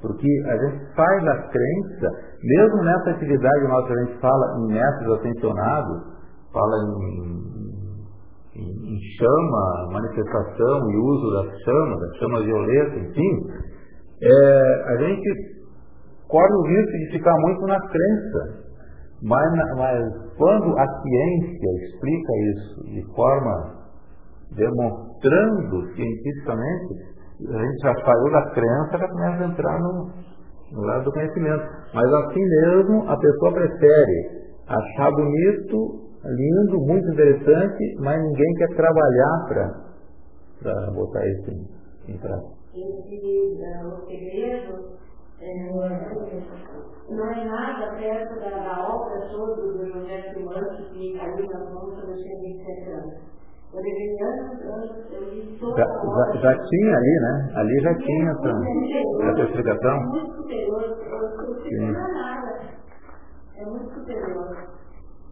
Porque 0.00 0.28
a 0.46 0.56
gente 0.56 0.94
sai 0.94 1.24
da 1.24 1.48
crença, 1.48 2.10
mesmo 2.42 2.82
nessa 2.84 3.10
atividade 3.10 3.68
nossa, 3.68 3.92
a 3.92 4.04
gente 4.04 4.18
fala 4.20 4.58
em 4.58 4.66
mestres 4.72 5.10
ascensionados, 5.10 6.02
fala 6.52 6.76
em, 6.76 6.90
em, 8.56 8.94
em 8.94 8.98
chama, 9.18 9.92
manifestação 9.92 10.90
e 10.90 10.96
uso 10.96 11.30
da 11.32 11.42
chama, 11.64 11.96
da 12.00 12.18
chama 12.18 12.42
violeta, 12.42 12.96
enfim, 12.96 13.46
é, 14.22 14.84
a 14.86 14.96
gente 14.96 15.60
corre 16.28 16.54
o 16.54 16.62
risco 16.62 16.92
de 16.92 17.10
ficar 17.12 17.34
muito 17.40 17.66
na 17.66 17.80
crença. 17.80 18.70
Mas, 19.22 19.52
mas 19.76 20.00
quando 20.38 20.78
a 20.78 20.86
ciência 21.02 21.70
explica 21.84 22.32
isso 22.54 22.84
de 22.84 23.14
forma 23.14 23.80
demonstrando 24.56 25.94
cientificamente, 25.94 27.09
a 27.48 27.58
gente 27.58 27.78
já 27.82 27.94
saiu 28.04 28.32
da 28.32 28.50
crença 28.50 28.98
já 28.98 29.08
começa 29.08 29.44
a 29.44 29.46
entrar 29.46 29.78
no, 29.80 30.10
no 30.72 30.82
lado 30.82 31.04
do 31.04 31.12
conhecimento. 31.12 31.64
Mas 31.94 32.12
assim 32.12 32.40
mesmo 32.40 33.08
a 33.08 33.16
pessoa 33.16 33.52
prefere 33.52 34.40
achar 34.66 35.10
bonito, 35.10 36.10
lindo, 36.24 36.78
muito 36.80 37.08
interessante, 37.12 37.96
mas 38.00 38.22
ninguém 38.22 38.54
quer 38.54 38.68
trabalhar 38.76 39.46
para 40.62 40.90
botar 40.92 41.26
isso 41.26 41.50
em, 41.50 42.12
em 42.12 42.18
prática. 42.18 42.60
Esse 42.72 43.56
uh, 43.56 44.06
segredo 44.06 45.00
é, 45.40 45.70
não 47.08 47.30
é 47.32 47.44
nada 47.44 47.96
perto 47.96 48.38
da, 48.38 48.50
da 48.50 48.94
obra 48.94 49.28
toda 49.32 49.54
do 49.56 49.86
José 49.86 50.32
Simões 50.32 50.88
que 50.92 51.18
caiu 51.18 51.46
nas 51.48 51.72
mãos 51.72 51.94
quando 51.94 52.10
eu 53.72 53.82
tinha 53.82 54.30
27 54.30 54.66
anos. 54.66 54.90
Já, 55.76 55.86
já, 55.86 56.40
já, 56.40 56.52
tinha 56.64 56.96
ali, 56.96 57.14
né? 57.20 57.52
Ali 57.54 57.80
já 57.80 57.94
tinha 57.94 58.30
essa, 58.30 58.50
essa 59.30 59.42
explicação. 59.42 59.96
É 59.96 60.06
muito 60.06 60.34
superior. 60.36 60.82
Sim. 61.62 61.94
É 63.56 63.64
muito 63.66 63.94
superior. 63.94 64.80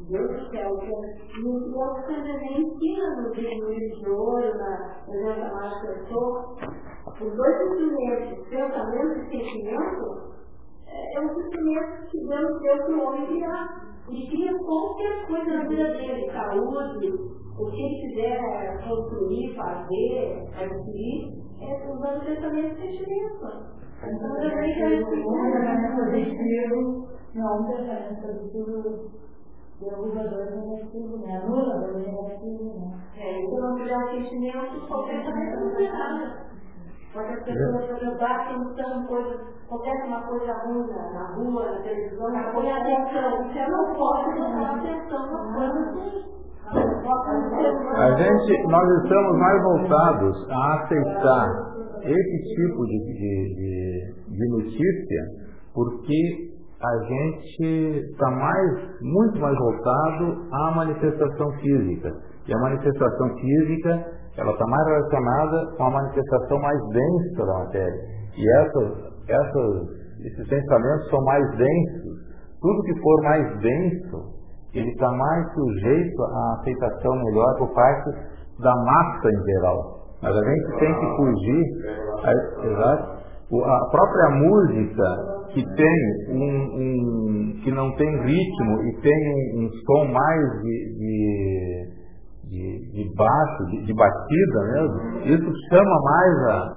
Deus 0.08 0.30
do 0.30 0.50
céu, 0.50 0.78
que 0.78 1.42
no 1.42 1.76
outro 1.76 2.06
nem 2.08 2.62
ensina 2.62 3.16
no 3.16 3.34
livro 3.34 3.68
de 3.68 4.08
ouro, 4.08 4.56
na 4.56 4.72
Evangelho 5.08 5.54
Mágica 5.54 5.86
eu 5.88 6.06
sou, 6.06 6.56
os 7.20 7.36
dois 7.36 7.72
instrumentos, 7.72 8.48
pensamento 8.48 9.18
e 9.18 9.28
sentimento, 9.28 10.28
é 10.86 11.20
um 11.20 11.24
instrumento 11.24 12.06
que 12.06 12.28
Deus 12.28 12.60
deu 12.60 12.76
para 12.76 12.94
o 12.94 13.00
homem 13.00 13.26
virar. 13.26 13.97
E 14.10 14.26
cria 14.28 14.58
qualquer 14.58 15.26
coisa 15.26 15.50
na 15.50 15.68
vida 15.68 15.84
dele, 15.92 16.30
saúde, 16.32 17.08
o 17.58 17.70
que 17.70 17.82
ele 17.82 18.08
quiser 18.08 18.88
construir, 18.88 19.54
fazer, 19.54 20.48
adquirir, 20.56 21.32
é 21.60 21.90
usando 21.90 22.24
pensamento 22.24 22.74
e 22.74 22.80
sentimento. 22.80 23.78
Então, 23.98 24.42
eu 24.42 24.50
também 24.50 24.74
quero 24.74 24.94
explicar. 24.94 25.42
Não, 27.34 27.64
pensamento 27.66 28.22
positivo 28.22 29.10
derrubador 29.80 30.50
negativo, 30.56 31.18
né? 31.18 31.36
Anulador 31.36 31.98
negativo, 31.98 32.64
né? 32.64 33.00
É, 33.16 33.42
então, 33.42 33.60
não 33.60 33.76
criar 33.76 34.10
sentimento, 34.10 34.86
qualquer 34.86 35.24
pensamento 35.24 35.60
não 35.60 35.76
tem 35.76 35.92
nada. 35.92 36.47
Pode 37.12 37.32
as 37.32 37.42
pessoas, 37.42 37.86
por 37.86 37.96
exemplo, 37.96 38.18
pensando 38.18 39.08
coisas, 39.08 39.40
qualquer 39.68 40.04
uma 40.06 40.22
coisa 40.22 40.52
ruim 40.64 40.86
na, 40.88 41.12
na 41.12 41.34
rua, 41.34 41.72
na 41.72 41.82
televisão, 41.82 42.28
na 42.30 42.52
põe 42.52 42.70
atenção. 42.70 43.48
Você 43.48 43.66
não 43.66 43.94
pode 43.94 44.32
prestar 44.32 44.74
atenção 44.76 45.26
nas 45.32 45.54
coisas 45.54 46.28
a 46.70 48.10
gente, 48.14 48.66
nós 48.68 49.02
estamos 49.02 49.38
mais 49.38 49.62
voltados 49.62 50.50
a 50.50 50.82
aceitar 50.82 51.48
esse 52.02 52.54
tipo 52.54 52.84
de, 52.84 52.98
de, 52.98 53.54
de, 53.54 54.14
de 54.28 54.48
notícia 54.50 55.48
porque 55.74 56.48
a 56.80 56.98
gente 57.04 58.10
está 58.10 58.30
mais, 58.30 59.00
muito 59.00 59.40
mais 59.40 59.56
voltado 59.56 60.46
à 60.52 60.70
manifestação 60.76 61.50
física. 61.60 62.12
E 62.46 62.54
a 62.54 62.58
manifestação 62.58 63.34
física, 63.36 64.06
ela 64.38 64.52
está 64.52 64.66
mais 64.66 64.86
relacionada 64.86 65.76
com 65.76 65.84
a 65.84 65.90
manifestação 65.90 66.58
mais 66.60 66.80
densa 66.88 67.46
da 67.46 67.58
matéria. 67.58 68.02
E 68.36 68.48
essas, 68.60 68.88
essas, 69.28 70.24
esses 70.24 70.48
pensamentos 70.48 71.10
são 71.10 71.20
mais 71.24 71.50
densos. 71.56 72.28
Tudo 72.60 72.82
que 72.84 73.00
for 73.00 73.22
mais 73.24 73.60
denso, 73.60 74.38
ele 74.74 74.90
está 74.90 75.10
mais 75.10 75.52
sujeito 75.52 76.22
à 76.22 76.60
aceitação 76.60 77.16
melhor 77.24 77.58
por 77.58 77.74
parte 77.74 78.10
da 78.60 78.74
massa 78.74 79.28
em 79.28 79.44
geral. 79.44 79.98
Mas 80.22 80.36
a 80.36 80.44
gente 80.44 80.78
tem 80.78 80.94
que 80.94 81.16
fugir, 81.16 81.64
a, 82.22 82.30
a 83.50 83.90
própria 83.90 84.30
música 84.30 85.38
que 85.54 85.64
tem 85.74 85.98
um, 86.30 86.44
um, 86.74 87.60
que 87.62 87.72
não 87.72 87.94
tem 87.96 88.10
ritmo 88.22 88.82
e 88.82 89.00
tem 89.00 89.54
um, 89.54 89.64
um 89.64 89.70
som 89.86 90.12
mais 90.12 90.62
de, 90.62 90.94
de, 90.98 91.97
de, 92.48 92.92
de 92.92 93.14
baixo, 93.14 93.66
de, 93.66 93.84
de, 93.84 93.94
batida 93.94 94.60
mesmo, 94.72 95.18
isso 95.26 95.52
chama 95.70 96.00
mais 96.02 96.34
a, 96.48 96.76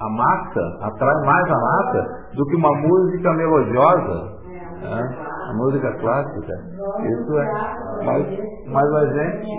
a 0.00 0.10
massa, 0.10 0.86
atrai 0.86 1.14
mais 1.24 1.50
a 1.50 1.60
massa 1.60 2.34
do 2.34 2.46
que 2.46 2.56
uma 2.56 2.72
música 2.80 3.32
melodiosa. 3.34 4.40
Né? 4.80 5.30
a 5.50 5.52
música 5.54 5.92
clássica, 5.98 6.54
isso 7.02 7.38
é. 7.38 7.46
Mas, 8.04 8.26
mas 8.66 8.94
a 8.94 9.06
gente. 9.06 9.50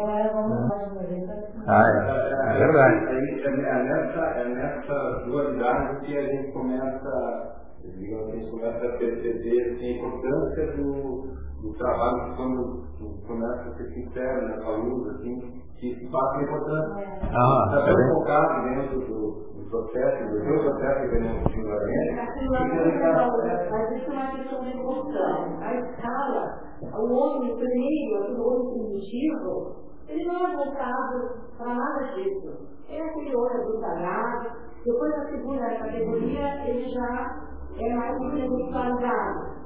Ah, 1.67 1.83
é, 1.85 2.55
é 2.55 2.57
verdade. 2.57 2.95
É 3.43 3.83
nessa, 3.83 4.19
é 4.19 4.45
nessa 4.45 5.25
dualidade 5.25 6.05
que 6.05 6.17
a 6.17 6.21
gente 6.21 6.51
começa, 6.53 7.55
digamos, 7.83 8.29
a 8.29 8.35
gente 8.37 8.51
começa 8.51 8.85
a 8.85 8.97
perceber 8.97 9.73
assim, 9.73 9.85
a 9.85 9.97
importância 9.97 10.77
do, 10.77 11.23
do 11.61 11.73
trabalho 11.77 12.35
quando 12.35 12.81
começa 13.27 13.69
a 13.69 13.73
ser 13.75 13.85
sincero 13.93 14.47
nessa 14.47 14.69
luz, 14.71 15.15
assim, 15.15 15.61
que 15.79 15.91
isso 15.91 16.11
passa 16.11 16.37
a 16.37 16.43
importância. 16.43 17.07
Ah, 17.21 17.65
está 17.67 17.85
tão 17.85 17.99
é 17.99 18.13
focado 18.13 18.63
dentro 18.63 18.99
do, 18.99 19.19
do 19.53 19.69
processo, 19.69 20.29
do 20.29 20.39
seu 20.41 20.59
processo 20.59 21.01
que 21.01 21.07
vem 21.07 21.21
no 21.21 21.49
singularmente. 21.49 22.15
Mas 22.15 23.91
isso 23.91 24.11
é 24.11 24.13
uma 24.13 24.31
questão 24.31 24.61
de 24.61 24.69
evolução, 24.69 25.59
a 25.61 25.75
escala, 25.75 26.43
o 26.81 27.13
homem 27.13 27.55
primeiro, 27.55 28.33
o 28.35 28.47
homem 28.47 28.73
primitivo, 28.73 29.81
ele 30.07 30.25
não 30.25 30.45
é 30.45 30.55
voltado 30.55 31.15
para 31.57 31.73
nada 31.73 32.13
disso. 32.15 32.51
É 32.89 33.01
aquele 33.01 33.35
homem 33.35 33.65
do 33.65 33.79
sagrado, 33.79 34.49
depois 34.83 35.15
da 35.15 35.25
segunda 35.29 35.75
categoria, 35.77 36.67
ele 36.67 36.89
já 36.89 37.51
é 37.79 37.95
mais 37.95 38.19
individualizado. 38.19 39.60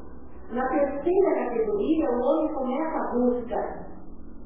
Na 0.55 0.65
terceira 0.69 1.35
categoria, 1.35 2.09
o 2.11 2.21
homem 2.21 2.53
começa 2.53 2.97
a 2.97 3.11
busca. 3.11 3.85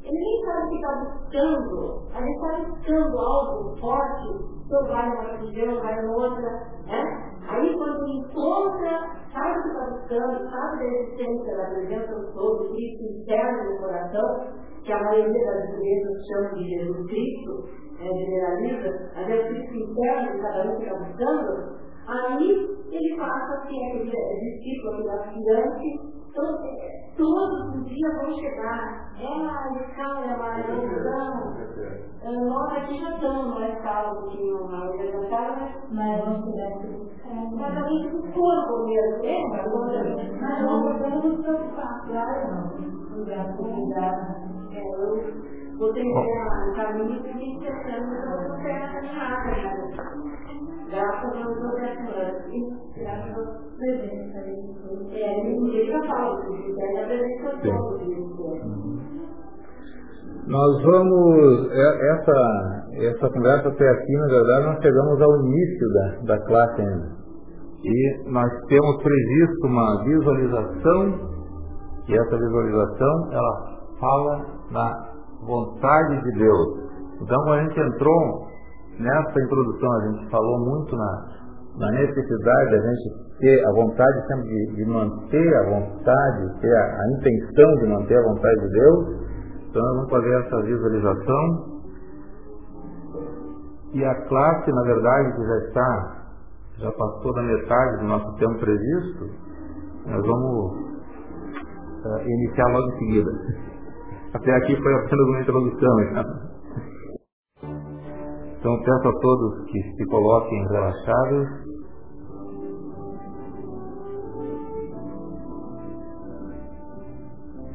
Ele 0.03 0.18
nem 0.18 0.43
sabe 0.43 0.66
o 0.66 0.70
que 0.70 0.76
está 0.76 0.91
buscando, 1.05 2.01
a 2.16 2.20
gente 2.20 2.34
está 2.34 2.57
buscando 2.68 3.20
algo 3.20 3.78
forte, 3.80 4.28
então 4.66 4.88
vai 4.88 5.07
numa 5.07 5.38
religião, 5.38 5.80
vai 5.80 6.01
noutra, 6.03 6.49
né? 6.88 7.30
Aí 7.47 7.78
quando 7.78 8.07
encontra, 8.07 8.89
sabe 9.32 9.60
o 9.60 9.62
que 9.62 9.70
está 9.70 9.86
buscando, 9.86 10.49
sabe 10.49 10.78
da 10.78 10.86
existência 10.86 11.57
da 11.57 11.66
presença 11.66 12.16
do 12.16 12.34
todo, 12.34 12.70
Cristo 12.70 13.03
interno 13.03 13.70
no 13.70 13.78
coração, 13.78 14.47
que 14.84 14.91
a 14.91 15.03
maioria 15.03 15.45
das 15.45 15.70
igrejas 15.70 16.26
chama 16.26 16.55
de 16.55 16.70
Jesus 16.70 17.07
Cristo, 17.07 17.70
é, 17.99 18.07
generaliza, 18.07 19.12
mas 19.14 19.30
é 19.30 19.36
o 19.36 19.47
Cristo 19.47 19.76
interno 19.76 20.32
que 20.32 20.41
cada 20.41 20.72
um 20.72 20.80
fica 20.80 20.95
buscando, 20.95 21.80
aí 22.10 22.78
ele 22.91 23.18
passa 23.18 23.53
a 23.53 23.68
ser 23.68 23.86
aquele 23.86 24.12
discípulo, 24.39 24.93
aquele 24.93 25.10
aspirante, 25.12 26.20
então, 26.30 26.57
todos 27.18 27.76
os 27.76 27.86
dias 27.86 28.16
vão 28.22 28.34
chegar. 28.34 29.10
É 29.20 29.26
a 29.26 29.82
escala, 29.82 30.26
é 30.26 30.36
uma 30.36 30.60
evolução. 30.60 31.30
Nós 32.47 32.74
aqui 32.74 32.99
já 32.99 33.10
estamos 33.16 33.47
numa 33.47 33.68
escala 33.68 34.20
um 34.20 34.68
mais 34.68 34.93
elementar, 34.93 35.82
mas 35.91 36.24
vamos 36.24 36.45
chegar 36.45 36.72
Mas 37.57 37.78
a 37.78 37.89
gente 37.89 38.10
do 38.10 38.22
corpo 38.32 38.86
mesmo, 38.86 39.22
lembra? 39.22 39.64
Mas 40.39 40.62
nós 40.62 40.84
podemos 40.84 41.24
nos 41.26 41.41
preocupar, 41.41 42.05
claro, 42.07 42.51
não. 42.51 43.18
Lugar, 43.18 43.57
lugar. 43.60 44.49
Você 45.80 46.03
vê 46.03 46.10
o 46.10 46.76
caminho 46.76 47.24
que 47.24 47.34
me 47.36 47.55
interessando, 47.55 48.14
eu 48.14 48.49
não 48.49 48.62
quero 48.62 48.93
caminhada, 48.93 50.28
graças 50.89 51.33
ao 51.35 51.55
graças 52.95 53.37
à 53.37 53.49
presença 53.77 54.39
dele. 54.41 54.69
É, 55.13 55.43
ninguém 55.43 55.87
já 55.87 56.01
fala 56.05 56.41
disso, 56.41 56.79
é 56.79 57.03
a 57.03 57.07
presença 57.07 57.49
Nós 60.47 60.83
vamos, 60.83 61.71
essa, 61.71 62.37
essa 62.93 63.29
conversa 63.29 63.69
até 63.69 63.89
aqui, 63.89 64.17
na 64.17 64.27
verdade, 64.27 64.65
nós 64.65 64.81
chegamos 64.81 65.21
ao 65.21 65.41
início 65.41 65.93
da, 65.93 66.35
da 66.35 66.45
classe 66.45 66.81
ainda. 66.81 67.19
E 67.83 68.29
nós 68.29 68.51
temos 68.67 69.03
previsto 69.03 69.67
uma 69.67 70.03
visualização, 70.03 71.29
e 72.07 72.17
essa 72.17 72.37
visualização, 72.37 73.31
ela 73.31 73.79
fala 73.99 74.45
na 74.71 75.09
vontade 75.45 76.21
de 76.23 76.39
Deus. 76.39 76.89
Então, 77.21 77.43
quando 77.43 77.53
a 77.53 77.63
gente 77.63 77.79
entrou 77.79 78.49
nessa 78.99 79.41
introdução, 79.41 79.91
a 79.91 80.07
gente 80.07 80.29
falou 80.29 80.59
muito 80.59 80.95
na, 80.95 81.39
na 81.77 81.91
necessidade 81.91 82.71
da 82.71 82.77
gente 82.77 83.29
ter 83.39 83.65
a 83.65 83.71
vontade 83.71 84.27
sempre 84.27 84.49
de, 84.49 84.75
de 84.75 84.85
manter 84.85 85.55
a 85.55 85.63
vontade, 85.69 86.59
ter 86.59 86.75
a, 86.75 86.83
a, 86.83 87.11
intenção 87.17 87.75
de 87.75 87.87
manter 87.87 88.17
a 88.17 88.23
vontade 88.23 88.59
de 88.61 88.69
Deus. 88.69 89.29
Então, 89.69 89.81
vamos 89.95 90.09
fazer 90.09 90.45
essa 90.45 90.61
visualização. 90.63 91.69
E 93.93 94.05
a 94.05 94.15
classe, 94.27 94.71
na 94.71 94.83
verdade, 94.83 95.35
que 95.35 95.47
já 95.47 95.57
está, 95.57 96.17
já 96.79 96.91
passou 96.91 97.33
da 97.33 97.41
metade 97.43 97.97
do 97.99 98.03
nosso 98.03 98.35
tempo 98.37 98.59
previsto, 98.59 99.29
nós 100.05 100.21
vamos 100.21 100.73
uh, 102.05 102.21
iniciar 102.23 102.67
logo 102.67 102.87
em 102.87 102.99
seguida. 102.99 103.31
Até 104.33 104.55
aqui 104.57 104.75
foi 104.75 104.93
apenas 104.93 105.27
uma 105.27 105.41
introdução. 105.41 105.95
Né? 105.95 106.48
Então 108.60 108.78
peço 108.84 109.07
a 109.07 109.20
todos 109.22 109.66
que 109.72 109.82
se 109.82 110.05
coloquem 110.07 110.68
relaxados. 110.68 111.47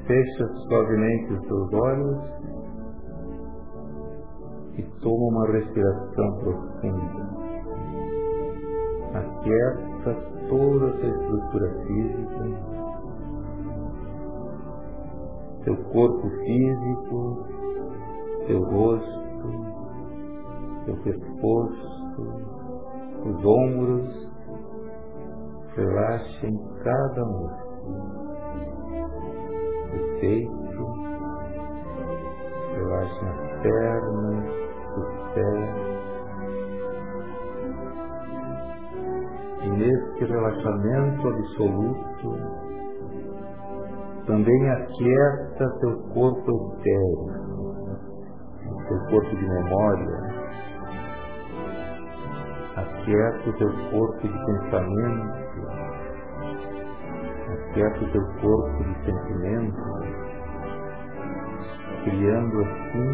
Fecha 0.06 0.46
suavemente 0.68 1.32
os 1.32 1.46
seus 1.46 1.72
olhos 1.72 2.18
e 4.76 4.82
toma 5.00 5.24
uma 5.28 5.46
respiração 5.52 6.38
profunda. 6.40 7.44
Aquieta 9.14 10.14
toda 10.50 10.86
a 10.86 10.92
sua 10.98 11.08
estrutura 11.08 11.70
física 11.86 12.74
seu 15.64 15.76
corpo 15.76 16.28
físico, 16.44 17.46
seu 18.46 18.62
rosto, 18.64 19.23
seu 20.84 20.96
pescoço, 21.02 21.94
os 23.24 23.44
ombros, 23.44 24.24
relaxe 25.76 26.46
em 26.46 26.56
cada 26.82 27.24
músculo, 27.24 27.64
o 29.92 30.20
peito, 30.20 30.84
relaxe 32.74 33.24
nas 33.24 33.62
pernas, 33.62 34.44
os 34.98 35.08
pés. 35.34 35.94
E 39.62 39.68
nesse 39.70 40.24
relaxamento 40.24 41.28
absoluto, 41.28 42.64
também 44.26 44.70
aquieta 44.70 45.64
seu 45.80 45.92
corpo 46.12 46.74
etéreo, 46.78 47.44
seu 48.88 48.98
corpo 49.10 49.36
de 49.36 49.48
memória, 49.48 50.23
aquieta 53.04 53.50
o 53.50 53.52
teu 53.52 53.70
corpo 53.90 54.20
de 54.22 54.46
pensamento, 54.46 55.34
aquieta 57.52 58.00
o 58.02 58.10
teu 58.12 58.24
corpo 58.40 58.82
de 58.82 58.94
sentimento, 59.04 59.82
criando 62.04 62.60
assim 62.62 63.12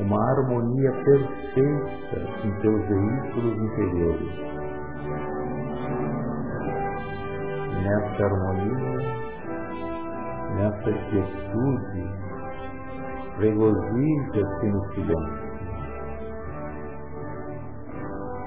uma 0.00 0.30
harmonia 0.30 0.92
perfeita 0.92 2.18
em 2.44 2.52
teus 2.60 2.80
veículos 2.86 3.56
interiores. 3.58 4.32
Nessa 7.82 8.24
harmonia, 8.24 8.98
nessa 10.54 10.92
quietude, 11.10 12.04
regozija-se 13.40 14.66
no 14.68 14.94
silêncio 14.94 15.51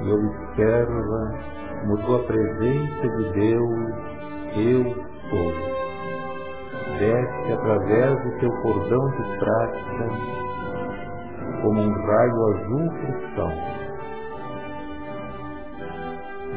e 0.06 0.12
observa 0.14 1.56
como 1.82 1.97
tua 2.06 2.24
presença 2.26 3.08
de 3.18 3.32
Deus, 3.34 3.89
eu 4.56 4.84
sou. 5.30 5.76
Desce 6.99 7.53
através 7.53 8.24
do 8.24 8.39
teu 8.39 8.51
cordão 8.62 9.10
de 9.12 9.39
prata 9.39 10.10
como 11.62 11.82
um 11.82 11.91
raio 11.91 12.45
azul 12.45 12.89
cristal. 13.01 13.51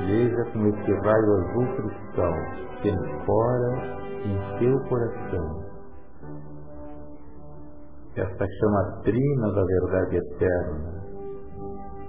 Veja 0.07 0.45
como 0.53 0.69
esse 0.69 0.93
raio 0.93 1.33
azul 1.33 1.67
cristal 1.77 2.35
tem 2.83 2.97
fora 3.25 3.71
em 4.25 4.59
teu 4.59 4.79
coração 4.89 5.69
essa 8.21 8.47
chama 8.59 9.01
trina 9.05 9.53
da 9.53 9.65
verdade 9.65 10.17
eterna, 10.17 11.08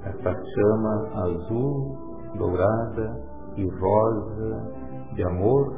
essa 0.04 0.34
chama 0.34 1.10
azul, 1.26 1.98
dourada 2.38 3.22
e 3.58 3.68
rosa 3.68 4.74
de 5.14 5.24
amor, 5.24 5.76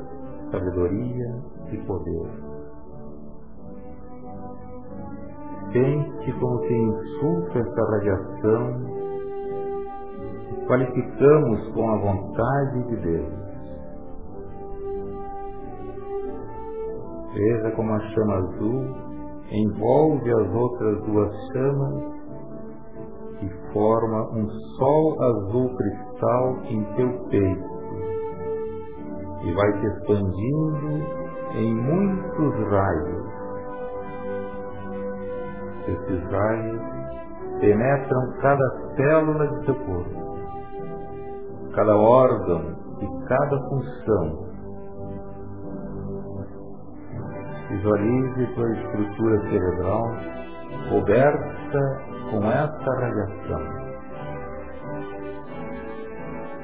sabedoria 0.52 1.36
e 1.72 1.78
poder. 1.86 2.30
Sente 5.72 6.34
como 6.34 6.60
se 6.60 6.74
insulta 6.74 7.60
essa 7.60 7.92
radiação 7.92 8.92
e 10.52 10.66
qualificamos 10.68 11.68
com 11.74 11.90
a 11.90 11.98
vontade 11.98 12.84
de 12.90 12.96
Deus. 12.98 13.42
Veja 17.34 17.72
como 17.72 17.94
a 17.94 18.00
chama 18.00 18.36
azul 18.36 19.12
envolve 19.50 20.32
as 20.32 20.54
outras 20.54 21.02
duas 21.06 21.34
chamas 21.54 22.21
e 23.42 23.74
forma 23.74 24.30
um 24.32 24.50
sol 24.78 25.22
azul 25.22 25.76
cristal 25.76 26.58
em 26.66 26.84
teu 26.96 27.28
peito 27.30 27.82
e 29.44 29.54
vai 29.54 29.72
se 29.80 29.88
expandindo 29.88 31.22
em 31.56 31.76
muitos 31.76 32.54
raios. 32.70 33.32
Esses 35.88 36.32
raios 36.32 36.82
penetram 37.60 38.34
cada 38.42 38.96
célula 38.96 39.48
de 39.48 39.66
teu 39.66 39.76
corpo, 39.76 41.72
cada 41.74 41.98
órgão 41.98 42.76
e 43.02 43.28
cada 43.28 43.58
função 43.68 44.52
Visualize 47.72 48.54
tua 48.54 48.70
estrutura 48.74 49.40
cerebral 49.50 50.04
coberta 50.90 52.02
com 52.32 52.50
esta 52.50 52.92
radiação. 52.96 53.62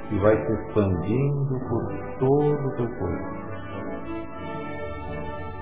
E 0.09 0.19
vai 0.19 0.37
se 0.37 0.53
expandindo 0.53 1.59
por 1.67 1.83
todo 2.19 2.67
o 2.67 2.75
teu 2.77 2.87
corpo. 2.97 3.37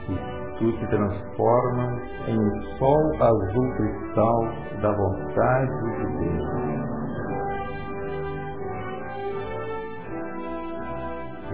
E 0.07 0.59
tu 0.59 0.71
te 0.77 0.87
transformas 0.87 2.01
em 2.27 2.37
um 2.37 2.61
sol 2.77 3.23
azul 3.23 3.73
cristal 3.75 4.47
da 4.81 4.91
vontade 4.91 5.71
de 5.97 6.05
Deus. 6.19 6.85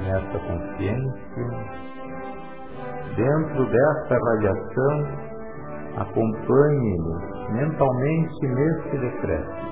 Nessa 0.04 0.40
consciência, 0.40 1.46
dentro 3.16 3.66
desta 3.66 4.18
radiação, 4.18 4.96
acompanhe-nos 5.96 7.31
mentalmente 7.52 8.48
neste 8.48 8.98
decreto. 8.98 9.72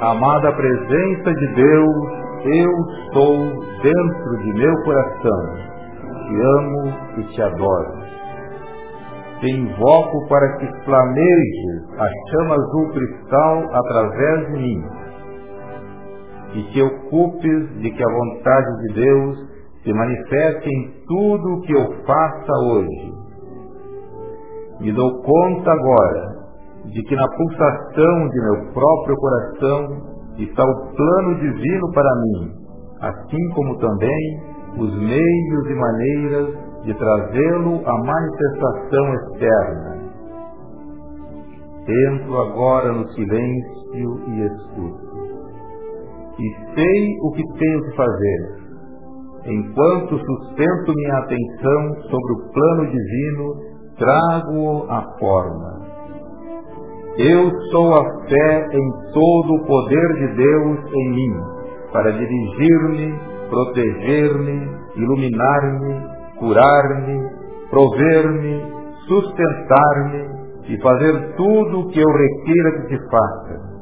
Amada 0.00 0.52
presença 0.52 1.34
de 1.34 1.54
Deus, 1.54 1.96
eu 2.44 2.72
sou 3.12 3.38
dentro 3.82 4.38
de 4.42 4.52
meu 4.54 4.82
coração. 4.84 5.66
Te 6.26 6.40
amo 6.42 6.94
e 7.18 7.22
te 7.32 7.42
adoro. 7.42 8.06
Te 9.40 9.50
invoco 9.50 10.28
para 10.28 10.56
que 10.58 10.84
flamejes 10.84 11.98
a 11.98 12.08
chama 12.30 12.54
azul 12.54 12.92
cristal 12.92 13.64
através 13.72 14.46
de 14.48 14.52
mim 14.58 15.06
e 16.56 16.62
te 16.72 16.82
ocupes 16.82 17.80
de 17.80 17.90
que 17.90 18.02
a 18.02 18.12
vontade 18.12 18.66
de 18.82 18.94
Deus 18.94 19.38
se 19.82 19.92
manifeste 19.92 20.68
em 20.68 21.04
tudo 21.06 21.54
o 21.54 21.60
que 21.62 21.72
eu 21.72 22.04
faça 22.06 22.52
hoje. 22.64 23.15
Me 24.80 24.92
dou 24.92 25.22
conta 25.22 25.72
agora 25.72 26.36
de 26.84 27.02
que 27.02 27.16
na 27.16 27.28
pulsação 27.28 28.28
de 28.28 28.40
meu 28.40 28.72
próprio 28.72 29.16
coração 29.16 30.16
está 30.38 30.62
o 30.62 30.94
plano 30.94 31.34
divino 31.40 31.92
para 31.92 32.14
mim, 32.16 32.52
assim 33.00 33.48
como 33.54 33.78
também 33.78 34.40
os 34.78 34.94
meios 34.98 35.70
e 35.70 35.74
maneiras 35.74 36.54
de 36.84 36.94
trazê-lo 36.94 37.82
à 37.86 38.04
manifestação 38.04 39.14
externa. 39.14 39.96
Entro 42.12 42.40
agora 42.42 42.92
no 42.92 43.08
silêncio 43.12 44.20
e 44.28 44.46
escuto. 44.46 45.06
E 46.38 46.74
sei 46.74 47.16
o 47.22 47.32
que 47.32 47.42
tenho 47.58 47.82
que 47.84 47.96
fazer 47.96 48.66
enquanto 49.46 50.18
sustento 50.18 50.92
minha 50.94 51.18
atenção 51.18 52.02
sobre 52.02 52.32
o 52.32 52.52
plano 52.52 52.90
divino, 52.90 53.54
trago-o 53.98 54.90
à 54.90 55.02
forma. 55.18 55.86
Eu 57.18 57.50
sou 57.70 57.94
a 57.94 58.04
fé 58.28 58.68
em 58.72 59.12
todo 59.12 59.54
o 59.54 59.66
poder 59.66 60.14
de 60.14 60.34
Deus 60.34 60.78
em 60.92 61.10
mim, 61.10 61.40
para 61.92 62.10
dirigir-me, 62.12 63.18
proteger-me, 63.48 64.70
iluminar-me, 64.96 66.06
curar-me, 66.38 67.30
prover-me, 67.70 68.62
sustentar-me 69.08 70.36
e 70.68 70.80
fazer 70.82 71.34
tudo 71.36 71.80
o 71.80 71.88
que 71.88 72.00
eu 72.00 72.12
requeira 72.12 72.72
que 72.72 72.88
se 72.88 73.10
faça 73.10 73.76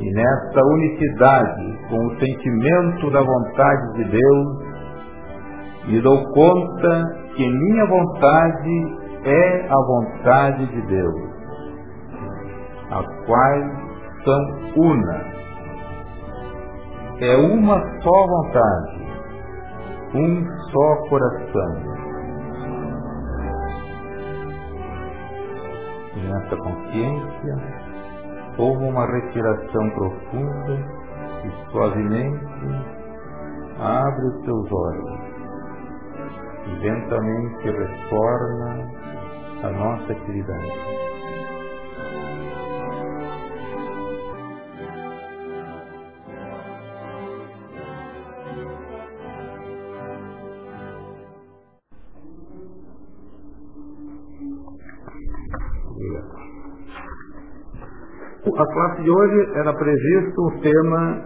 e 0.00 0.12
nesta 0.12 0.64
unicidade 0.64 1.78
com 1.88 2.06
o 2.06 2.18
sentimento 2.20 3.10
da 3.10 3.20
vontade 3.20 3.94
de 3.94 4.04
Deus, 4.04 4.68
me 5.88 6.00
dou 6.00 6.22
conta 6.32 7.27
que 7.38 7.48
minha 7.48 7.86
vontade 7.86 8.96
é 9.24 9.68
a 9.70 9.76
vontade 9.86 10.66
de 10.66 10.82
Deus, 10.88 11.30
as 12.90 13.06
quais 13.26 13.72
são 14.24 14.82
una. 14.82 15.38
É 17.20 17.36
uma 17.36 17.80
só 18.02 18.26
vontade, 18.26 19.06
um 20.14 20.46
só 20.72 20.96
coração. 21.08 21.98
Nessa 26.16 26.56
consciência, 26.56 27.88
Toma 28.56 28.88
uma 28.88 29.06
respiração 29.06 29.90
profunda 29.90 30.72
e 31.44 31.70
suavemente 31.70 32.44
abre 33.78 34.26
os 34.26 34.44
teus 34.44 34.72
olhos 34.72 35.27
lentamente 36.80 37.70
retorna 37.70 38.90
à 39.62 39.70
nossa 39.70 40.12
atividade. 40.12 41.08
a 58.58 58.66
classe 58.66 59.02
de 59.02 59.10
hoje 59.10 59.50
era 59.54 59.72
previsto 59.72 60.46
um 60.46 60.60
tema 60.60 61.24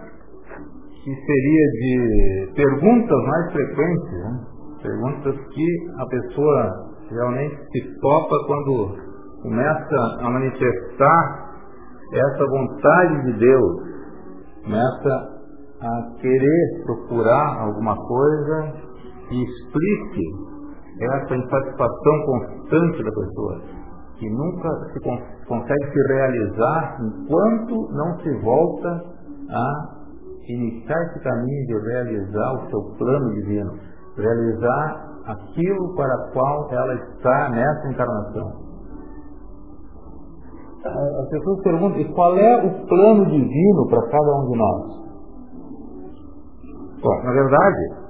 que 1.03 1.15
seria 1.15 1.67
de 1.71 2.53
perguntas 2.55 3.17
mais 3.27 3.51
frequentes, 3.53 4.11
né? 4.11 4.52
Perguntas 4.83 5.35
que 5.47 5.67
a 5.97 6.05
pessoa 6.05 6.93
realmente 7.09 7.55
se 7.71 7.99
topa 7.99 8.35
quando 8.45 8.95
começa 9.41 9.95
a 10.21 10.29
manifestar 10.29 11.43
essa 12.13 12.45
vontade 12.45 13.23
de 13.23 13.39
Deus, 13.39 13.81
começa 14.63 15.33
a 15.81 16.21
querer 16.21 16.83
procurar 16.85 17.61
alguma 17.61 17.95
coisa 17.95 18.73
que 19.27 19.43
explique 19.43 20.53
essa 21.01 21.35
insatisfação 21.35 22.25
constante 22.25 23.03
da 23.03 23.11
pessoa 23.11 23.83
que 24.17 24.29
nunca 24.29 24.69
se 24.93 24.99
consegue 25.47 25.91
se 25.91 26.13
realizar 26.13 26.97
enquanto 27.01 27.91
não 27.91 28.19
se 28.19 28.31
volta 28.41 29.03
a 29.49 30.03
iniciar 30.47 31.01
esse 31.03 31.19
caminho 31.19 31.65
de 31.67 31.89
realizar 31.89 32.53
o 32.53 32.69
seu 32.69 32.97
plano 32.97 33.33
divino, 33.33 33.79
realizar 34.17 35.13
aquilo 35.25 35.95
para 35.95 36.15
o 36.15 36.31
qual 36.33 36.69
ela 36.71 36.93
está 36.95 37.49
nessa 37.49 37.87
encarnação. 37.89 38.63
As 40.85 41.29
pessoas 41.29 41.61
perguntam, 41.63 41.99
e 41.99 42.13
qual 42.13 42.37
é 42.37 42.57
o 42.65 42.87
plano 42.87 43.25
divino 43.25 43.87
para 43.89 44.01
cada 44.09 44.35
um 44.35 44.51
de 44.51 44.57
nós? 44.57 45.03
Bom, 47.01 47.23
na 47.23 47.31
verdade, 47.31 48.03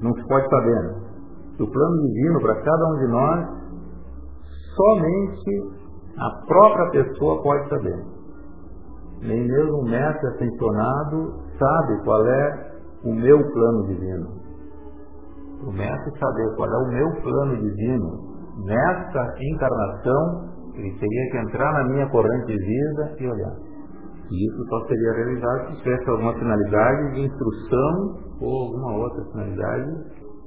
não 0.00 0.14
se 0.14 0.28
pode 0.28 0.48
saber. 0.48 0.82
Né? 0.82 0.94
O 1.60 1.66
plano 1.66 2.02
divino 2.02 2.40
para 2.40 2.62
cada 2.62 2.86
um 2.86 2.98
de 2.98 3.06
nós 3.08 3.48
somente 4.76 5.84
a 6.18 6.46
própria 6.46 6.90
pessoa 6.90 7.42
pode 7.42 7.68
saber. 7.68 8.04
Nem 9.20 9.46
mesmo 9.46 9.80
um 9.80 9.84
mestre 9.84 10.28
ascensionado 10.28 11.34
sabe 11.58 12.04
qual 12.04 12.26
é 12.26 12.74
o 13.04 13.12
meu 13.12 13.38
plano 13.52 13.86
divino. 13.86 14.43
O 15.66 15.72
mestre 15.72 16.18
saber 16.18 16.56
qual 16.56 16.68
é 16.68 16.76
o 16.76 16.88
meu 16.88 17.22
plano 17.22 17.56
divino 17.56 18.34
nessa 18.66 19.34
encarnação, 19.40 20.54
ele 20.74 20.92
teria 20.98 21.30
que 21.30 21.38
entrar 21.38 21.72
na 21.72 21.84
minha 21.84 22.08
corrente 22.10 22.46
de 22.46 22.58
vida 22.58 23.16
e 23.18 23.26
olhar. 23.26 23.56
E 24.30 24.48
isso 24.48 24.64
só 24.68 24.86
seria 24.86 25.12
realizado 25.12 25.68
se 25.68 25.82
tivesse 25.82 26.10
alguma 26.10 26.32
finalidade 26.34 27.14
de 27.14 27.20
instrução 27.22 28.18
ou 28.40 28.66
alguma 28.66 28.96
outra 28.98 29.24
finalidade, 29.32 29.90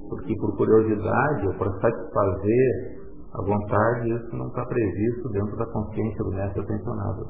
porque 0.09 0.35
por 0.37 0.57
curiosidade 0.57 1.47
ou 1.47 1.53
para 1.55 1.71
satisfazer 1.79 2.96
a 3.37 3.41
vontade, 3.43 4.09
isso 4.09 4.35
não 4.35 4.47
está 4.47 4.65
previsto 4.65 5.29
dentro 5.29 5.55
da 5.57 5.65
consciência 5.67 6.23
do 6.23 6.31
mestre 6.31 6.59
atencionado. 6.59 7.21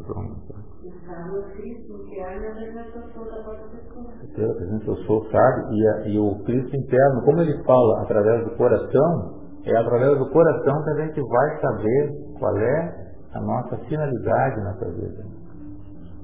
A 4.31 4.53
presença 4.55 4.85
eu 4.87 4.95
sou 5.05 5.29
sabe, 5.29 5.75
e, 5.75 5.87
a, 5.87 6.07
e 6.07 6.17
o 6.17 6.43
Cristo 6.45 6.73
interno, 6.77 7.21
como 7.25 7.41
ele 7.41 7.61
fala 7.65 8.03
através 8.03 8.45
do 8.45 8.55
coração, 8.55 9.35
é 9.65 9.75
através 9.75 10.17
do 10.17 10.29
coração 10.29 10.81
que 10.83 10.89
a 10.91 11.05
gente 11.05 11.21
vai 11.21 11.59
saber 11.59 12.13
qual 12.39 12.57
é 12.57 13.07
a 13.33 13.41
nossa 13.41 13.77
finalidade 13.89 14.63
nessa 14.63 14.89
vida. 14.89 15.25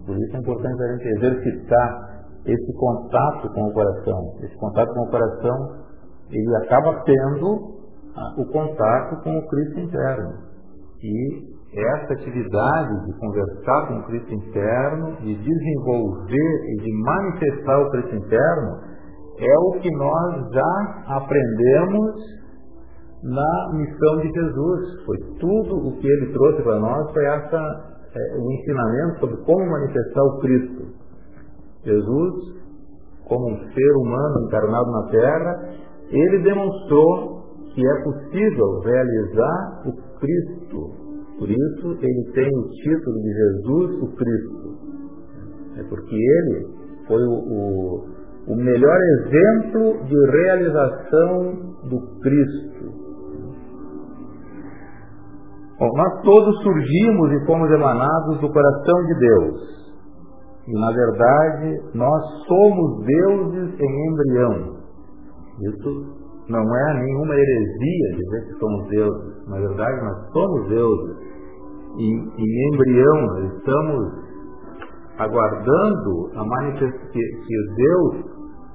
Por 0.05 0.17
isso 0.17 0.35
é 0.35 0.39
importante 0.39 0.81
a 0.81 0.93
gente 0.93 1.07
exercitar 1.17 2.23
esse 2.45 2.73
contato 2.77 3.49
com 3.53 3.67
o 3.67 3.73
coração. 3.73 4.35
Esse 4.41 4.55
contato 4.55 4.93
com 4.93 5.01
o 5.01 5.09
coração, 5.09 5.83
ele 6.29 6.55
acaba 6.63 7.03
tendo 7.03 7.82
o 8.37 8.45
contato 8.45 9.23
com 9.23 9.37
o 9.37 9.47
Cristo 9.47 9.79
interno. 9.79 10.33
E 11.01 11.53
essa 11.75 12.13
atividade 12.13 13.05
de 13.05 13.19
conversar 13.19 13.87
com 13.87 13.97
o 13.97 14.03
Cristo 14.05 14.33
interno, 14.33 15.15
de 15.17 15.35
desenvolver 15.35 16.71
e 16.71 16.81
de 16.81 16.93
manifestar 17.03 17.79
o 17.79 17.89
Cristo 17.89 18.15
interno, 18.15 18.79
é 19.39 19.57
o 19.59 19.71
que 19.81 19.89
nós 19.91 20.51
já 20.51 21.03
aprendemos 21.07 22.15
na 23.23 23.71
missão 23.73 24.17
de 24.21 24.31
Jesus. 24.31 25.05
Foi 25.05 25.17
tudo 25.39 25.87
o 25.87 25.97
que 25.97 26.07
ele 26.07 26.31
trouxe 26.31 26.61
para 26.61 26.79
nós, 26.79 27.11
foi 27.11 27.25
essa, 27.25 27.57
é, 28.15 28.37
o 28.37 28.51
ensinamento 28.51 29.19
sobre 29.19 29.37
como 29.37 29.71
manifestar 29.71 30.23
o 30.23 30.39
Cristo. 30.39 30.83
Jesus, 31.83 32.63
como 33.27 33.49
um 33.49 33.73
ser 33.73 33.91
humano 33.97 34.45
encarnado 34.45 34.91
na 34.91 35.07
terra, 35.09 35.69
ele 36.09 36.43
demonstrou 36.43 37.42
que 37.73 37.81
é 37.85 38.03
possível 38.03 38.79
realizar 38.81 39.81
o 39.87 40.19
Cristo. 40.19 41.03
Por 41.39 41.49
isso 41.49 41.97
ele 42.01 42.31
tem 42.33 42.47
o 42.47 42.69
título 42.69 43.21
de 43.21 43.33
Jesus 43.33 44.03
o 44.03 44.15
Cristo. 44.15 44.73
É 45.77 45.83
porque 45.89 46.15
ele 46.15 46.67
foi 47.07 47.23
o, 47.23 47.33
o, 47.33 48.05
o 48.47 48.55
melhor 48.55 48.97
exemplo 49.19 50.05
de 50.05 50.31
realização 50.31 51.73
do 51.89 52.19
Cristo. 52.21 52.73
Bom, 55.79 55.89
nós 55.97 56.21
todos 56.21 56.61
surgimos 56.61 57.31
e 57.31 57.45
fomos 57.47 57.69
emanados 57.71 58.39
do 58.39 58.51
coração 58.53 59.05
de 59.07 59.19
Deus. 59.19 59.73
E, 60.67 60.79
na 60.79 60.91
verdade, 60.91 61.81
nós 61.95 62.23
somos 62.47 63.05
deuses 63.05 63.79
em 63.79 64.07
embrião. 64.07 64.77
Isso 65.59 66.22
não 66.53 66.75
é 66.75 66.93
nenhuma 66.99 67.33
heresia 67.33 68.15
dizer 68.15 68.45
que 68.45 68.59
somos 68.59 68.87
deuses. 68.89 69.47
Na 69.47 69.57
verdade, 69.57 70.05
nós 70.05 70.31
somos 70.31 70.69
deuses. 70.69 71.17
E 71.97 72.05
em 72.05 72.73
embrião, 72.73 73.21
nós 73.21 73.53
estamos 73.57 74.23
aguardando 75.17 76.31
a 76.35 76.45
manifestação 76.45 77.11
que, 77.11 77.19
que 77.19 77.75
Deus, 77.75 78.25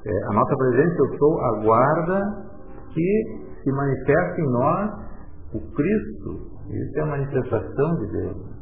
é, 0.06 0.24
a 0.24 0.32
nossa 0.34 0.56
presença 0.56 0.96
eu 0.98 1.18
sou, 1.18 1.40
aguarda 1.40 2.48
que 2.92 3.48
se 3.62 3.72
manifeste 3.72 4.40
em 4.40 4.52
nós 4.52 4.90
o 5.54 5.60
Cristo. 5.74 6.58
Isso 6.68 6.98
é 6.98 7.02
a 7.02 7.06
manifestação 7.06 7.96
de 7.96 8.12
Deus. 8.12 8.58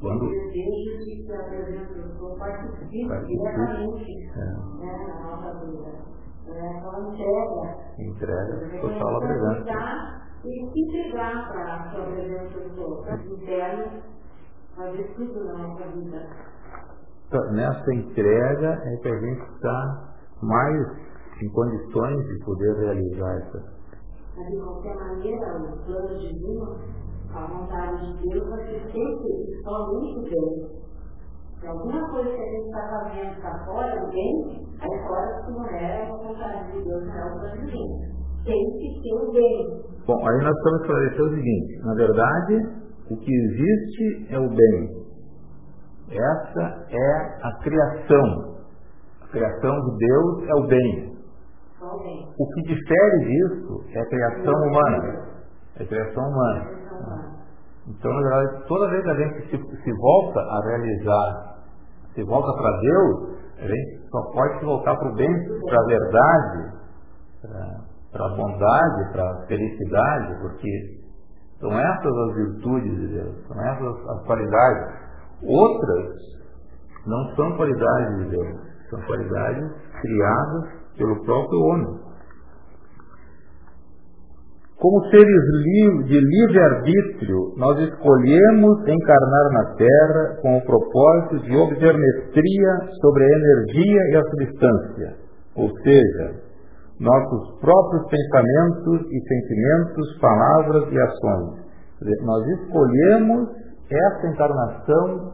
Quando... 0.00 0.24
O 0.24 0.28
desejo 0.28 1.04
de 1.04 1.26
que 1.26 1.32
a 1.32 1.42
presença 1.44 1.94
do 1.94 2.12
Senhor 2.12 2.38
participe 2.38 3.26
diretamente 3.26 4.12
é. 4.36 4.44
né, 4.80 5.06
na 5.08 5.30
nossa 5.30 5.66
vida. 5.66 6.17
É 6.50 6.80
só 6.80 6.98
entrega. 7.00 7.76
Entrega 7.98 8.80
total 8.80 9.16
a 9.16 9.20
presença. 9.20 10.18
E 10.44 10.70
se 10.72 10.80
entregar 10.80 11.48
para 11.48 11.74
a 11.74 11.90
sua 11.90 12.06
presença 12.06 12.60
do 12.60 12.74
Senhor, 12.74 13.04
para 13.04 13.16
o 13.16 13.34
interno, 13.34 14.02
fazer 14.76 15.14
tudo 15.16 15.44
na 15.44 15.58
nossa 15.58 15.84
vida. 15.88 16.26
Então, 17.26 17.52
nessa 17.52 17.94
entrega 17.94 18.68
é 18.68 18.96
que 18.96 19.08
a 19.08 19.20
gente 19.20 19.42
está 19.52 20.14
mais 20.42 20.86
em 21.42 21.48
condições 21.50 22.26
de 22.26 22.44
poder 22.44 22.76
realizar 22.76 23.36
essa. 23.36 23.78
Mas 24.36 24.46
de 24.46 24.60
qualquer 24.62 24.94
maneira, 24.94 25.58
o 25.58 25.84
plano 25.84 26.18
divino 26.18 26.78
a 27.34 27.46
vontade 27.46 28.16
de 28.16 28.28
Deus 28.28 28.48
vai 28.48 28.64
ser 28.64 28.80
sempre 28.90 29.62
somente 29.62 30.30
bem. 30.30 30.87
Se 31.60 31.66
alguma 31.66 32.08
coisa 32.10 32.30
que 32.30 32.40
a 32.40 32.50
gente 32.50 32.66
está 32.66 32.88
fazendo 32.88 33.32
está 33.32 33.64
fora 33.64 34.00
do 34.00 34.06
bem, 34.12 34.66
aí 34.80 35.08
fora 35.08 35.42
que 35.44 35.52
não 35.52 35.66
é 35.66 36.02
a 36.02 36.16
vontade 36.16 36.72
de 36.72 36.84
Deus, 36.84 37.04
não 37.04 37.14
é 37.14 37.24
o 37.24 37.40
plano 37.40 37.66
divino. 37.66 38.18
Tem 38.44 38.64
que 38.78 39.14
o 39.14 39.32
bem. 39.32 39.82
Bom, 40.06 40.28
aí 40.28 40.44
nós 40.44 40.56
estamos 40.56 40.80
esclarecer 40.80 41.22
o 41.22 41.34
seguinte, 41.34 41.80
na 41.84 41.94
verdade, 41.94 42.54
o 43.10 43.16
que 43.16 43.32
existe 43.34 44.34
é 44.34 44.38
o 44.38 44.48
bem. 44.48 44.98
Essa 46.10 46.86
é 46.90 47.46
a 47.46 47.58
criação. 47.62 48.56
A 49.22 49.26
criação 49.26 49.74
de 49.80 50.06
Deus 50.06 50.48
é 50.48 50.54
o 50.54 50.66
bem. 50.68 51.18
O 52.38 52.46
que 52.54 52.62
difere 52.62 53.18
disso 53.24 53.84
é 53.92 54.00
a 54.00 54.06
criação 54.06 54.54
humana. 54.54 55.28
É 55.76 55.82
a 55.82 55.86
criação 55.86 56.22
humana. 56.24 57.37
Então, 57.88 58.12
na 58.12 58.20
verdade, 58.20 58.66
toda 58.68 58.90
vez 58.90 59.02
que 59.02 59.10
a 59.10 59.14
gente 59.14 59.50
se, 59.50 59.82
se 59.82 59.92
volta 59.92 60.40
a 60.40 60.60
realizar, 60.66 61.58
se 62.14 62.22
volta 62.24 62.52
para 62.52 62.80
Deus, 62.80 63.38
a 63.58 63.66
gente 63.66 64.08
só 64.10 64.22
pode 64.32 64.58
se 64.58 64.64
voltar 64.64 64.96
para 64.96 65.08
o 65.08 65.14
bem, 65.14 65.32
para 65.64 65.80
a 65.80 65.86
verdade, 65.86 66.78
para 68.12 68.26
a 68.26 68.36
bondade, 68.36 69.12
para 69.12 69.22
a 69.22 69.46
felicidade, 69.46 70.40
porque 70.40 70.98
são 71.60 71.72
essas 71.72 72.12
as 72.12 72.34
virtudes 72.34 72.96
de 72.98 73.08
Deus, 73.08 73.46
são 73.48 73.60
essas 73.60 74.08
as 74.10 74.26
qualidades. 74.26 74.94
Outras 75.42 76.14
não 77.06 77.36
são 77.36 77.56
qualidades 77.56 78.18
de 78.18 78.30
Deus, 78.30 78.60
são 78.90 79.00
qualidades 79.02 79.72
criadas 80.00 80.64
pelo 80.96 81.24
próprio 81.24 81.60
homem. 81.60 82.07
Como 84.80 85.04
seres 85.10 86.04
de 86.06 86.20
livre-arbítrio, 86.20 87.52
nós 87.56 87.78
escolhemos 87.80 88.78
encarnar 88.86 89.52
na 89.52 89.74
Terra 89.74 90.36
com 90.40 90.56
o 90.56 90.64
propósito 90.64 91.40
de 91.46 91.56
obter 91.56 91.98
mestria 91.98 92.78
sobre 93.00 93.24
a 93.24 93.38
energia 93.38 94.00
e 94.12 94.16
a 94.16 94.22
substância, 94.22 95.16
ou 95.56 95.68
seja, 95.82 96.48
nossos 97.00 97.60
próprios 97.60 98.06
pensamentos 98.08 99.06
e 99.10 99.20
sentimentos, 99.26 100.18
palavras 100.20 100.92
e 100.92 101.00
ações. 101.00 101.68
Nós 102.24 102.46
escolhemos 102.46 103.48
essa 103.90 104.26
encarnação 104.28 105.32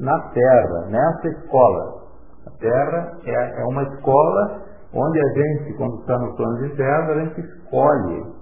na 0.00 0.20
Terra, 0.32 0.86
nessa 0.88 1.28
escola. 1.28 2.06
A 2.46 2.50
Terra 2.60 3.12
é, 3.26 3.60
é 3.60 3.64
uma 3.64 3.82
escola 3.82 4.65
onde 4.96 5.20
a 5.20 5.28
gente, 5.34 5.74
quando 5.76 6.00
está 6.00 6.18
no 6.18 6.34
plano 6.36 6.68
de 6.68 6.76
terra, 6.76 7.12
a 7.12 7.24
gente 7.24 7.40
escolhe 7.40 8.36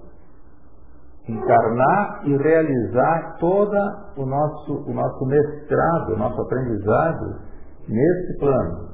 encarnar 1.27 2.21
e 2.25 2.37
realizar 2.37 3.37
todo 3.39 3.75
o 4.17 4.25
nosso, 4.25 4.73
o 4.87 4.93
nosso 4.93 5.25
mestrado, 5.25 6.13
o 6.13 6.17
nosso 6.17 6.41
aprendizado 6.41 7.39
nesse 7.87 8.39
plano. 8.39 8.85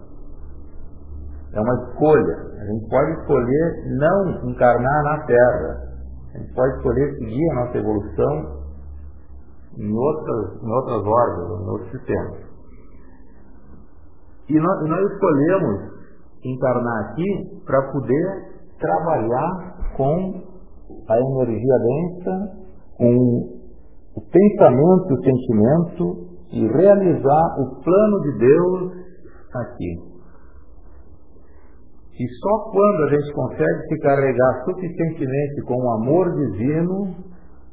É 1.53 1.59
uma 1.59 1.75
escolha. 1.83 2.37
A 2.61 2.65
gente 2.65 2.89
pode 2.89 3.11
escolher 3.19 3.83
não 3.97 4.49
encarnar 4.49 5.03
na 5.03 5.25
Terra. 5.25 5.91
A 6.33 6.37
gente 6.37 6.53
pode 6.53 6.77
escolher 6.77 7.13
seguir 7.15 7.51
a 7.51 7.55
nossa 7.55 7.77
evolução 7.77 8.61
em 9.77 9.93
outras, 9.93 10.63
em 10.63 10.71
outras 10.71 11.05
órbitas, 11.05 11.59
em 11.59 11.69
outros 11.69 11.91
sistemas. 11.91 12.51
E 14.47 14.59
nós, 14.59 14.89
nós 14.89 15.11
escolhemos 15.11 16.00
encarnar 16.43 17.11
aqui 17.11 17.61
para 17.65 17.91
poder 17.91 18.51
trabalhar 18.79 19.93
com 19.95 20.41
a 21.07 21.19
energia 21.19 21.77
densa, 21.79 22.61
com 22.97 23.61
o 24.15 24.21
pensamento 24.21 25.09
e 25.09 25.13
o 25.13 25.23
sentimento 25.23 26.31
e 26.51 26.67
realizar 26.67 27.59
o 27.59 27.81
plano 27.81 28.21
de 28.21 28.37
Deus 28.39 28.91
aqui. 29.55 30.11
E 32.19 32.27
só 32.39 32.71
quando 32.71 33.03
a 33.03 33.09
gente 33.09 33.33
consegue 33.33 33.87
se 33.87 33.99
carregar 33.99 34.63
suficientemente 34.65 35.61
com 35.65 35.75
o 35.75 35.91
amor 35.91 36.31
divino, 36.35 37.15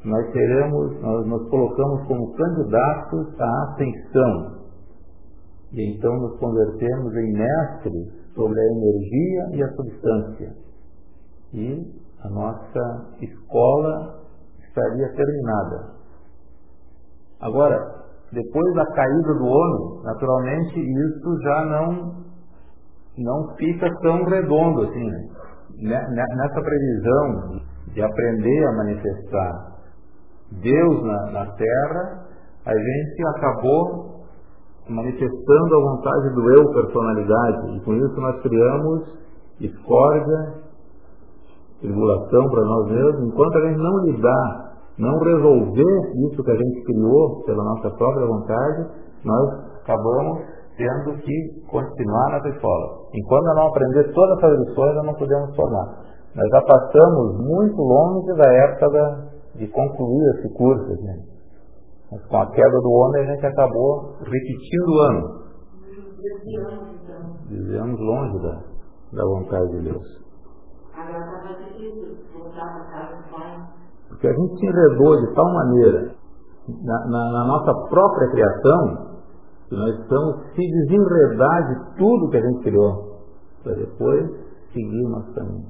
nós 0.05 0.31
teremos, 0.33 1.01
nós 1.03 1.27
nos 1.27 1.51
colocamos 1.51 2.07
como 2.07 2.33
candidatos 2.35 3.41
à 3.41 3.65
ascensão. 3.65 4.59
E 5.73 5.97
então 5.97 6.15
nos 6.17 6.39
convertemos 6.39 7.15
em 7.17 7.33
mestres 7.33 8.28
sobre 8.39 8.61
a 8.61 8.65
energia 8.65 9.57
e 9.57 9.63
a 9.65 9.69
substância. 9.73 10.55
E 11.53 11.93
a 12.23 12.29
nossa 12.31 13.07
escola 13.21 14.23
estaria 14.63 15.09
terminada. 15.15 15.99
Agora, 17.41 17.99
depois 18.33 18.75
da 18.75 18.87
caída 18.95 19.35
do 19.35 19.45
homem, 19.45 20.05
naturalmente 20.05 20.79
isso 20.79 21.43
já 21.43 21.65
não 21.65 22.19
não 23.19 23.57
fica 23.57 23.89
tão 24.03 24.25
redondo 24.27 24.83
assim. 24.83 25.11
Né? 25.83 26.09
Nessa 26.09 26.61
previsão 26.61 27.61
de 27.93 28.01
aprender 28.01 28.67
a 28.67 28.73
manifestar 28.77 29.79
Deus 30.63 31.05
na, 31.05 31.31
na 31.33 31.47
Terra, 31.53 32.27
a 32.65 32.73
gente 32.73 33.27
acabou 33.37 34.18
manifestando 34.89 35.77
a 35.77 35.81
vontade 35.81 36.35
do 36.35 36.51
eu 36.53 36.73
personalidade. 36.73 37.77
E 37.77 37.81
com 37.81 37.95
isso 37.95 38.21
nós 38.21 38.41
criamos 38.43 39.03
discórdia, 39.61 40.55
tribulação 41.81 42.49
para 42.49 42.65
nós 42.65 42.87
mesmos. 42.91 43.29
Enquanto 43.29 43.59
a 43.59 43.61
gente 43.69 43.79
não 43.79 43.99
lidar, 44.05 44.77
não 44.99 45.19
resolver 45.19 46.13
isso 46.31 46.43
que 46.43 46.51
a 46.51 46.57
gente 46.57 46.85
criou 46.85 47.43
pela 47.45 47.63
nossa 47.65 47.91
própria 47.91 48.27
vontade, 48.27 48.87
nós 49.25 49.79
acabamos 49.83 50.43
tendo 50.77 51.19
que 51.19 51.67
continuar 51.71 52.31
nessa 52.33 52.49
escola. 52.49 53.09
Enquanto 53.15 53.45
não 53.55 53.67
aprender 53.67 54.13
todas 54.13 54.39
essas 54.39 54.59
lições, 54.61 54.95
nós 54.95 55.07
não 55.07 55.15
podemos 55.15 55.57
formar. 55.57 56.09
Nós 56.35 56.49
já 56.51 56.63
passamos 56.63 57.39
muito 57.41 57.83
longe 57.83 58.33
da 58.37 58.47
época 58.47 58.91
da, 58.91 59.25
de 59.57 59.67
concluir 59.69 60.37
esse 60.37 60.55
curso. 60.55 60.87
Gente. 60.87 61.38
Mas 62.11 62.25
com 62.27 62.37
a 62.37 62.51
queda 62.51 62.81
do 62.81 62.91
homem 62.91 63.23
a 63.23 63.35
gente 63.35 63.47
acabou 63.47 64.17
repetindo 64.21 64.89
o 64.89 65.01
ano. 65.01 65.39
Vivemos 67.49 68.01
longe 68.01 68.43
da, 68.43 68.63
da 69.13 69.25
vontade 69.25 69.71
de 69.71 69.91
Deus. 69.91 70.05
Porque 74.09 74.27
a 74.27 74.33
gente 74.33 74.59
se 74.59 74.67
enredou 74.67 75.21
de 75.21 75.35
tal 75.35 75.53
maneira 75.53 76.15
na, 76.83 77.07
na, 77.07 77.33
na 77.33 77.45
nossa 77.47 77.89
própria 77.89 78.31
criação 78.31 79.09
que 79.69 79.77
nós 79.77 79.99
estamos 80.01 80.47
se 80.55 80.71
desenredar 80.71 81.69
de 81.69 81.99
tudo 81.99 82.31
que 82.31 82.37
a 82.39 82.41
gente 82.41 82.63
criou 82.63 83.19
para 83.63 83.75
depois 83.75 84.31
seguir 84.73 85.07
o 85.07 85.11
nosso 85.11 85.35
caminho. 85.35 85.67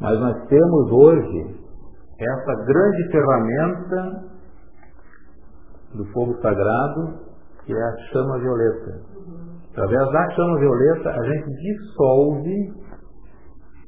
Mas 0.00 0.18
nós 0.18 0.48
temos 0.48 0.90
hoje 0.90 1.56
essa 2.18 2.64
grande 2.64 3.12
ferramenta 3.12 4.29
do 5.94 6.04
fogo 6.12 6.34
sagrado, 6.40 7.18
que 7.64 7.72
é 7.72 7.82
a 7.82 7.96
chama 8.12 8.38
violeta. 8.38 9.00
Através 9.72 10.12
da 10.12 10.30
chama 10.30 10.58
violeta, 10.58 11.10
a 11.10 11.24
gente 11.24 11.50
dissolve 11.56 12.72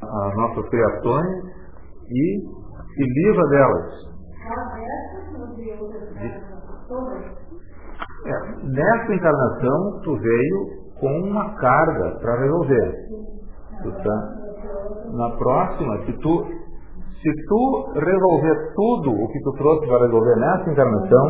as 0.03 0.37
nossas 0.37 0.69
criações 0.69 1.45
e 2.09 2.41
se 2.95 3.05
livra 3.05 3.49
delas. 3.49 4.13
É, 8.25 8.65
nessa 8.65 9.15
encarnação, 9.15 10.01
tu 10.05 10.17
veio 10.17 10.83
com 11.01 11.29
uma 11.29 11.55
carga 11.57 12.19
para 12.21 12.39
resolver. 12.39 12.95
tá? 14.05 14.43
Na 15.13 15.31
próxima, 15.37 16.05
se 16.07 16.13
tu, 16.19 16.47
se 17.23 17.31
tu 17.47 17.93
resolver 17.95 18.75
tudo 18.75 19.13
o 19.13 19.29
que 19.29 19.41
tu 19.43 19.53
trouxe 19.53 19.87
para 19.87 20.07
resolver 20.07 20.37
nessa 20.37 20.71
encarnação, 20.71 21.27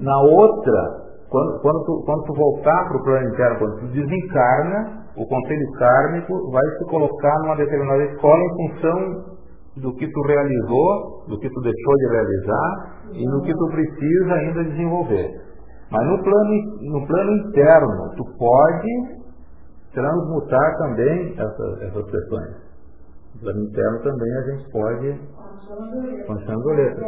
na 0.00 0.20
outra, 0.20 1.02
quando, 1.30 1.60
quando, 1.60 1.84
tu, 1.84 2.02
quando 2.04 2.24
tu 2.24 2.34
voltar 2.34 2.88
para 2.88 2.96
o 2.98 3.02
plano 3.02 3.28
interno, 3.28 3.58
quando 3.58 3.80
tu 3.80 3.86
desencarna, 3.86 5.02
o 5.16 5.26
conselho 5.26 5.72
kármico 5.78 6.50
vai 6.50 6.64
se 6.78 6.84
colocar 6.90 7.38
numa 7.40 7.56
determinada 7.56 8.04
escola 8.04 8.38
em 8.42 8.56
função 8.56 9.32
do 9.76 9.94
que 9.94 10.06
tu 10.06 10.20
realizou, 10.22 11.24
do 11.28 11.38
que 11.38 11.48
tu 11.48 11.60
deixou 11.62 11.94
de 11.96 12.08
realizar 12.08 12.92
e 13.12 13.24
no 13.24 13.42
que 13.42 13.54
tu 13.54 13.66
precisa 13.68 14.34
ainda 14.34 14.64
desenvolver. 14.64 15.30
Mas 15.90 16.06
no 16.06 16.22
plano, 16.22 16.54
no 16.80 17.06
plano 17.06 17.32
interno, 17.32 18.14
tu 18.16 18.24
pode 18.38 19.22
transmutar 19.94 20.78
também 20.78 21.34
essas, 21.38 21.82
essas 21.82 22.10
questões. 22.10 22.61
No 23.34 23.40
plano 23.40 23.64
interno 23.64 24.02
também 24.02 24.36
a 24.36 24.42
gente 24.42 24.70
pode 24.70 25.18
Constando 26.26 26.68
letra. 26.68 27.06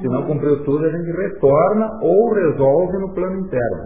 Se 0.00 0.08
não 0.08 0.26
cumpriu 0.26 0.64
tudo, 0.64 0.84
a 0.84 0.90
gente 0.90 1.10
retorna 1.10 1.98
ou 2.02 2.32
resolve 2.32 2.98
no 2.98 3.14
plano 3.14 3.40
interno. 3.40 3.82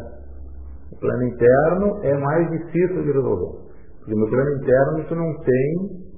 O 0.92 0.96
plano 1.00 1.24
interno 1.24 1.98
é 2.04 2.16
mais 2.16 2.50
difícil 2.50 3.02
de 3.02 3.12
resolver. 3.12 3.68
Porque 3.98 4.14
no 4.14 4.28
plano 4.28 4.50
interno 4.56 5.04
tu 5.08 5.14
não 5.16 5.34
tem 5.40 6.08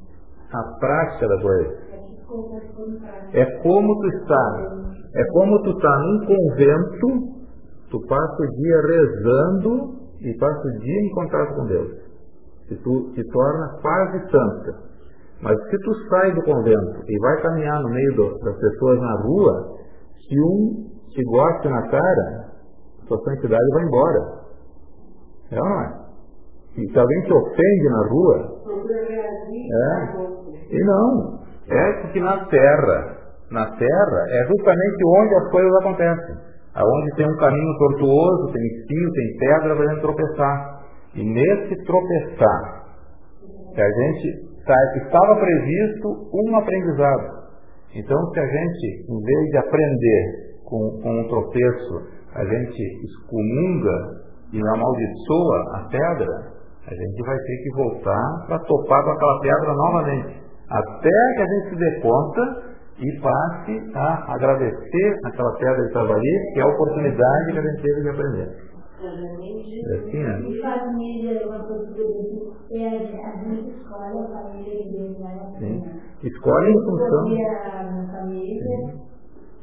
a 0.52 0.62
prática 0.78 1.28
da 1.28 1.40
coisa. 1.40 1.90
É 3.32 3.44
como 3.62 4.00
tu 4.00 4.06
está. 4.08 4.90
É 5.14 5.24
como 5.32 5.62
tu 5.62 5.70
está 5.70 5.98
num 5.98 6.26
convento, 6.26 7.06
tu 7.90 8.00
passa 8.06 8.42
o 8.42 8.46
dia 8.46 8.80
rezando 8.82 9.99
e 10.20 10.38
passa 10.38 10.68
o 10.68 10.78
dia 10.80 11.00
em 11.00 11.10
contato 11.10 11.54
com 11.54 11.66
Deus. 11.66 11.92
E 12.70 12.76
tu 12.76 13.12
te 13.14 13.24
torna 13.24 13.78
quase 13.80 14.18
santa. 14.30 14.90
Mas 15.42 15.58
se 15.70 15.78
tu 15.78 15.94
sai 16.08 16.32
do 16.34 16.42
convento 16.42 17.02
e 17.08 17.18
vai 17.18 17.42
caminhar 17.42 17.80
no 17.82 17.88
meio 17.88 18.14
do, 18.14 18.38
das 18.40 18.56
pessoas 18.58 19.00
na 19.00 19.22
rua, 19.22 19.78
se 20.28 20.38
um 20.38 20.90
te 21.10 21.24
gosta 21.24 21.68
na 21.68 21.82
cara, 21.88 22.50
sua 23.08 23.18
santidade 23.24 23.64
vai 23.72 23.84
embora. 23.84 24.40
É 25.50 25.58
ou 25.58 25.68
não 25.68 25.80
é? 25.80 26.00
E 26.76 26.92
se 26.92 26.98
alguém 26.98 27.22
te 27.22 27.32
ofende 27.32 27.88
na 27.88 28.08
rua, 28.08 28.60
é, 29.72 30.74
e 30.74 30.84
não, 30.84 31.40
é 31.68 31.92
porque 32.02 32.20
na 32.20 32.44
terra, 32.46 33.16
na 33.50 33.66
terra 33.76 34.26
é 34.28 34.46
justamente 34.46 35.04
onde 35.04 35.34
as 35.34 35.50
coisas 35.50 35.74
acontecem. 35.80 36.49
Aonde 36.74 37.16
tem 37.16 37.26
um 37.26 37.36
caminho 37.36 37.78
tortuoso, 37.78 38.52
tem 38.52 38.62
espinho, 38.66 39.10
tem 39.12 39.36
pedra 39.38 39.76
para 39.76 39.90
gente 39.92 40.00
tropeçar. 40.00 40.80
E 41.14 41.22
nesse 41.24 41.84
tropeçar, 41.84 42.80
que 43.74 43.80
a 43.80 43.90
gente 43.90 44.50
estava 44.98 45.36
previsto 45.36 46.08
um 46.32 46.56
aprendizado. 46.56 47.40
Então, 47.94 48.18
se 48.32 48.40
a 48.40 48.46
gente, 48.46 49.04
em 49.08 49.20
vez 49.20 49.50
de 49.50 49.56
aprender 49.58 50.50
com, 50.64 51.00
com 51.02 51.20
um 51.20 51.28
tropeço, 51.28 52.20
a 52.34 52.44
gente 52.44 52.82
excomunga 53.04 54.20
e 54.52 54.60
amaldiçoa 54.60 55.76
a 55.76 55.88
pedra, 55.90 56.60
a 56.86 56.94
gente 56.94 57.22
vai 57.26 57.36
ter 57.36 57.56
que 57.62 57.70
voltar 57.74 58.46
para 58.46 58.58
topar 58.60 59.04
com 59.04 59.10
aquela 59.10 59.40
pedra 59.40 59.74
novamente. 59.74 60.40
Até 60.70 61.34
que 61.34 61.42
a 61.42 61.46
gente 61.46 61.70
se 61.70 61.76
dê 61.76 62.00
conta 62.00 62.70
e 63.00 63.20
passe 63.20 63.92
a 63.94 64.34
agradecer 64.34 65.18
aquela 65.24 65.56
pedra 65.56 65.86
de 65.86 65.92
trabalho, 65.92 66.22
que 66.52 66.60
é 66.60 66.62
a 66.62 66.66
oportunidade 66.66 67.52
que 67.52 67.58
a 67.58 67.62
gente 67.62 67.82
teve 67.82 68.02
de 68.02 68.08
aprender. 68.10 68.70
É 69.02 69.96
assim, 69.96 70.22
né? 70.22 70.32
Família, 70.60 71.48
uma 71.48 71.64
coisa 71.64 71.86
que 71.94 72.02
a 72.76 72.90
gente 72.90 73.70
escolhe 73.70 74.18
a 74.18 74.28
família 74.28 74.76
de 74.76 74.90
Deus, 74.92 75.18
né? 75.18 75.30
Escolhe 76.22 76.70
em 76.70 76.84
função. 76.84 77.24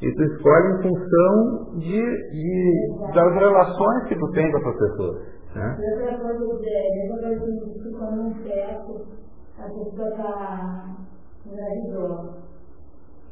E 0.01 0.13
tu 0.13 0.23
escolhe 0.23 0.67
em 0.67 0.81
função 0.81 1.79
de, 1.79 2.01
de, 2.31 3.13
das 3.13 3.33
relações 3.33 4.03
que 4.07 4.15
tu 4.15 4.31
tem 4.31 4.51
com 4.51 4.57
as 4.57 4.77
pessoas. 4.77 5.37
Né? 5.55 5.77
Outra 5.79 6.17
coisa, 6.19 6.59
que 7.81 7.91
quando 7.97 8.21
um 8.21 8.33
feto, 8.43 9.05
a 9.57 9.63
pessoa 9.63 10.09
está 10.09 10.97
engravidou. 11.45 12.46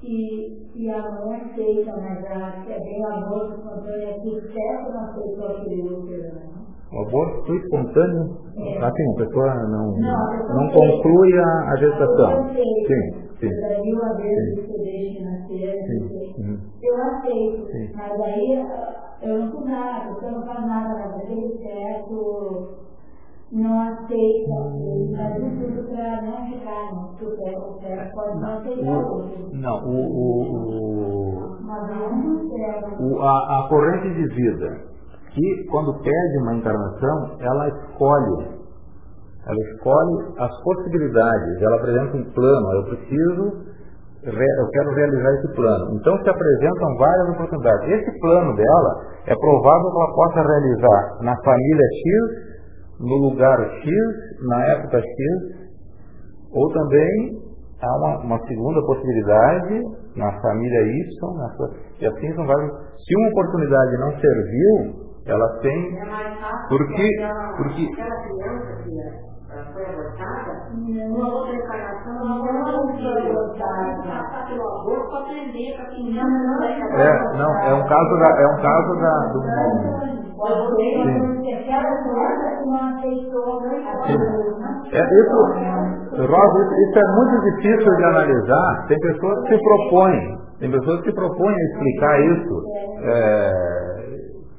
E, 0.03 0.67
e 0.75 0.89
a 0.89 1.01
mãe 1.01 1.41
aceita, 1.41 1.91
mas 1.97 2.25
a, 2.25 2.65
é 2.69 2.79
bem 2.79 3.01
o 3.01 3.07
aborto 3.07 3.55
espontâneo 3.55 4.09
é 4.09 4.13
que 4.19 4.29
o 4.29 4.41
feto 4.41 4.91
não 4.91 5.03
aceitou 5.05 5.47
aquele 5.47 5.81
útero, 5.81 6.35
né? 6.35 6.41
O 6.93 7.01
aborto 7.01 7.55
espontâneo? 7.55 8.37
É. 8.57 8.77
Assim, 8.85 9.11
a 9.11 9.15
pessoa 9.15 9.55
não, 9.67 9.97
não, 9.97 10.55
não 10.55 10.69
conclui 10.71 11.37
a, 11.37 11.71
a 11.71 11.75
gestação. 11.77 12.49
Sim. 12.53 13.25
Sim. 13.39 13.49
Daí 13.49 13.93
uma 13.93 14.13
vez 14.15 14.55
que 14.55 14.61
você 14.61 14.77
deixa 14.81 15.23
nascer, 15.23 15.83
uhum. 16.39 16.57
eu 16.81 16.95
aceito, 16.95 17.65
Sim. 17.67 17.91
mas 17.93 18.21
aí 18.21 18.65
eu 19.23 19.39
não 19.39 19.51
fiz 19.51 19.65
nada, 19.65 20.13
você 20.13 20.31
não 20.31 20.45
faz 20.45 20.65
nada, 20.65 20.95
mas 20.95 21.21
aquele 21.21 21.57
certo 21.57 22.84
não 23.56 23.80
aceita, 23.82 24.56
mas 25.16 25.38
isso 25.38 25.66
tudo 25.66 25.88
para 25.89 26.22
não 26.22 26.45
ficar, 26.47 26.93
não, 26.93 27.16
porque 27.18 27.56
o 27.56 27.80
certo 27.80 28.14
pode 28.14 28.39
não 28.39 28.58
aceitar 28.58 28.91
o 28.91 29.14
outro. 29.14 29.49
Não, 29.53 29.78
o, 29.86 29.95
o, 30.12 30.34
o, 32.99 33.22
a, 33.22 33.60
a 33.60 33.70
corrente 33.70 34.14
de 34.14 34.28
vida, 34.28 34.68
que 35.32 35.68
quando 35.72 35.93
pede 36.01 36.38
uma 36.41 36.56
encarnação, 36.56 37.38
ela 37.39 37.68
escolhe 37.70 38.56
ela 39.47 39.62
escolhe 39.74 40.34
as 40.39 40.64
possibilidades, 40.64 41.62
ela 41.62 41.76
apresenta 41.76 42.18
um 42.18 42.24
plano, 42.32 42.72
eu 42.74 42.84
preciso 42.86 43.76
eu 44.26 44.70
quero 44.70 44.89
realizar 44.95 45.34
esse 45.36 45.53
plano. 45.53 45.99
Então 45.99 46.18
se 46.24 46.30
apresentam 46.30 46.97
várias 46.97 47.30
oportunidades. 47.30 47.89
Esse 47.89 48.20
plano 48.20 48.56
dela 48.56 49.06
é 49.28 49.36
provável 49.36 49.91
que 49.91 49.97
ela 49.97 50.16
possa 50.16 50.41
realizar 50.41 51.18
na 51.22 51.36
família 51.43 51.88
X, 51.93 52.55
no 52.99 53.15
lugar 53.29 53.59
X, 53.59 53.89
na 54.47 54.65
época 54.67 54.99
X, 54.99 55.65
ou 56.51 56.71
também 56.71 57.45
há 57.81 57.97
uma, 57.97 58.19
uma 58.23 58.39
segunda 58.47 58.81
possibilidade 58.85 59.81
na 60.15 60.31
família 60.41 60.81
Y, 60.81 61.37
na 61.37 61.49
sua, 61.55 61.69
e 61.99 62.05
assim 62.05 62.33
são 62.35 62.45
vários. 62.45 62.71
Se 63.05 63.15
uma 63.17 63.29
oportunidade 63.29 63.97
não 63.97 64.11
serviu, 64.19 65.05
ela 65.25 65.59
tem. 65.59 65.97
É 65.97 66.67
porque, 66.69 67.09
porque 67.57 67.89
foi 69.64 71.56
encarnação 71.56 72.14
não 72.26 72.43
foi 72.43 72.58
aborto 74.68 75.10
para 75.10 75.20
aprender, 75.20 75.76
É, 76.91 77.38
não, 77.38 77.51
é 77.64 77.74
um 77.74 77.88
caso 77.88 78.20
da, 78.20 78.30
é 78.41 78.47
um 78.47 78.58
caso 78.62 78.95
da, 78.99 79.16
do. 79.32 79.39
É, 84.91 84.99
isso, 85.01 85.38
Rosa, 86.28 86.60
isso 86.76 86.99
é 86.99 87.08
muito 87.16 87.36
difícil 87.43 87.95
de 87.95 88.03
analisar. 88.03 88.86
Tem 88.88 88.99
pessoas 88.99 89.47
que 89.47 89.56
se 89.56 89.64
propõem, 89.64 90.38
tem 90.60 90.72
pessoas 90.72 91.01
que 91.01 91.14
propõem 91.14 91.56
explicar 91.56 92.20
isso, 92.20 92.64
é, 93.03 93.51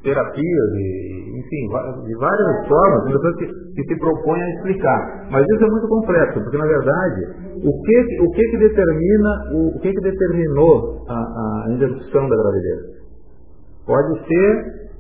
terapias 0.03 0.73
e 0.75 1.16
enfim, 1.47 2.05
de 2.07 2.15
várias 2.17 2.69
formas, 2.69 3.05
pessoas 3.05 3.37
que, 3.37 3.47
que 3.47 3.83
se 3.85 3.99
propõem 4.01 4.43
a 4.43 4.51
explicar. 4.57 5.29
Mas 5.31 5.47
isso 5.47 5.65
é 5.65 5.71
muito 5.71 5.89
complexo, 5.89 6.41
porque 6.43 6.59
na 6.59 6.67
verdade, 6.67 7.21
o 7.65 7.83
que, 7.83 8.23
o 8.23 8.31
que, 8.33 8.51
que 8.51 8.59
determina, 8.59 9.31
o, 9.53 9.77
o 9.77 9.81
que, 9.81 9.93
que 9.93 10.01
determinou 10.01 11.05
a, 11.09 11.15
a 11.15 11.73
interrupção 11.73 12.29
da 12.29 12.37
gravidez? 12.37 12.97
Pode 13.87 14.27
ser 14.27 14.91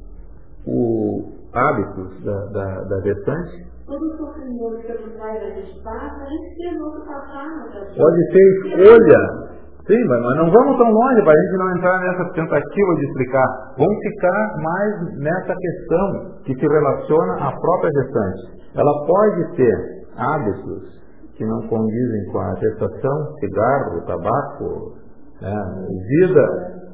o, 0.66 1.36
hábitos 1.52 2.24
da, 2.24 2.46
da, 2.46 2.82
da 2.82 3.00
gestante? 3.00 3.66
Todo 3.86 4.04
o 4.04 4.16
sofrimento 4.16 4.82
que 4.82 4.92
a 4.92 4.96
gente 4.96 5.82
passa, 5.82 6.22
a 6.22 6.28
gente 6.28 6.56
tem 6.56 6.82
outro 6.82 7.06
passar 7.06 7.70
Pode 7.96 8.32
ser 8.32 8.66
escolha. 8.66 9.55
Sim, 9.86 10.04
mas 10.08 10.20
não 10.36 10.50
vamos 10.50 10.76
tão 10.78 10.90
longe 10.90 11.22
para 11.22 11.32
a 11.32 11.36
gente 11.36 11.58
não 11.58 11.76
entrar 11.76 11.98
nessa 12.00 12.24
tentativa 12.32 12.94
de 12.96 13.06
explicar. 13.06 13.46
Vamos 13.78 13.96
ficar 14.02 14.56
mais 14.60 15.18
nessa 15.18 15.54
questão 15.54 16.42
que 16.44 16.54
se 16.54 16.66
relaciona 16.66 17.34
à 17.34 17.52
própria 17.52 17.90
gestante. 18.02 18.56
Ela 18.74 19.06
pode 19.06 19.56
ter 19.56 19.74
hábitos 20.16 20.96
que 21.36 21.44
não 21.44 21.68
condizem 21.68 22.32
com 22.32 22.38
a 22.40 22.54
gestação, 22.54 23.34
cigarro, 23.38 24.06
tabaco, 24.06 24.94
né, 25.40 25.54
vida, 26.08 26.42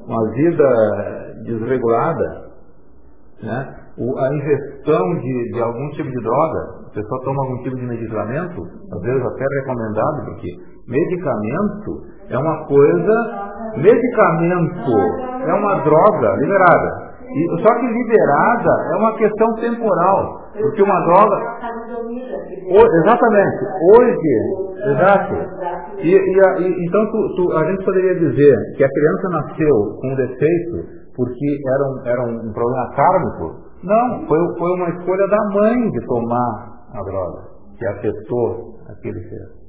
uma 0.06 0.30
vida 0.32 1.34
desregulada, 1.44 2.50
né, 3.42 3.74
a 3.98 4.34
ingestão 4.34 5.14
de, 5.20 5.52
de 5.52 5.62
algum 5.62 5.88
tipo 5.90 6.08
de 6.08 6.22
droga, 6.22 6.58
a 6.86 6.90
pessoa 6.94 7.24
toma 7.24 7.42
algum 7.42 7.62
tipo 7.62 7.76
de 7.76 7.86
medicamento, 7.86 8.62
às 8.92 9.00
vezes 9.02 9.26
até 9.26 9.44
recomendado, 9.60 10.24
porque 10.24 10.71
medicamento 10.86 12.12
é 12.28 12.38
uma 12.38 12.66
coisa, 12.66 13.14
medicamento 13.76 14.92
é 15.46 15.52
uma 15.54 15.74
droga 15.84 16.36
liberada. 16.36 17.12
E, 17.32 17.62
só 17.62 17.74
que 17.80 17.86
liberada 17.86 18.70
é 18.92 18.96
uma 18.96 19.16
questão 19.16 19.54
temporal, 19.54 20.42
porque 20.52 20.82
uma 20.82 21.00
droga. 21.00 21.36
O, 22.68 22.76
exatamente, 22.76 23.64
hoje, 23.96 24.32
exato. 24.90 25.34
E, 25.98 26.10
e, 26.10 26.62
e 26.62 26.86
então 26.86 27.06
tu, 27.10 27.34
tu, 27.36 27.56
a 27.56 27.64
gente 27.70 27.84
poderia 27.84 28.14
dizer 28.18 28.56
que 28.76 28.84
a 28.84 28.88
criança 28.88 29.28
nasceu 29.30 29.98
com 30.00 30.08
um 30.08 30.16
defeito 30.16 31.02
porque 31.16 31.60
era 31.66 31.84
um, 31.84 32.06
era 32.06 32.22
um 32.22 32.52
problema 32.52 32.90
kármico. 32.94 33.72
Não, 33.82 34.26
foi, 34.26 34.38
foi 34.58 34.74
uma 34.76 34.88
escolha 34.90 35.26
da 35.28 35.44
mãe 35.54 35.90
de 35.90 36.06
tomar 36.06 36.82
a 36.94 37.02
droga, 37.02 37.42
que 37.78 37.86
afetou 37.86 38.78
aquele 38.88 39.20
ser. 39.28 39.61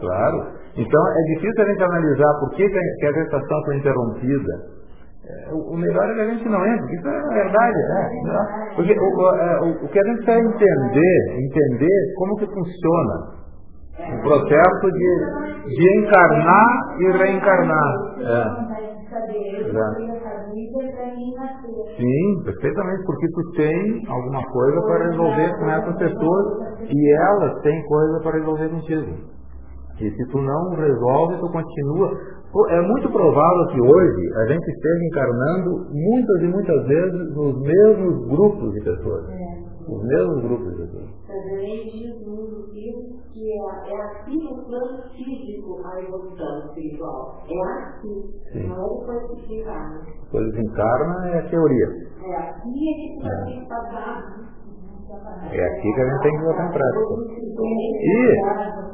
Claro. 0.00 0.38
Então 0.76 1.02
é 1.06 1.22
difícil 1.34 1.62
a 1.62 1.66
gente 1.66 1.82
analisar 1.82 2.40
por 2.40 2.50
que, 2.50 2.68
que 2.68 3.06
a 3.06 3.12
gestação 3.12 3.64
foi 3.64 3.76
interrompida. 3.76 4.52
É, 5.26 5.52
o, 5.52 5.72
o, 5.72 5.76
melhor 5.76 6.10
é 6.10 6.14
que 6.14 6.20
a 6.20 6.30
gente 6.34 6.48
não 6.48 6.66
entre, 6.66 6.96
isso 6.96 7.08
é 7.08 7.34
verdade. 7.34 7.78
Né? 7.78 8.72
Porque 8.76 8.92
o, 8.92 9.34
é, 9.34 9.60
o, 9.60 9.84
o, 9.84 9.88
que 9.88 9.98
a 9.98 10.04
gente 10.04 10.22
quer 10.24 10.38
entender, 10.38 11.36
entender 11.38 12.14
como 12.16 12.36
que 12.36 12.46
funciona 12.46 13.14
o 13.98 14.22
processo 14.22 14.92
de, 14.92 15.74
de 15.76 15.98
encarnar 15.98 16.96
e 16.98 17.12
reencarnar. 17.12 17.94
É. 18.20 18.93
Sim, 21.96 22.42
perfeitamente, 22.44 23.04
porque 23.04 23.28
tu 23.28 23.52
tem 23.52 24.02
alguma 24.08 24.42
coisa 24.50 24.80
para 24.82 25.10
resolver 25.10 25.58
com 25.58 25.70
essas 25.70 25.96
pessoas 25.96 26.46
e 26.88 27.12
elas 27.12 27.60
têm 27.62 27.86
coisa 27.86 28.20
para 28.20 28.38
resolver 28.38 28.68
contigo. 28.70 29.34
E 30.00 30.10
se 30.10 30.26
tu 30.30 30.38
não 30.38 30.70
resolve, 30.74 31.38
tu 31.38 31.48
continua. 31.52 32.10
É 32.70 32.80
muito 32.80 33.10
provável 33.10 33.66
que 33.72 33.80
hoje 33.80 34.32
a 34.36 34.46
gente 34.46 34.70
esteja 34.70 35.04
encarnando 35.06 35.86
muitas 35.92 36.42
e 36.42 36.46
muitas 36.46 36.86
vezes 36.86 37.34
nos 37.34 37.60
mesmos 37.60 38.28
grupos 38.28 38.72
de 38.72 38.80
pessoas. 38.80 39.24
Os 39.88 40.02
mesmos 40.04 40.42
grupos 40.42 40.70
de 40.70 40.82
pessoas 40.82 41.24
que 43.34 43.50
é, 43.50 43.56
é 43.56 44.00
aqui 44.00 44.38
no 44.38 44.64
plano 44.64 45.02
físico 45.10 45.82
a 45.84 46.00
evolução 46.00 46.66
espiritual. 46.66 47.42
É 47.50 47.60
aqui, 47.82 48.14
Sim. 48.52 48.68
não 48.68 48.76
é 48.76 48.88
depois 49.00 49.26
que 49.26 49.46
se 49.48 49.54
encarna. 49.60 50.00
Depois 50.22 50.54
que 50.54 50.60
encarna 50.60 51.28
é 51.30 51.38
a 51.40 51.48
teoria. 51.48 51.88
É 52.22 52.36
aqui 52.36 52.70
é 52.88 52.94
que 52.94 53.26
é. 53.26 53.60
que 53.60 53.68
passar. 53.68 54.54
É 55.50 55.64
aqui 55.66 55.92
que 55.94 56.00
a 56.00 56.04
gente 56.10 56.22
tem 56.22 56.32
que 56.38 56.44
botar 56.44 56.66
em 56.66 56.72
prática. 56.72 57.14
E, 58.00 58.14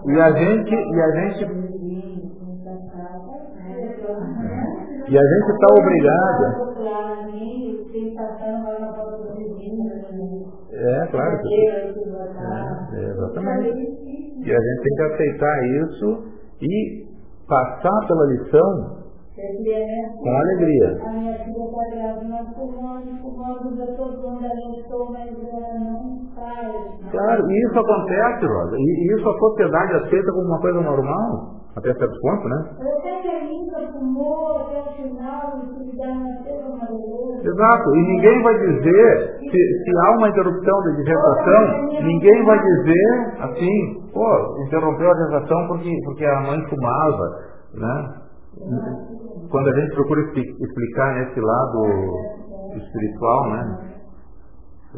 e 0.07 0.21
a 0.21 0.33
gente, 0.33 0.75
e 0.75 1.01
a 1.01 1.11
gente 1.11 1.71
e 5.09 5.19
a 5.19 5.23
gente 5.23 5.51
está 5.51 5.67
obrigada. 5.79 6.71
É, 10.73 11.07
claro. 11.11 11.39
Que... 11.43 11.69
É, 12.97 13.05
exatamente. 13.11 14.20
E 14.45 14.53
a 14.53 14.59
gente 14.59 14.83
tem 14.83 14.95
que 14.97 15.03
aceitar 15.03 15.65
isso 15.65 16.25
e 16.63 17.07
passar 17.49 18.07
pela 18.07 18.27
lição 18.27 19.01
com 20.21 20.31
alegria. 20.37 21.01
A 21.03 21.13
minha 21.13 21.35
filha 21.39 21.65
está 21.65 21.85
grávida, 21.91 22.29
mas 22.29 22.55
fumando, 22.55 23.11
fumando, 23.23 23.81
eu 23.81 23.85
estou 23.91 24.29
onde 24.29 24.45
ela 24.45 24.77
estou, 24.77 25.13
mas 25.13 25.31
ela 25.49 25.79
não 25.79 26.21
faz. 26.35 27.11
Claro, 27.11 27.51
e 27.51 27.67
isso 27.67 27.79
acontece, 27.79 28.47
Rosa. 28.47 28.77
E 28.77 29.17
isso 29.17 29.29
a 29.29 29.39
sociedade 29.39 29.95
aceita 29.95 30.33
como 30.33 30.47
uma 30.47 30.61
coisa 30.61 30.81
normal, 30.83 31.55
até 31.77 31.95
certo 31.95 32.21
ponto, 32.21 32.49
né? 32.49 32.59
Exato, 37.43 37.97
e 37.97 38.03
ninguém 38.03 38.43
vai 38.43 38.59
dizer, 38.59 39.39
se, 39.39 39.85
se 39.85 39.91
há 40.05 40.11
uma 40.19 40.29
interrupção 40.29 40.83
da 40.83 40.93
gestação, 40.93 42.03
ninguém 42.03 42.45
vai 42.45 42.59
dizer 42.59 43.37
assim, 43.41 44.11
pô, 44.13 44.63
interrompeu 44.67 45.11
a 45.11 45.15
gestação 45.15 45.69
porque, 45.69 45.91
porque 46.05 46.25
a 46.27 46.41
mãe 46.41 46.63
fumava, 46.69 47.25
né? 47.75 48.15
Quando 49.51 49.69
a 49.69 49.81
gente 49.81 49.95
procura 49.95 50.21
explicar 50.21 51.15
nesse 51.15 51.41
lado 51.41 51.87
espiritual, 52.77 53.51
né? 53.51 53.91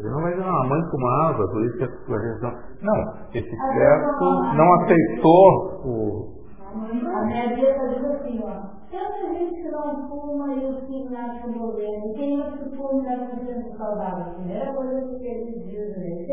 Não, 0.03 0.21
mas 0.21 0.37
não, 0.37 0.49
a 0.49 0.67
mãe 0.67 0.81
fumava, 0.89 1.47
por 1.47 1.63
isso 1.65 1.77
que 1.77 1.83
a 1.83 2.19
gestação. 2.19 2.59
Não, 2.81 3.13
esse 3.33 3.49
certo 3.49 4.25
não 4.55 4.73
aceitou 4.81 5.81
o, 5.85 6.42
a 6.73 7.25
minha 7.25 7.55
dieta 7.55 7.87
diz 7.89 8.05
assim, 8.05 8.41
ó, 8.43 8.73
tanta 8.89 9.33
gente 9.33 9.61
que 9.61 9.69
não 9.69 10.09
fuma 10.09 10.53
e 10.53 10.65
os 10.65 10.79
filhos 10.87 11.11
nascem 11.11 11.51
morrendo, 11.51 12.13
quem 12.13 12.37
não 12.37 12.57
se 12.57 12.75
fuma 12.75 13.03
leva 13.03 13.23
um 13.23 13.45
tempo 13.45 13.77
saudável. 13.77 14.23
A 14.23 14.35
primeira 14.35 14.73
coisa 14.73 15.01
que 15.01 15.25
eles 15.25 15.63
dizem, 15.65 16.15
né? 16.15 16.25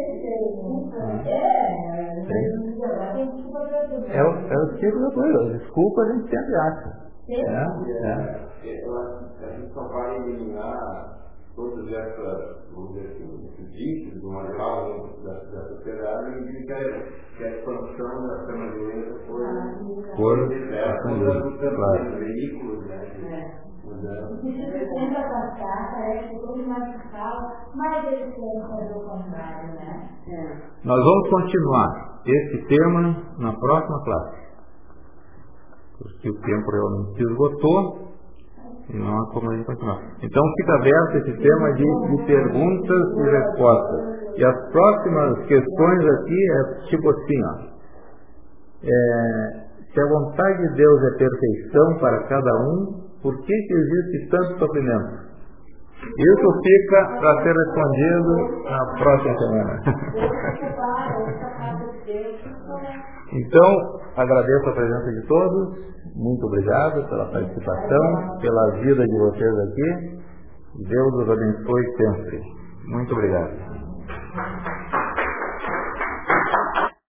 É, 4.07 4.17
é, 4.17 4.55
é 4.55 4.59
o 4.59 4.79
ciclo 4.79 5.01
da 5.01 5.11
coisa. 5.15 5.59
Desculpa, 5.59 6.01
a 6.03 6.13
gente 6.13 6.31
sempre 6.31 6.55
acha. 6.57 7.11
É, 7.29 7.41
é. 7.41 7.47
A 9.43 9.51
gente 9.53 9.73
só 9.73 9.87
vai 9.89 10.17
eliminar 10.17 11.20
todas 11.61 11.93
essas, 11.93 12.73
vamos 12.75 12.95
dizer 12.95 13.09
assim, 13.09 13.47
esses 13.47 13.73
vícios 13.73 14.23
do 14.23 14.31
manual 14.31 15.11
da, 15.23 15.33
da 15.33 15.69
sociedade, 15.69 16.41
e 16.41 16.65
que 16.65 16.73
a, 16.73 16.79
que 17.37 17.45
a 17.45 17.59
expansão 17.59 18.27
da 18.27 18.47
cama-beleza 18.47 19.21
foi 19.27 19.45
por 20.17 20.49
claro. 21.77 22.19
veículos, 22.19 22.87
né? 22.87 23.01
É. 23.31 23.71
Tenta 23.91 25.21
passar, 25.21 25.91
parece 25.95 26.29
que 26.29 26.41
todo 26.41 26.67
mais 26.67 27.11
fala, 27.11 27.67
mas 27.75 28.07
eles 28.07 28.35
querem 28.35 28.61
fazer 28.61 28.97
o 28.97 29.01
contrário, 29.01 29.75
né? 29.75 30.09
É. 30.29 30.57
Nós 30.85 31.05
vamos 31.05 31.31
continuar 31.31 32.21
esse 32.25 32.67
tema 32.69 33.17
na 33.39 33.53
próxima 33.53 34.05
classe. 34.05 34.41
Porque 35.99 36.31
o 36.31 36.41
tempo 36.41 36.71
realmente 36.71 37.17
se 37.17 37.23
esgotou 37.23 38.10
não. 38.99 39.31
Então 40.23 40.43
fica 40.57 40.75
aberto 40.75 41.17
esse 41.17 41.33
tema 41.39 41.73
de, 41.75 41.85
de 41.85 42.17
perguntas 42.27 43.19
e 43.19 43.23
respostas. 43.31 44.01
E 44.37 44.45
as 44.45 44.71
próximas 44.73 45.47
questões 45.47 46.05
aqui 46.15 46.51
é 46.51 46.65
tipo 46.89 47.11
assim, 47.11 47.45
ó. 47.45 47.55
É, 48.83 49.61
se 49.93 50.01
a 50.01 50.07
vontade 50.07 50.69
de 50.69 50.75
Deus 50.77 51.03
é 51.03 51.11
perfeição 51.19 51.99
para 51.99 52.23
cada 52.29 52.53
um, 52.63 53.11
por 53.23 53.37
que, 53.37 53.53
que 53.53 53.75
existe 53.75 54.31
tanto 54.31 54.59
sofrimento? 54.59 55.29
Isso 56.01 56.49
fica 56.63 57.21
para 57.21 57.43
ser 57.43 57.53
respondido 57.53 58.65
na 58.65 58.81
próxima 58.99 59.37
semana. 59.39 59.83
então, 63.33 64.01
agradeço 64.17 64.71
a 64.71 64.73
presença 64.73 65.13
de 65.13 65.21
todos. 65.27 65.91
Muito 66.21 66.47
obrigado 66.47 67.09
pela 67.09 67.25
participação, 67.31 68.39
pela 68.43 68.71
vida 68.83 69.03
de 69.03 69.19
vocês 69.19 69.59
aqui. 69.59 70.21
Deus 70.87 71.15
os 71.15 71.31
abençoe 71.31 71.97
sempre. 71.97 72.43
Muito 72.89 73.13
obrigado. 73.13 74.80